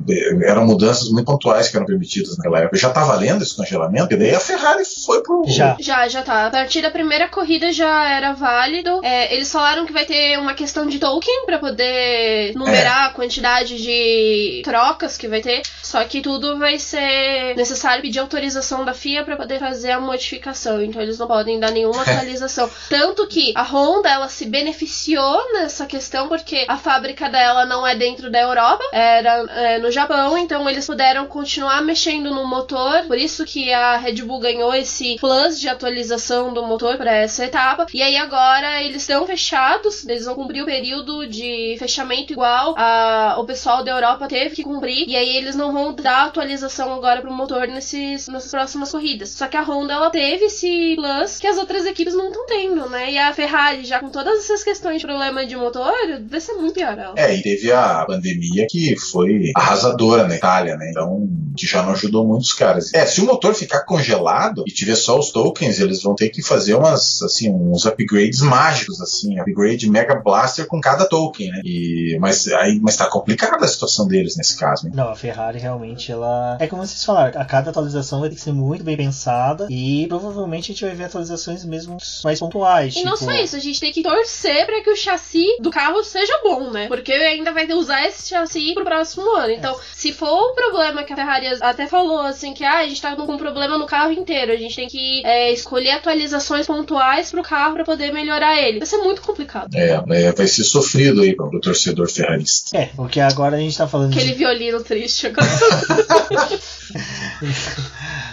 eram 0.45 0.67
mudanças 0.67 1.09
muito 1.11 1.25
pontuais 1.27 1.48
que 1.71 1.77
eram 1.77 1.87
permitidas 1.87 2.37
naquela 2.37 2.61
época. 2.61 2.77
Já 2.79 2.91
tá 2.91 3.05
valendo 3.05 3.43
esse 3.43 3.57
congelamento? 3.57 4.13
E 4.13 4.17
daí 4.17 4.35
a 4.35 4.41
Ferrari 4.41 4.85
foi 4.85 5.23
pro. 5.23 5.45
Já. 5.47 5.77
Já, 5.81 6.09
já 6.09 6.23
tá. 6.23 6.47
A 6.47 6.51
partir 6.51 6.83
da 6.83 6.91
primeira 6.91 7.29
corrida 7.29 7.73
já 7.73 8.09
era 8.09 8.33
válido. 8.33 9.01
É, 9.05 9.35
eles 9.35 9.51
falaram 9.51 9.87
que 9.87 9.93
vai 9.93 10.05
ter 10.05 10.39
uma 10.39 10.55
questão 10.55 10.87
de 10.87 10.99
token 10.99 11.47
pra 11.47 11.59
poder 11.59 12.55
numerar 12.55 13.07
a 13.07 13.11
quantidade 13.11 13.81
de 13.83 14.63
trocas 14.65 15.17
que 15.17 15.29
vai 15.29 15.41
ter. 15.41 15.63
Só 15.83 16.03
que 16.05 16.21
tudo 16.21 16.59
vai 16.59 16.79
ser 16.79 17.55
necessário 17.57 18.03
pedir 18.03 18.19
autorização 18.19 18.85
da 18.85 18.95
FIA 18.95 19.25
pra 19.25 19.37
poder 19.37 19.59
fazer 19.59 19.91
a 19.91 20.01
modificação. 20.01 20.83
Então 20.83 21.01
eles 21.01 21.19
não 21.19 21.27
podem 21.27 21.59
dar 21.59 21.71
nenhuma 21.71 22.03
atualização. 22.03 22.71
Tanto 22.89 23.27
que 23.27 23.53
a 23.55 23.63
Honda 23.63 24.09
ela 24.09 24.29
se 24.29 24.47
beneficiou 24.47 25.53
nessa 25.53 25.87
questão 25.87 26.29
porque 26.29 26.65
a 26.69 26.77
fábrica 26.77 27.29
dela 27.29 27.65
não 27.65 27.87
é 27.87 27.95
dentro 27.95 28.31
da 28.31 28.41
Europa, 28.41 28.85
era 28.93 29.45
é, 29.51 29.79
no 29.79 29.91
Japão. 29.91 30.37
Então 30.37 30.69
eles 30.69 30.87
puderam 30.87 31.27
continuar 31.39 31.83
mexendo 31.83 32.35
no 32.35 32.45
motor. 32.45 33.05
Por 33.07 33.17
isso 33.17 33.45
que 33.45 33.73
a 33.73 33.97
Red 33.97 34.23
Bull 34.23 34.41
ganhou 34.41 34.75
esse 34.75 35.17
plus 35.21 35.61
de 35.61 35.69
atualização 35.69 36.53
do 36.53 36.67
motor 36.67 36.97
para 36.97 37.15
essa 37.15 37.45
etapa. 37.45 37.87
E 37.95 38.03
aí 38.03 38.17
agora 38.17 38.83
eles 38.83 39.03
estão 39.03 39.25
fechados, 39.25 40.05
eles 40.09 40.25
vão 40.25 40.35
cumprir 40.35 40.63
o 40.63 40.67
período 40.67 41.29
de 41.29 41.77
fechamento 41.79 42.33
igual 42.33 42.75
a, 42.77 43.37
o 43.39 43.45
pessoal 43.45 43.85
da 43.85 43.93
Europa 43.93 44.27
teve 44.27 44.57
que 44.57 44.65
cumprir. 44.65 45.09
E 45.09 45.15
aí 45.15 45.37
eles 45.37 45.55
não 45.55 45.73
vão 45.73 45.95
dar 45.95 46.25
atualização 46.27 46.93
agora 46.93 47.21
pro 47.21 47.33
motor 47.33 47.69
nesses, 47.69 48.27
nessas 48.27 48.51
próximas 48.51 48.91
corridas. 48.91 49.31
Só 49.31 49.47
que 49.47 49.57
a 49.57 49.63
Honda 49.63 49.95
ela 49.95 50.11
teve 50.11 50.47
esse 50.47 50.97
plus 50.97 51.39
que 51.39 51.47
as 51.47 51.57
outras 51.57 51.87
equipes 51.87 52.15
não 52.15 52.29
estão 52.29 52.47
tendo, 52.47 52.89
né? 52.89 53.13
E 53.13 53.19
a 53.19 53.33
Ferrari, 53.33 53.85
já 53.85 54.01
com 54.01 54.11
todas 54.11 54.41
essas 54.41 54.65
questões 54.65 55.01
de 55.01 55.07
problema 55.07 55.47
de 55.47 55.55
motor, 55.55 55.95
vai 56.29 56.41
ser 56.41 56.55
muito 56.55 56.75
pior 56.75 56.99
ela. 56.99 57.15
É, 57.17 57.33
e 57.33 57.41
teve 57.43 57.71
a 57.71 58.05
pandemia 58.05 58.67
que 58.69 58.97
foi 58.99 59.53
arrasadora 59.55 60.27
na 60.27 60.35
Itália, 60.35 60.77
né? 60.77 60.89
Então, 60.91 61.28
que 61.57 61.67
já 61.67 61.83
não 61.83 61.93
ajudou 61.93 62.27
muitos 62.27 62.53
caras. 62.53 62.93
É, 62.95 63.05
se 63.07 63.21
o 63.21 63.27
motor 63.27 63.55
ficar 63.55 63.85
congelado 63.85 64.63
e 64.67 64.73
tiver 64.73 64.95
só 64.97 65.19
os 65.19 65.31
tokens, 65.31 65.81
eles 65.81 66.03
vão 66.03 66.15
ter 66.15 66.29
que 66.29 66.43
fazer 66.43 66.75
umas, 66.75 67.21
assim, 67.23 67.51
uns 67.53 67.85
upgrades 67.87 68.41
mágicos, 68.41 69.01
assim, 69.01 69.39
upgrade 69.39 69.91
Mega 69.91 70.15
Blaster 70.23 70.67
com 70.67 70.81
cada 70.81 71.05
token, 71.07 71.51
né? 71.51 71.61
E, 71.65 72.17
mas, 72.21 72.49
aí, 72.49 72.79
mas 72.81 72.97
tá 72.97 73.07
complicada 73.07 73.65
a 73.65 73.69
situação 73.69 74.07
deles 74.07 74.37
nesse 74.37 74.57
caso, 74.57 74.87
hein? 74.87 74.93
Não, 74.95 75.09
a 75.09 75.17
Ferrari 75.17 75.59
realmente 75.59 76.11
ela. 76.13 76.57
É 76.61 76.67
como 76.67 76.87
vocês 76.87 77.05
falaram, 77.05 77.41
a 77.41 77.45
cada 77.45 77.71
atualização 77.71 78.21
vai 78.21 78.29
ter 78.29 78.37
que 78.37 78.41
ser 78.41 78.53
muito 78.53 78.85
bem 78.85 78.97
pensada 78.97 79.67
e 79.71 80.07
provavelmente 80.09 80.71
a 80.71 80.75
gente 80.75 80.85
vai 80.85 80.95
ver 80.95 81.05
atualizações 81.05 81.65
mesmo 81.65 81.97
mais 82.25 82.39
pontuais. 82.39 82.95
E 82.97 83.03
não 83.03 83.15
tipo- 83.15 83.25
só 83.25 83.33
isso, 83.33 83.57
a 83.57 83.61
gente 83.61 83.81
tem 83.81 83.93
que 83.93 84.03
torcer 84.03 84.67
pra 84.67 84.83
que 84.83 84.91
o 84.91 84.97
chassi 84.97 85.45
do 85.61 85.71
carro 85.71 86.03
seja 86.05 86.39
bom, 86.43 86.71
né? 86.71 86.87
Porque 86.89 87.13
ainda 87.13 87.53
vai 87.53 87.67
usar 87.73 88.07
esse 88.07 88.29
chassi 88.29 88.75
pro 88.75 88.85
próximo 88.85 89.31
ano. 89.37 89.51
Então, 89.53 89.77
se 89.95 90.13
for 90.13 90.53
um 90.53 90.55
problema 90.55 91.03
que 91.03 91.13
a 91.13 91.17
Ferrari 91.19 91.49
até 91.61 91.89
falou, 91.89 92.21
assim, 92.21 92.55
que 92.55 92.63
ah, 92.63 92.79
a 92.79 92.87
gente 92.87 93.03
tá 93.03 93.17
com 93.17 93.23
um 93.23 93.37
problema 93.37 93.77
no 93.77 93.87
carro 93.87 94.13
inteiro, 94.13 94.53
a 94.53 94.57
gente 94.57 94.77
tem 94.77 94.87
que 94.87 95.21
é, 95.27 95.53
escolher 95.53 95.91
atualizações 95.91 96.65
pontuais 96.65 97.31
pro 97.31 97.43
carro 97.43 97.75
pra 97.75 97.85
poder 97.85 98.13
melhorar 98.13 98.57
ele. 98.57 98.79
Vai 98.79 98.87
ser 98.87 98.99
muito 98.99 99.21
complicado. 99.23 99.75
É, 99.75 100.01
é, 100.11 100.33
vai 100.33 100.47
ser 100.47 100.63
sofrido 100.63 101.23
aí 101.23 101.35
pro 101.35 101.61
torcedor 101.61 102.09
ferrarista. 102.09 102.77
É, 102.77 102.87
porque 102.95 103.19
agora 103.19 103.57
a 103.57 103.59
gente 103.59 103.77
tá 103.77 103.89
falando 103.89 104.13
Aquele 104.13 104.33
de. 104.33 104.35
violino 104.35 104.81
triste 104.85 105.27
agora. 105.29 105.49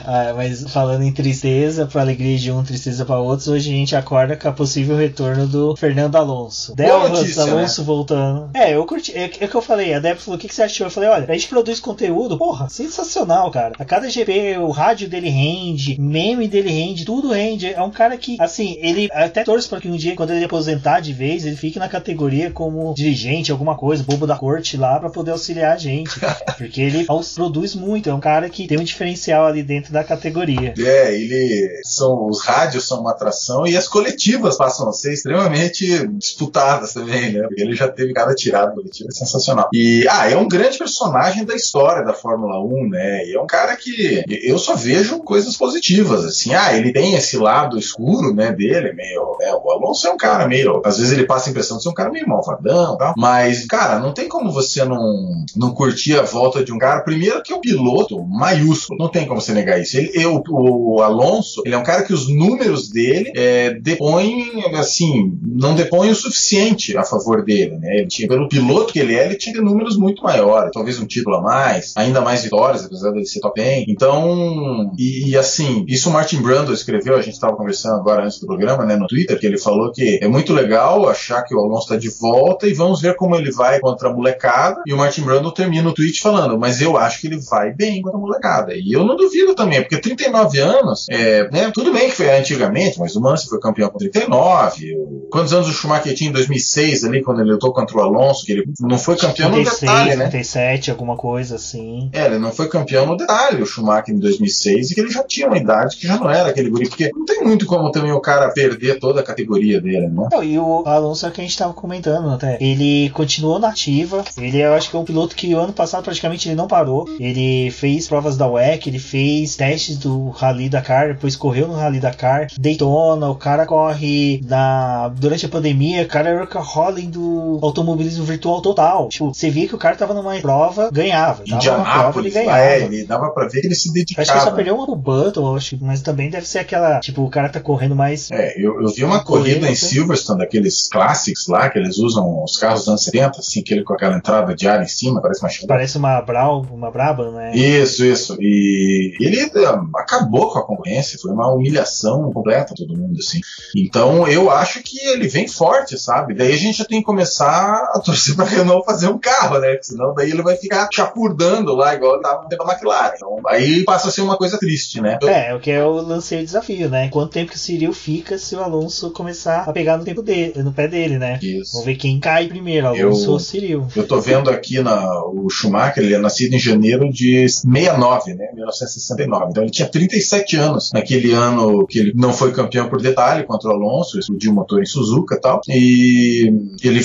Ah, 0.08 0.34
mas 0.36 0.64
falando 0.72 1.02
em 1.02 1.12
tristeza, 1.12 1.88
pra 1.88 2.02
alegria 2.02 2.38
de 2.38 2.52
um, 2.52 2.64
tristeza 2.64 3.04
pra 3.04 3.18
outros, 3.18 3.48
hoje 3.48 3.72
a 3.72 3.74
gente 3.74 3.96
acorda 3.96 4.36
com 4.36 4.48
a 4.48 4.52
possível 4.52 4.96
retorno 4.96 5.48
do 5.48 5.76
Fernando 5.76 6.16
Alonso. 6.16 6.76
Delvas 6.76 7.36
né? 7.36 7.44
Alonso 7.44 7.84
voltando. 7.84 8.52
É, 8.54 8.76
eu 8.76 8.86
curti. 8.86 9.12
É, 9.18 9.32
é 9.40 9.46
o 9.46 9.50
que 9.50 9.56
eu 9.56 9.62
falei, 9.62 9.94
a 9.96 10.00
Débora 10.00 10.22
falou: 10.22 10.38
o 10.38 10.40
que, 10.40 10.48
que 10.48 10.54
você 10.54 10.62
achou? 10.62 10.86
Eu 10.86 10.92
falei: 10.92 11.10
olha, 11.10 11.26
a 11.28 11.34
gente 11.34 11.48
produz 11.48 11.80
conteúdo, 11.80 12.38
porra, 12.38 12.65
sensacional, 12.70 13.52
cara. 13.52 13.74
A 13.78 13.86
cada 13.86 14.10
GP, 14.10 14.58
o 14.60 14.70
rádio 14.70 15.10
dele 15.10 15.30
rende, 15.30 16.00
meme 16.00 16.48
dele 16.48 16.70
rende, 16.70 17.06
tudo 17.06 17.32
rende. 17.32 17.74
É 17.74 17.82
um 17.82 17.92
cara 17.92 18.18
que, 18.18 18.38
assim, 18.40 18.78
ele 18.80 19.10
até 19.12 19.44
torce 19.44 19.68
pra 19.68 19.80
que 19.80 19.90
um 19.90 19.98
dia, 19.98 20.16
quando 20.16 20.32
ele 20.32 20.46
aposentar 20.46 21.00
de 21.00 21.14
vez, 21.14 21.46
ele 21.46 21.56
fique 21.56 21.80
na 21.80 21.90
categoria 21.90 22.52
como 22.52 22.94
dirigente, 22.94 23.52
alguma 23.52 23.76
coisa, 23.76 24.04
bobo 24.04 24.28
da 24.28 24.38
corte 24.38 24.78
lá, 24.78 25.00
pra 25.00 25.10
poder 25.10 25.32
auxiliar 25.32 25.74
a 25.74 25.78
gente. 25.78 26.20
Porque 26.58 26.82
ele, 26.82 27.06
produz 27.36 27.76
muito, 27.76 28.10
é 28.10 28.14
um 28.14 28.20
cara 28.20 28.50
que 28.50 28.68
tem 28.68 28.80
um 28.80 28.84
diferencial 28.84 29.46
ali 29.46 29.64
dentro 29.64 29.92
da 29.92 30.04
categoria. 30.04 30.74
É, 30.78 31.16
ele 31.16 31.82
são 31.84 32.28
os 32.28 32.42
rádios 32.44 32.88
são 32.88 33.02
uma 33.02 33.12
atração 33.12 33.66
e 33.66 33.76
as 33.76 33.88
coletivas 33.88 34.58
passam 34.58 34.88
a 34.90 34.94
ser 34.94 35.14
extremamente 35.14 36.08
disputadas 36.08 36.94
também, 36.94 37.34
né? 37.34 37.48
Ele 37.58 37.76
já 37.76 37.88
teve 37.88 38.14
cada 38.14 38.34
tirada 38.34 38.72
coletiva 38.72 39.10
é 39.10 39.16
sensacional. 39.16 39.70
E 39.74 40.06
ah, 40.10 40.30
é 40.30 40.38
um 40.38 40.48
grande 40.48 40.78
personagem 40.78 41.46
da 41.46 41.56
história 41.56 42.04
da 42.04 42.14
Fórmula 42.14 42.55
1, 42.60 42.90
né? 42.90 43.26
E 43.26 43.36
é 43.36 43.42
um 43.42 43.48
cara 43.48 43.76
que 43.76 44.24
eu 44.28 44.58
só 44.58 44.76
vejo 44.76 45.20
coisas 45.20 45.56
positivas, 45.58 46.26
assim. 46.26 46.54
Ah, 46.54 46.76
ele 46.76 46.92
tem 46.92 47.16
esse 47.16 47.38
lado 47.38 47.78
escuro, 47.78 48.34
né, 48.34 48.52
dele, 48.52 48.94
meio, 48.94 49.38
né, 49.40 49.52
o 49.54 49.72
Alonso 49.72 50.08
é 50.08 50.12
um 50.12 50.18
cara 50.18 50.48
meio, 50.48 50.82
às 50.86 50.98
vezes 50.98 51.12
ele 51.12 51.26
passa 51.26 51.50
a 51.50 51.52
impressão 51.52 51.78
de 51.78 51.84
ser 51.84 51.90
um 51.90 51.94
cara 51.94 52.12
meio 52.12 52.28
malvadão, 52.28 52.98
tal, 52.98 53.14
mas 53.18 53.66
cara, 53.66 54.00
não 54.00 54.14
tem 54.14 54.28
como 54.28 54.52
você 54.52 54.84
não 54.84 55.46
não 55.56 55.74
curtir 55.74 56.18
a 56.18 56.24
volta 56.24 56.64
de 56.64 56.72
um 56.72 56.78
cara, 56.78 57.02
primeiro 57.02 57.42
que 57.42 57.54
é 57.54 57.56
piloto 57.66 58.24
maiúsculo, 58.24 59.00
não 59.00 59.10
tem 59.10 59.26
como 59.26 59.42
você 59.42 59.54
negar 59.54 59.82
isso. 59.82 59.98
Ele, 59.98 60.12
eu, 60.14 60.42
o 60.50 61.02
Alonso, 61.02 61.62
ele 61.66 61.74
é 61.74 61.78
um 61.78 61.84
cara 61.84 62.04
que 62.04 62.14
os 62.14 62.28
números 62.28 62.90
dele 62.90 63.32
é, 63.36 63.74
depõem, 63.74 64.64
assim, 64.76 65.38
não 65.42 65.76
depõem 65.76 66.12
o 66.12 66.16
suficiente 66.16 66.96
a 66.96 67.04
favor 67.04 67.44
dele, 67.44 67.78
né? 67.78 67.98
Ele 67.98 68.08
tinha, 68.08 68.28
pelo 68.28 68.48
piloto 68.48 68.94
que 68.94 69.00
ele 69.00 69.16
é, 69.16 69.26
ele 69.26 69.36
tinha 69.36 69.62
números 69.62 69.98
muito 69.98 70.24
maiores, 70.24 70.72
talvez 70.72 71.00
um 71.00 71.06
título 71.06 71.38
a 71.38 71.42
mais, 71.42 71.94
ainda 71.96 72.22
mais 72.22 72.44
vitórias, 72.46 72.86
apesar 72.86 73.12
dele 73.12 73.26
ser 73.26 73.40
top 73.40 73.62
10. 73.62 73.86
Então, 73.88 74.92
e, 74.98 75.30
e 75.30 75.38
assim, 75.38 75.86
isso 75.88 76.10
o 76.10 76.14
Martin 76.14 76.42
Brando 76.42 76.74
escreveu, 76.74 77.16
a 77.16 77.22
gente 77.22 77.34
estava 77.34 77.56
conversando 77.56 77.96
agora 77.96 78.24
antes 78.24 78.40
do 78.40 78.48
programa, 78.48 78.86
né, 78.86 78.96
no 78.96 79.08
Twitter, 79.08 79.40
que 79.40 79.46
ele 79.46 79.58
falou 79.58 79.92
que 79.92 80.20
é 80.22 80.28
muito 80.28 80.54
legal 80.54 81.08
achar 81.08 81.44
que 81.44 81.54
o 81.54 81.60
Alonso 81.60 81.84
está 81.84 81.96
de 81.96 82.10
volta 82.10 82.68
e 82.68 82.74
vamos 82.74 83.02
ver 83.02 83.16
como 83.16 83.36
ele 83.36 83.52
vai 83.52 83.80
contra 83.80 84.10
a 84.10 84.14
molecada. 84.14 84.82
E 84.86 84.94
o 84.94 84.98
Martin 84.98 85.22
Brando 85.22 85.52
termina 85.52 85.90
o 85.90 85.94
tweet 85.94 86.22
falando, 86.22 86.58
mas 86.58 86.82
eu 86.82 86.98
acho 86.98 87.22
que 87.22 87.28
ele 87.28 87.40
vai 87.40 87.74
bem 87.74 88.02
contra 88.02 88.18
a 88.18 88.22
molecada. 88.22 88.74
E 88.76 88.92
eu 88.92 89.06
não 89.06 89.16
duvido 89.16 89.56
também, 89.56 89.82
porque 89.82 89.98
39 89.98 90.60
anos, 90.60 91.06
é, 91.10 91.50
né, 91.50 91.72
tudo 91.74 91.92
bem 91.92 92.10
que 92.10 92.16
foi 92.16 92.30
antigamente, 92.38 93.00
mas 93.00 93.16
o 93.16 93.22
Mansell 93.22 93.50
foi 93.50 93.60
campeão 93.60 93.90
com 93.90 93.98
39. 93.98 94.96
O... 94.96 95.28
Quantos 95.32 95.54
anos 95.54 95.68
o 95.68 95.74
Schumacher 95.74 96.14
tinha 96.14 96.30
em 96.30 96.34
2006 96.34 97.04
ali, 97.04 97.24
quando 97.24 97.42
ele 97.42 97.52
lutou 97.52 97.74
contra 97.74 97.98
o 97.98 98.02
Alonso, 98.02 98.46
que 98.46 98.52
ele 98.52 98.64
não 98.80 98.98
foi 98.98 99.16
campeão 99.16 99.52
36, 99.52 99.82
no 99.82 99.88
detalhe, 99.88 100.16
né? 100.16 100.28
37, 100.30 100.92
alguma 100.92 101.16
coisa 101.16 101.56
assim. 101.56 102.10
É, 102.14 102.30
ele 102.36 102.44
não 102.44 102.52
foi 102.52 102.68
campeão 102.68 103.06
no 103.06 103.18
detalhe, 103.18 103.62
o 103.62 103.66
Schumacher 103.66 104.14
em 104.14 104.20
2006, 104.20 104.92
e 104.92 104.96
que 104.96 105.02
ele 105.02 105.10
já 105.10 105.24
tinha 105.24 105.48
uma 105.48 105.58
idade 105.58 105.98
que 105.98 106.08
já 106.08 106.18
não 106.18 106.30
era 106.30 106.50
aquele 106.50 106.70
guri, 106.70 106.88
porque 106.88 107.12
não 107.14 107.26
tem 107.26 107.44
muito 107.44 107.66
como 107.66 107.92
também 107.92 108.12
o 108.12 108.20
cara 108.20 108.50
perder 108.50 109.00
toda 109.00 109.22
a 109.22 109.24
categoria 109.24 109.82
dele, 109.82 110.08
né? 110.08 110.28
Não, 110.32 110.44
e 110.44 110.58
o 110.60 110.84
Alonso 110.86 111.26
é 111.26 111.30
o 111.30 111.32
que 111.32 111.42
a 111.42 111.44
gente 111.44 111.58
tava 111.58 111.74
comentando 111.74 112.30
até. 112.30 112.58
Ele 112.62 113.10
continuou 113.12 113.60
na 113.60 113.70
ativa, 113.70 114.24
ele 114.38 114.62
eu 114.62 114.74
acho 114.74 114.90
que 114.90 114.96
é 114.96 115.00
um 115.00 115.06
piloto 115.06 115.36
que 115.36 115.54
o 115.54 115.60
ano 115.60 115.74
passado 115.74 116.04
praticamente 116.04 116.48
ele 116.48 116.56
não 116.56 116.68
parou. 116.68 117.08
Ele 117.20 117.72
fez 117.72 118.08
provas 118.08 118.38
da 118.38 118.48
WEC, 118.48 118.90
ele 118.90 119.00
fez 119.00 119.56
testes 119.56 119.98
do 119.98 120.30
Rally 120.30 120.70
Dakar, 120.70 121.10
depois 121.10 121.36
correu 121.36 121.68
no 121.68 121.76
Rally 121.76 122.00
Dakar, 122.00 122.48
Daytona, 122.60 123.30
o 123.30 123.36
cara 123.36 123.66
corre 123.66 124.42
na 124.46 125.10
durante 125.10 125.46
a 125.46 125.50
pandemia, 125.50 126.04
o 126.04 126.08
cara 126.08 126.30
era 126.30 126.44
o 126.44 126.62
Holland 126.62 127.08
do 127.08 127.60
automobilismo 127.62 128.24
virtual 128.26 128.62
total. 128.62 129.10
Tipo, 129.10 129.34
você 129.34 129.50
via 129.50 129.68
que 129.68 129.76
o 129.76 129.78
cara 129.78 129.96
tava 129.96 130.14
numa 130.14 130.36
prova, 130.36 130.90
ganhava. 130.92 131.44
Indianápolis, 131.46 132.14
prova, 132.14 132.25
ele 132.26 132.34
ganhava. 132.34 132.60
É, 132.60 132.84
ele 132.84 133.06
dava 133.06 133.30
pra 133.32 133.48
ver 133.48 133.62
que 133.62 133.68
ele 133.68 133.76
se 133.76 133.92
dedicava. 133.92 134.22
Acho 134.22 134.32
que 134.32 134.38
ele 134.38 134.46
só 134.46 134.56
perdeu 134.56 134.76
uma 134.76 134.86
pro 134.86 134.96
Button, 134.96 135.56
acho, 135.56 135.78
mas 135.82 136.02
também 136.02 136.30
deve 136.30 136.48
ser 136.48 136.60
aquela, 136.60 137.00
tipo, 137.00 137.24
o 137.24 137.30
cara 137.30 137.50
tá 137.50 137.60
correndo 137.60 137.96
mais. 137.96 138.30
É, 138.32 138.54
eu, 138.58 138.82
eu 138.82 138.88
vi 138.90 139.04
uma 139.04 139.24
corrida 139.24 139.70
em 139.70 139.76
Silverstone, 139.76 140.40
daqueles 140.40 140.88
clássicos 140.90 141.48
lá, 141.48 141.70
que 141.70 141.80
eles 141.80 141.98
usam 141.98 142.44
os 142.44 142.58
carros 142.58 142.82
dos 142.82 142.90
anos 142.90 143.04
70, 143.04 143.40
assim, 143.40 143.62
aquele 143.62 143.84
com 143.84 143.94
aquela 143.94 144.18
entrada 144.18 144.56
de 144.56 144.68
ar 144.68 144.82
em 144.82 144.88
cima, 144.88 145.22
parece 145.22 145.42
uma 145.42 145.68
Parece 145.68 145.98
uma, 145.98 146.22
Brau, 146.22 146.66
uma 146.72 146.92
Braba, 146.92 147.32
né? 147.32 147.56
Isso, 147.56 148.06
isso. 148.06 148.38
E 148.40 149.14
ele 149.20 149.40
eh, 149.40 149.50
acabou 149.96 150.52
com 150.52 150.60
a 150.60 150.66
concorrência, 150.66 151.20
foi 151.20 151.32
uma 151.32 151.52
humilhação 151.52 152.32
completa 152.32 152.74
todo 152.76 152.98
mundo, 152.98 153.18
assim. 153.20 153.40
Então 153.76 154.28
eu 154.28 154.50
acho 154.50 154.82
que 154.82 155.00
ele 155.08 155.28
vem 155.28 155.48
forte, 155.48 155.98
sabe? 155.98 156.34
Daí 156.34 156.54
a 156.54 156.58
gente 156.58 156.80
já 156.80 156.86
tem 156.86 157.00
que 157.00 157.06
começar 157.06 157.90
a 157.94 158.00
torcer 158.00 158.36
pra 158.36 158.46
Renault 158.46 158.86
fazer 158.86 159.08
um 159.08 159.18
carro, 159.18 159.60
né? 159.60 159.72
Porque 159.72 159.86
senão 159.86 160.14
daí 160.14 160.32
ele 160.32 160.44
vai 160.44 160.56
ficar 160.56 160.88
chapurdando 160.92 161.76
lá, 161.76 161.96
igual 161.96 162.15
ele 162.16 162.24
tava 162.24 162.44
no 162.44 162.50
tempo 162.50 162.64
da 162.64 162.74
McLaren. 162.74 163.14
Então 163.16 163.38
aí 163.48 163.84
passa 163.84 164.10
a 164.10 164.12
ser 164.12 164.22
uma 164.22 164.38
coisa 164.38 164.58
triste, 164.58 165.02
né? 165.02 165.18
É, 165.24 165.54
o 165.54 165.60
que 165.60 165.70
eu 165.70 165.92
lancei 165.94 166.42
o 166.42 166.46
desafio, 166.46 166.90
né? 166.90 167.10
Quanto 167.10 167.32
tempo 167.32 167.52
que 167.52 167.58
o 167.58 167.60
Cyril 167.60 167.94
fica 167.94 168.38
se 168.38 168.56
o 168.56 168.64
Alonso 168.64 169.12
começar 169.12 169.64
a 169.68 169.74
pegar 169.74 169.98
no 169.98 170.04
tempo 170.04 170.22
dele, 170.22 170.64
no 170.64 170.74
pé 170.74 170.88
dele, 170.88 171.18
né? 171.18 171.40
Isso. 171.42 171.74
Vamos 171.74 171.86
ver 171.86 171.96
quem 171.96 172.20
cai 172.20 172.48
primeiro, 172.48 172.88
Alonso 172.88 173.26
eu, 173.26 173.32
ou 173.32 173.40
Cyril. 173.40 173.88
Eu 173.96 174.08
tô 174.08 174.20
vendo 174.20 174.50
aqui 174.50 174.82
na, 174.82 175.24
o 175.26 175.50
Schumacher, 175.50 176.04
ele 176.04 176.16
é 176.16 176.18
nascido 176.18 176.54
em 176.54 176.60
janeiro 176.60 177.10
de 177.10 177.48
69, 177.48 178.34
né? 178.34 178.48
1969. 178.54 179.46
Então 179.50 179.64
ele 179.64 179.72
tinha 179.72 179.88
37 179.88 180.58
anos 180.58 180.92
naquele 180.94 181.34
ano 181.34 181.86
que 181.88 182.00
ele 182.00 182.14
não 182.16 182.34
foi 182.34 182.52
campeão 182.52 182.90
por 182.90 183.02
detalhe 183.02 183.44
contra 183.44 183.70
o 183.70 183.74
Alonso, 183.74 184.20
explodiu 184.20 184.52
o 184.52 184.56
motor 184.56 184.82
em 184.82 184.86
Suzuka 184.86 185.36
e 185.36 185.40
tal. 185.40 185.62
E 185.68 186.54
ele 186.84 187.02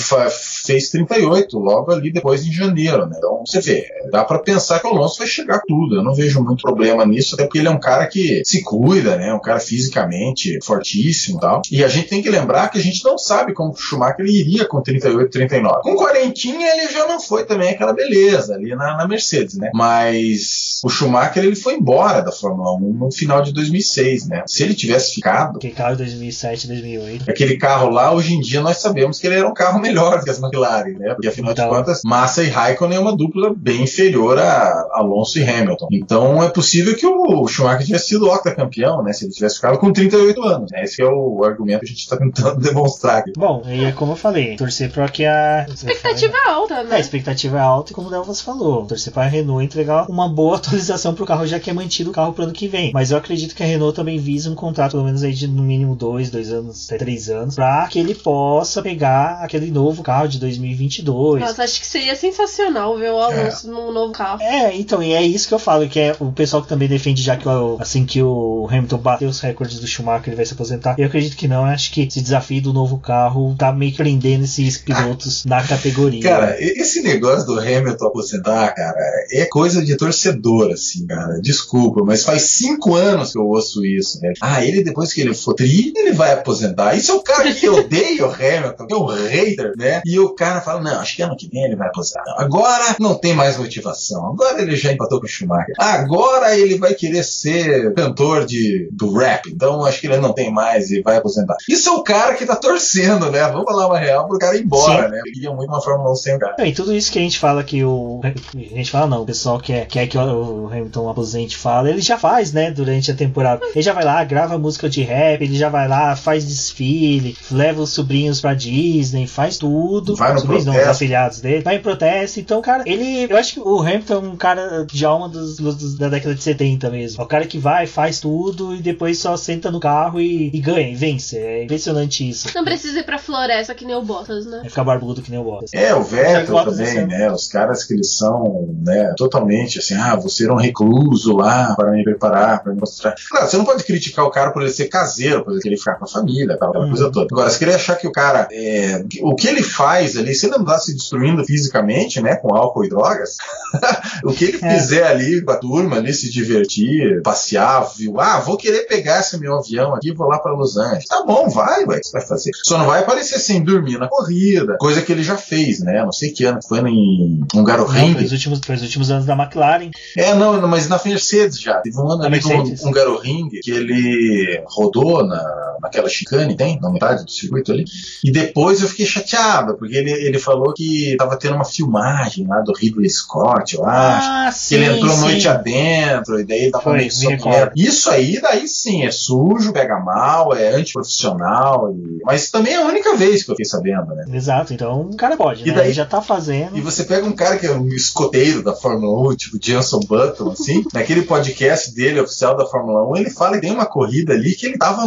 fez 0.65 0.89
38 0.89 1.57
logo 1.57 1.91
ali 1.91 2.11
depois 2.11 2.45
em 2.45 2.51
janeiro, 2.51 3.05
né? 3.05 3.15
Então 3.17 3.43
você 3.45 3.59
vê, 3.59 3.85
dá 4.11 4.23
para 4.23 4.39
pensar 4.39 4.79
que 4.79 4.87
o 4.87 4.91
Alonso 4.91 5.00
vai 5.17 5.27
chegar 5.27 5.61
tudo. 5.67 5.95
Eu 5.95 6.03
não 6.03 6.13
vejo 6.13 6.43
muito 6.43 6.61
problema 6.61 7.05
nisso, 7.05 7.35
até 7.35 7.43
porque 7.43 7.59
ele 7.59 7.67
é 7.67 7.71
um 7.71 7.79
cara 7.79 8.07
que 8.07 8.41
se 8.45 8.63
cuida, 8.63 9.17
né? 9.17 9.33
Um 9.33 9.39
cara 9.39 9.59
fisicamente 9.59 10.57
fortíssimo 10.63 11.37
e 11.37 11.41
tal. 11.41 11.61
E 11.71 11.83
a 11.83 11.87
gente 11.87 12.07
tem 12.07 12.21
que 12.21 12.29
lembrar 12.29 12.69
que 12.69 12.77
a 12.77 12.81
gente 12.81 13.03
não 13.03 13.17
sabe 13.17 13.53
como 13.53 13.71
o 13.71 13.75
Schumacher 13.75 14.25
iria 14.25 14.65
com 14.65 14.81
38, 14.81 15.29
39. 15.29 15.81
Com 15.81 15.95
40 15.95 16.31
ele 16.49 16.91
já 16.91 17.07
não 17.07 17.19
foi 17.19 17.45
também 17.45 17.69
aquela 17.69 17.93
beleza 17.93 18.55
ali 18.55 18.75
na, 18.75 18.97
na 18.97 19.07
Mercedes, 19.07 19.57
né? 19.57 19.69
Mas 19.73 20.79
o 20.83 20.89
Schumacher 20.89 21.43
ele 21.43 21.55
foi 21.55 21.75
embora 21.75 22.21
da 22.21 22.31
Fórmula 22.31 22.75
1 22.77 22.93
no 22.93 23.11
final 23.11 23.41
de 23.41 23.53
2006, 23.53 24.27
né? 24.27 24.43
Se 24.47 24.63
ele 24.63 24.73
tivesse 24.73 25.15
ficado. 25.15 25.57
Aquele 25.57 25.73
carro 25.73 25.95
de 25.95 26.03
2007, 26.03 26.67
2008. 26.67 27.29
Aquele 27.29 27.57
carro 27.57 27.89
lá, 27.89 28.13
hoje 28.13 28.33
em 28.33 28.39
dia 28.39 28.61
nós 28.61 28.77
sabemos 28.77 29.19
que 29.19 29.27
ele 29.27 29.35
era 29.35 29.47
um 29.47 29.53
carro 29.53 29.79
melhor 29.79 30.23
que 30.23 30.29
as 30.29 30.39
McLaren, 30.39 30.97
né? 30.97 31.13
Porque 31.13 31.27
afinal 31.27 31.51
então... 31.51 31.69
de 31.69 31.75
contas, 31.75 32.01
Massa 32.03 32.43
e 32.43 32.49
Raikkonen 32.49 32.97
é 32.97 33.01
uma 33.01 33.15
dupla 33.15 33.53
bem 33.55 33.83
inferior 33.83 34.37
a 34.39 34.90
Alonso 34.93 35.39
e 35.39 35.43
Hamilton. 35.43 35.87
Então 35.91 36.43
é 36.43 36.49
possível 36.49 36.95
que 36.95 37.05
o 37.05 37.47
Schumacher 37.47 37.85
tivesse 37.85 38.07
sido 38.09 38.29
octacampeão, 38.29 39.03
né? 39.03 39.13
Se 39.13 39.25
ele 39.25 39.33
tivesse 39.33 39.55
ficado 39.55 39.77
com 39.77 39.91
38 39.91 40.43
anos. 40.43 40.71
Né? 40.71 40.83
Esse 40.83 41.01
é 41.01 41.05
o 41.05 41.43
argumento 41.43 41.81
que 41.81 41.85
a 41.85 41.89
gente 41.89 41.99
está 41.99 42.17
tentando 42.17 42.59
demonstrar 42.61 43.19
aqui. 43.19 43.31
Bom, 43.37 43.63
e 43.67 43.85
é 43.85 43.91
como 43.91 44.13
eu 44.13 44.15
falei, 44.15 44.55
torcer 44.55 44.91
para 44.91 45.07
que 45.09 45.25
a. 45.25 45.65
Expectativa 45.69 46.37
é 46.37 46.49
alta, 46.49 46.83
né? 46.83 46.91
É, 46.91 46.95
a 46.95 46.99
expectativa 46.99 47.57
é 47.57 47.61
alta 47.61 47.91
e 47.91 47.95
como 47.95 48.07
o 48.07 48.11
Delvas 48.11 48.41
falou, 48.41 48.85
torcer 48.85 49.13
para 49.13 49.23
a 49.23 49.27
Renault 49.27 49.63
entregar 49.63 50.09
uma 50.09 50.27
boa 50.27 50.57
atualização 50.61 51.13
para 51.13 51.23
o 51.23 51.27
carro, 51.27 51.45
já 51.45 51.59
que 51.59 51.69
é 51.69 51.73
mantido 51.73 52.11
o 52.11 52.13
carro 52.13 52.33
para 52.33 52.41
o 52.41 52.45
ano 52.45 52.53
que 52.53 52.67
vem. 52.67 52.91
Mas 52.93 53.11
eu 53.11 53.17
acredito 53.17 53.55
que 53.55 53.63
a 53.63 53.65
Renault 53.65 53.95
também 53.95 54.17
visa 54.17 54.49
um 54.49 54.55
contrato, 54.55 54.91
pelo 54.91 55.03
menos 55.03 55.23
aí 55.23 55.33
de 55.33 55.47
no 55.47 55.63
mínimo 55.63 55.95
dois, 55.95 56.29
dois 56.29 56.51
anos, 56.51 56.85
até 56.87 56.97
três 56.97 57.29
anos, 57.29 57.55
para 57.55 57.87
que 57.87 57.99
ele 57.99 58.15
possa 58.15 58.81
pegar 58.81 59.39
aquele 59.41 59.71
novo 59.71 60.03
carro 60.03 60.27
de 60.27 60.39
2022. 60.39 61.41
Nossa, 61.41 61.63
acho 61.63 61.79
que 61.79 61.87
seria 61.87 62.15
sensacional 62.15 62.97
ver 62.97 63.11
o 63.11 63.19
Alonso 63.19 63.67
é. 63.67 63.71
num 63.71 63.91
novo 63.91 64.13
carro. 64.13 64.41
É, 64.41 64.70
então, 64.75 65.01
e 65.01 65.13
é 65.13 65.21
isso 65.21 65.47
que 65.47 65.53
eu 65.53 65.59
falo, 65.59 65.87
que 65.87 65.99
é 65.99 66.15
o 66.19 66.31
pessoal 66.31 66.61
que 66.61 66.69
também 66.69 66.87
defende 66.87 67.21
já 67.21 67.35
que 67.35 67.47
assim 67.79 68.05
que 68.05 68.21
o 68.21 68.67
Hamilton 68.69 68.97
bateu 68.97 69.29
os 69.29 69.39
recordes 69.39 69.79
do 69.79 69.87
Schumacher, 69.87 70.29
ele 70.29 70.35
vai 70.35 70.45
se 70.45 70.53
aposentar. 70.53 70.95
Eu 70.97 71.07
acredito 71.07 71.35
que 71.35 71.47
não, 71.47 71.65
acho 71.65 71.91
que 71.91 72.03
esse 72.03 72.21
desafio 72.21 72.61
do 72.61 72.73
novo 72.73 72.97
carro 72.97 73.55
tá 73.57 73.71
meio 73.71 73.91
que 73.91 73.97
prendendo 73.97 74.43
esses 74.43 74.77
pilotos 74.77 75.45
na 75.45 75.63
categoria. 75.63 76.21
Cara, 76.21 76.55
esse 76.59 77.01
negócio 77.01 77.45
do 77.45 77.59
Hamilton 77.59 78.05
aposentar, 78.05 78.73
cara, 78.73 78.99
é 79.31 79.45
coisa 79.45 79.83
de 79.83 79.95
torcedor, 79.95 80.71
assim, 80.71 81.05
cara. 81.05 81.39
Desculpa, 81.41 82.01
mas 82.05 82.23
faz 82.23 82.43
cinco 82.43 82.95
anos 82.95 83.31
que 83.31 83.37
eu 83.37 83.45
ouço 83.45 83.85
isso, 83.85 84.19
né? 84.21 84.33
Ah, 84.41 84.63
ele 84.63 84.83
depois 84.83 85.13
que 85.13 85.21
ele 85.21 85.33
for 85.33 85.53
tri, 85.53 85.91
ele 85.95 86.13
vai 86.13 86.33
aposentar. 86.33 86.95
Isso 86.95 87.11
é 87.11 87.15
o 87.15 87.23
cara 87.23 87.53
que 87.53 87.67
odeia 87.67 88.25
o 88.25 88.31
Hamilton, 88.31 88.87
que 88.87 88.93
é 88.93 88.97
um 88.97 89.05
hater, 89.05 89.73
né? 89.77 90.01
E 90.05 90.19
o 90.19 90.33
cara 90.33 90.61
fala, 90.61 90.81
não, 90.81 90.99
acho 90.99 91.15
que 91.15 91.21
ano 91.21 91.35
que 91.37 91.49
vem 91.49 91.63
ele 91.63 91.75
vai 91.75 91.87
aposentar. 91.87 92.23
Agora 92.37 92.95
não 92.99 93.15
tem 93.15 93.33
mais 93.33 93.57
motivação. 93.57 94.27
Agora 94.27 94.60
ele 94.61 94.75
já 94.75 94.91
empatou 94.91 95.19
com 95.19 95.25
o 95.25 95.29
Schumacher. 95.29 95.73
Agora 95.79 96.57
ele 96.57 96.77
vai 96.77 96.93
querer 96.93 97.23
ser 97.23 97.93
cantor 97.93 98.45
de, 98.45 98.89
do 98.91 99.13
rap. 99.13 99.49
Então 99.49 99.85
acho 99.85 99.99
que 99.99 100.07
ele 100.07 100.17
não 100.17 100.33
tem 100.33 100.51
mais 100.51 100.91
e 100.91 101.01
vai 101.01 101.17
aposentar. 101.17 101.55
Isso 101.67 101.89
é 101.89 101.91
o 101.91 102.03
cara 102.03 102.35
que 102.35 102.45
tá 102.45 102.55
torcendo, 102.55 103.29
né? 103.31 103.41
Vamos 103.47 103.65
falar 103.65 103.87
uma 103.87 103.99
real 103.99 104.27
pro 104.27 104.37
cara 104.37 104.55
ir 104.57 104.63
embora, 104.63 105.05
Sim. 105.05 105.11
né? 105.11 105.21
Ele 105.25 105.33
queria 105.33 105.53
muito 105.53 105.69
uma 105.69 105.81
Fórmula 105.81 106.11
1 106.11 106.15
sem 106.15 106.35
o 106.35 106.39
cara. 106.39 106.55
É, 106.59 106.67
e 106.67 106.73
tudo 106.73 106.93
isso 106.93 107.11
que 107.11 107.19
a 107.19 107.21
gente 107.21 107.39
fala 107.39 107.63
que 107.63 107.83
o. 107.83 108.21
A 108.23 108.75
gente 108.75 108.91
fala 108.91 109.07
não, 109.07 109.21
o 109.21 109.25
pessoal 109.25 109.59
quer, 109.59 109.85
quer 109.87 110.07
que 110.07 110.17
o 110.17 110.67
Hamilton 110.67 111.09
aposente 111.09 111.57
fala, 111.57 111.89
ele 111.89 112.01
já 112.01 112.17
faz, 112.17 112.51
né? 112.51 112.71
Durante 112.71 113.11
a 113.11 113.15
temporada. 113.15 113.61
Ele 113.73 113.81
já 113.81 113.93
vai 113.93 114.03
lá, 114.03 114.23
grava 114.23 114.57
música 114.57 114.89
de 114.89 115.01
rap, 115.01 115.41
ele 115.41 115.55
já 115.55 115.69
vai 115.69 115.87
lá, 115.87 116.15
faz 116.15 116.45
desfile, 116.45 117.37
leva 117.51 117.81
os 117.81 117.91
sobrinhos 117.91 118.41
pra 118.41 118.53
Disney, 118.53 119.27
faz 119.27 119.57
tudo. 119.57 120.15
Vai 120.15 120.33
no 120.33 120.39
sobrinhos 120.39 120.65
protesto. 120.65 120.85
não, 120.85 120.91
os 120.91 120.97
afilhados 120.97 121.41
dele. 121.41 121.63
Vai 121.63 121.75
em 121.75 121.81
protesto. 121.81 122.39
Então, 122.39 122.61
cara, 122.61 122.83
ele. 122.85 123.27
Eu 123.29 123.37
acho 123.37 123.53
que 123.53 123.59
o 123.59 123.79
Hamilton 123.79 124.13
é 124.13 124.17
um 124.17 124.35
cara 124.35 124.50
de 124.85 125.05
alma 125.05 125.27
dos, 125.29 125.57
dos, 125.57 125.95
da 125.97 126.09
década 126.09 126.35
de 126.35 126.43
70 126.43 126.89
mesmo. 126.89 127.21
É 127.21 127.25
o 127.25 127.27
cara 127.27 127.45
que 127.45 127.57
vai, 127.57 127.87
faz 127.87 128.19
tudo 128.19 128.75
e 128.75 128.79
depois 128.81 129.17
só 129.19 129.35
senta 129.37 129.71
no 129.71 129.79
carro 129.79 130.19
e, 130.19 130.49
e 130.53 130.59
ganha, 130.59 130.89
e 130.89 130.95
vence. 130.95 131.37
É 131.37 131.63
impressionante 131.63 132.27
isso. 132.27 132.49
Não 132.55 132.63
precisa 132.63 132.99
ir 132.99 133.03
pra 133.03 133.17
floresta 133.17 133.73
que 133.73 133.85
nem 133.85 133.95
o 133.95 134.01
Bottas, 134.01 134.45
né? 134.45 134.61
É 134.63 134.69
ficar 134.69 134.83
barbudo 134.83 135.21
que 135.21 135.31
nem 135.31 135.39
o 135.39 135.43
Bottas. 135.43 135.71
É, 135.73 135.93
o 135.95 136.03
Vettel 136.03 136.63
também, 136.65 137.07
né? 137.07 137.31
Os 137.31 137.47
caras 137.47 137.83
que 137.83 137.93
eles 137.93 138.15
são, 138.17 138.67
né? 138.81 138.91
né? 139.03 139.13
Totalmente 139.17 139.79
assim, 139.79 139.95
ah, 139.95 140.15
você 140.15 140.43
era 140.43 140.53
um 140.53 140.57
recluso 140.57 141.35
lá 141.35 141.73
para 141.75 141.91
me 141.91 142.03
preparar, 142.03 142.61
para 142.63 142.73
me 142.73 142.79
mostrar. 142.79 143.15
Claro, 143.29 143.49
você 143.49 143.57
não 143.57 143.65
pode 143.65 143.83
criticar 143.83 144.25
o 144.25 144.31
cara 144.31 144.51
por 144.51 144.61
ele 144.61 144.71
ser 144.71 144.87
caseiro, 144.87 145.43
por 145.43 145.53
ele 145.53 145.61
querer 145.61 145.77
ficar 145.77 145.95
com 145.95 146.05
a 146.05 146.07
família, 146.07 146.57
tal, 146.57 146.69
aquela 146.69 146.85
Uhum. 146.85 146.91
coisa 146.91 147.11
toda. 147.11 147.27
Agora, 147.31 147.49
se 147.49 147.59
querer 147.59 147.75
achar 147.75 147.95
que 147.95 148.07
o 148.07 148.11
cara, 148.11 148.47
é, 148.51 149.03
o 149.21 149.35
que 149.35 149.47
ele 149.47 149.61
faz 149.63 150.17
ali, 150.17 150.33
se 150.33 150.47
ele 150.47 150.57
não 150.57 150.65
tá 150.65 150.77
se 150.79 150.93
destruindo 150.93 151.43
fisicamente, 151.45 152.21
né, 152.21 152.35
com 152.35 152.53
álcool 152.55 152.83
e 152.85 152.89
drogas, 152.89 153.37
o 154.25 154.33
que 154.33 154.40
ele 154.45 154.59
É. 154.61 154.79
fizer 154.79 155.03
ali 155.07 155.41
com 155.43 155.51
a 155.51 155.57
turma, 155.57 155.97
ali, 155.97 156.13
se 156.13 156.29
divertir, 156.31 157.21
passear, 157.23 157.87
viu? 157.97 158.19
Ah, 158.19 158.39
vou 158.39 158.57
querer 158.57 158.87
pegar 158.87 159.19
esse 159.19 159.37
meu 159.39 159.57
avião 159.57 159.93
aqui 159.93 160.09
e 160.09 160.13
vou 160.13 160.27
lá 160.27 160.39
para 160.39 160.53
Los 160.53 160.77
Angeles. 160.77 161.05
Tá 161.05 161.23
bom, 161.25 161.49
vai, 161.49 161.85
vai, 161.85 161.99
você 162.01 162.11
vai 162.11 162.21
fazer. 162.21 162.51
Só 162.63 162.77
não 162.77 162.85
vai 162.85 162.99
aparecer 162.99 163.39
sem 163.39 163.63
dormir 163.63 163.97
na 163.97 164.07
corrida, 164.07 164.77
coisa 164.79 165.01
que 165.01 165.11
ele 165.11 165.23
já 165.23 165.37
fez, 165.37 165.79
né? 165.79 166.03
Não 166.03 166.11
sei 166.11 166.31
que 166.31 166.43
ano, 166.45 166.59
foi 166.67 166.79
em 166.79 167.41
um 167.53 167.63
Não, 167.63 167.87
foi, 167.87 168.23
os 168.23 168.31
últimos, 168.31 168.59
foi 168.63 168.75
os 168.75 168.81
últimos 168.81 169.11
anos 169.11 169.25
da 169.25 169.33
McLaren. 169.33 169.91
É, 170.17 170.33
não, 170.33 170.67
mas 170.67 170.87
na 170.87 170.99
Mercedes 171.03 171.59
já. 171.59 171.79
Teve 171.81 171.97
um 171.97 172.09
ano 172.09 172.17
Na 172.21 172.27
ali 172.27 172.39
no 172.41 172.47
Mercedes? 172.47 172.83
Hungaroring 172.83 173.49
que 173.61 173.71
ele 173.71 174.63
rodou 174.65 175.25
na, 175.25 175.75
naquela 175.81 176.07
chicane, 176.09 176.55
tem? 176.55 176.79
Na 176.79 176.89
metade 176.91 177.25
do 177.25 177.31
circuito 177.31 177.71
ali. 177.71 177.85
E 178.23 178.31
depois 178.31 178.81
eu 178.81 178.87
fiquei 178.87 179.05
chateado, 179.05 179.75
porque 179.77 179.95
ele, 179.95 180.11
ele 180.11 180.39
falou 180.39 180.73
que 180.73 181.15
tava 181.17 181.37
tendo 181.37 181.55
uma 181.55 181.65
filmagem 181.65 182.47
lá 182.47 182.61
do 182.61 182.73
Ridley 182.73 183.09
Scott, 183.09 183.75
eu 183.75 183.85
acho. 183.85 184.27
Ah, 184.29 184.30
Que 184.51 184.51
sim. 184.59 184.75
ele 184.75 184.85
entrou 184.97 185.13
sim. 185.13 185.21
noite 185.21 185.47
adentro, 185.47 186.39
e 186.39 186.43
daí 186.45 186.69
soqueiro. 187.09 187.29
recordo. 187.43 187.71
Isso 187.75 188.09
aí, 188.09 188.39
daí 188.41 188.67
sim, 188.67 189.03
é 189.05 189.11
sujo, 189.11 189.71
pega 189.73 189.99
mal, 189.99 190.53
é 190.55 190.69
antiprofissional. 190.75 191.91
E... 191.93 192.21
Mas 192.23 192.49
também 192.49 192.73
é 192.73 192.77
a 192.77 192.85
única 192.85 193.15
vez 193.15 193.43
que 193.43 193.51
eu 193.51 193.55
fiquei 193.55 193.65
sabendo, 193.65 194.13
né? 194.15 194.25
Exato, 194.33 194.73
então 194.73 195.01
o 195.01 195.15
cara 195.15 195.37
pode, 195.37 195.63
E 195.63 195.67
né? 195.67 195.73
daí- 195.73 195.87
Ele 195.87 195.93
já 195.93 196.05
tá 196.05 196.21
fazendo. 196.21 196.77
E 196.77 196.81
você 196.81 197.03
pega 197.03 197.25
um 197.25 197.31
cara 197.33 197.57
que 197.57 197.65
é 197.65 197.71
um 197.71 197.87
escoteiro 197.89 198.63
da 198.63 198.73
Fórmula 198.75 199.31
1, 199.31 199.35
tipo 199.35 199.57
Jenson 199.61 199.99
Button, 199.99 200.51
assim, 200.51 200.83
naquele 200.93 201.23
podcast 201.23 201.93
dele, 201.93 202.19
oficial 202.21 202.55
da 202.55 202.65
Fórmula 202.65 203.07
1, 203.11 203.17
ele 203.17 203.29
fala 203.29 203.55
que 203.55 203.61
tem 203.61 203.71
uma 203.71 203.85
corrida 203.85 204.33
ali 204.33 204.55
que 204.55 204.65
ele 204.65 204.77
tava 204.77 204.99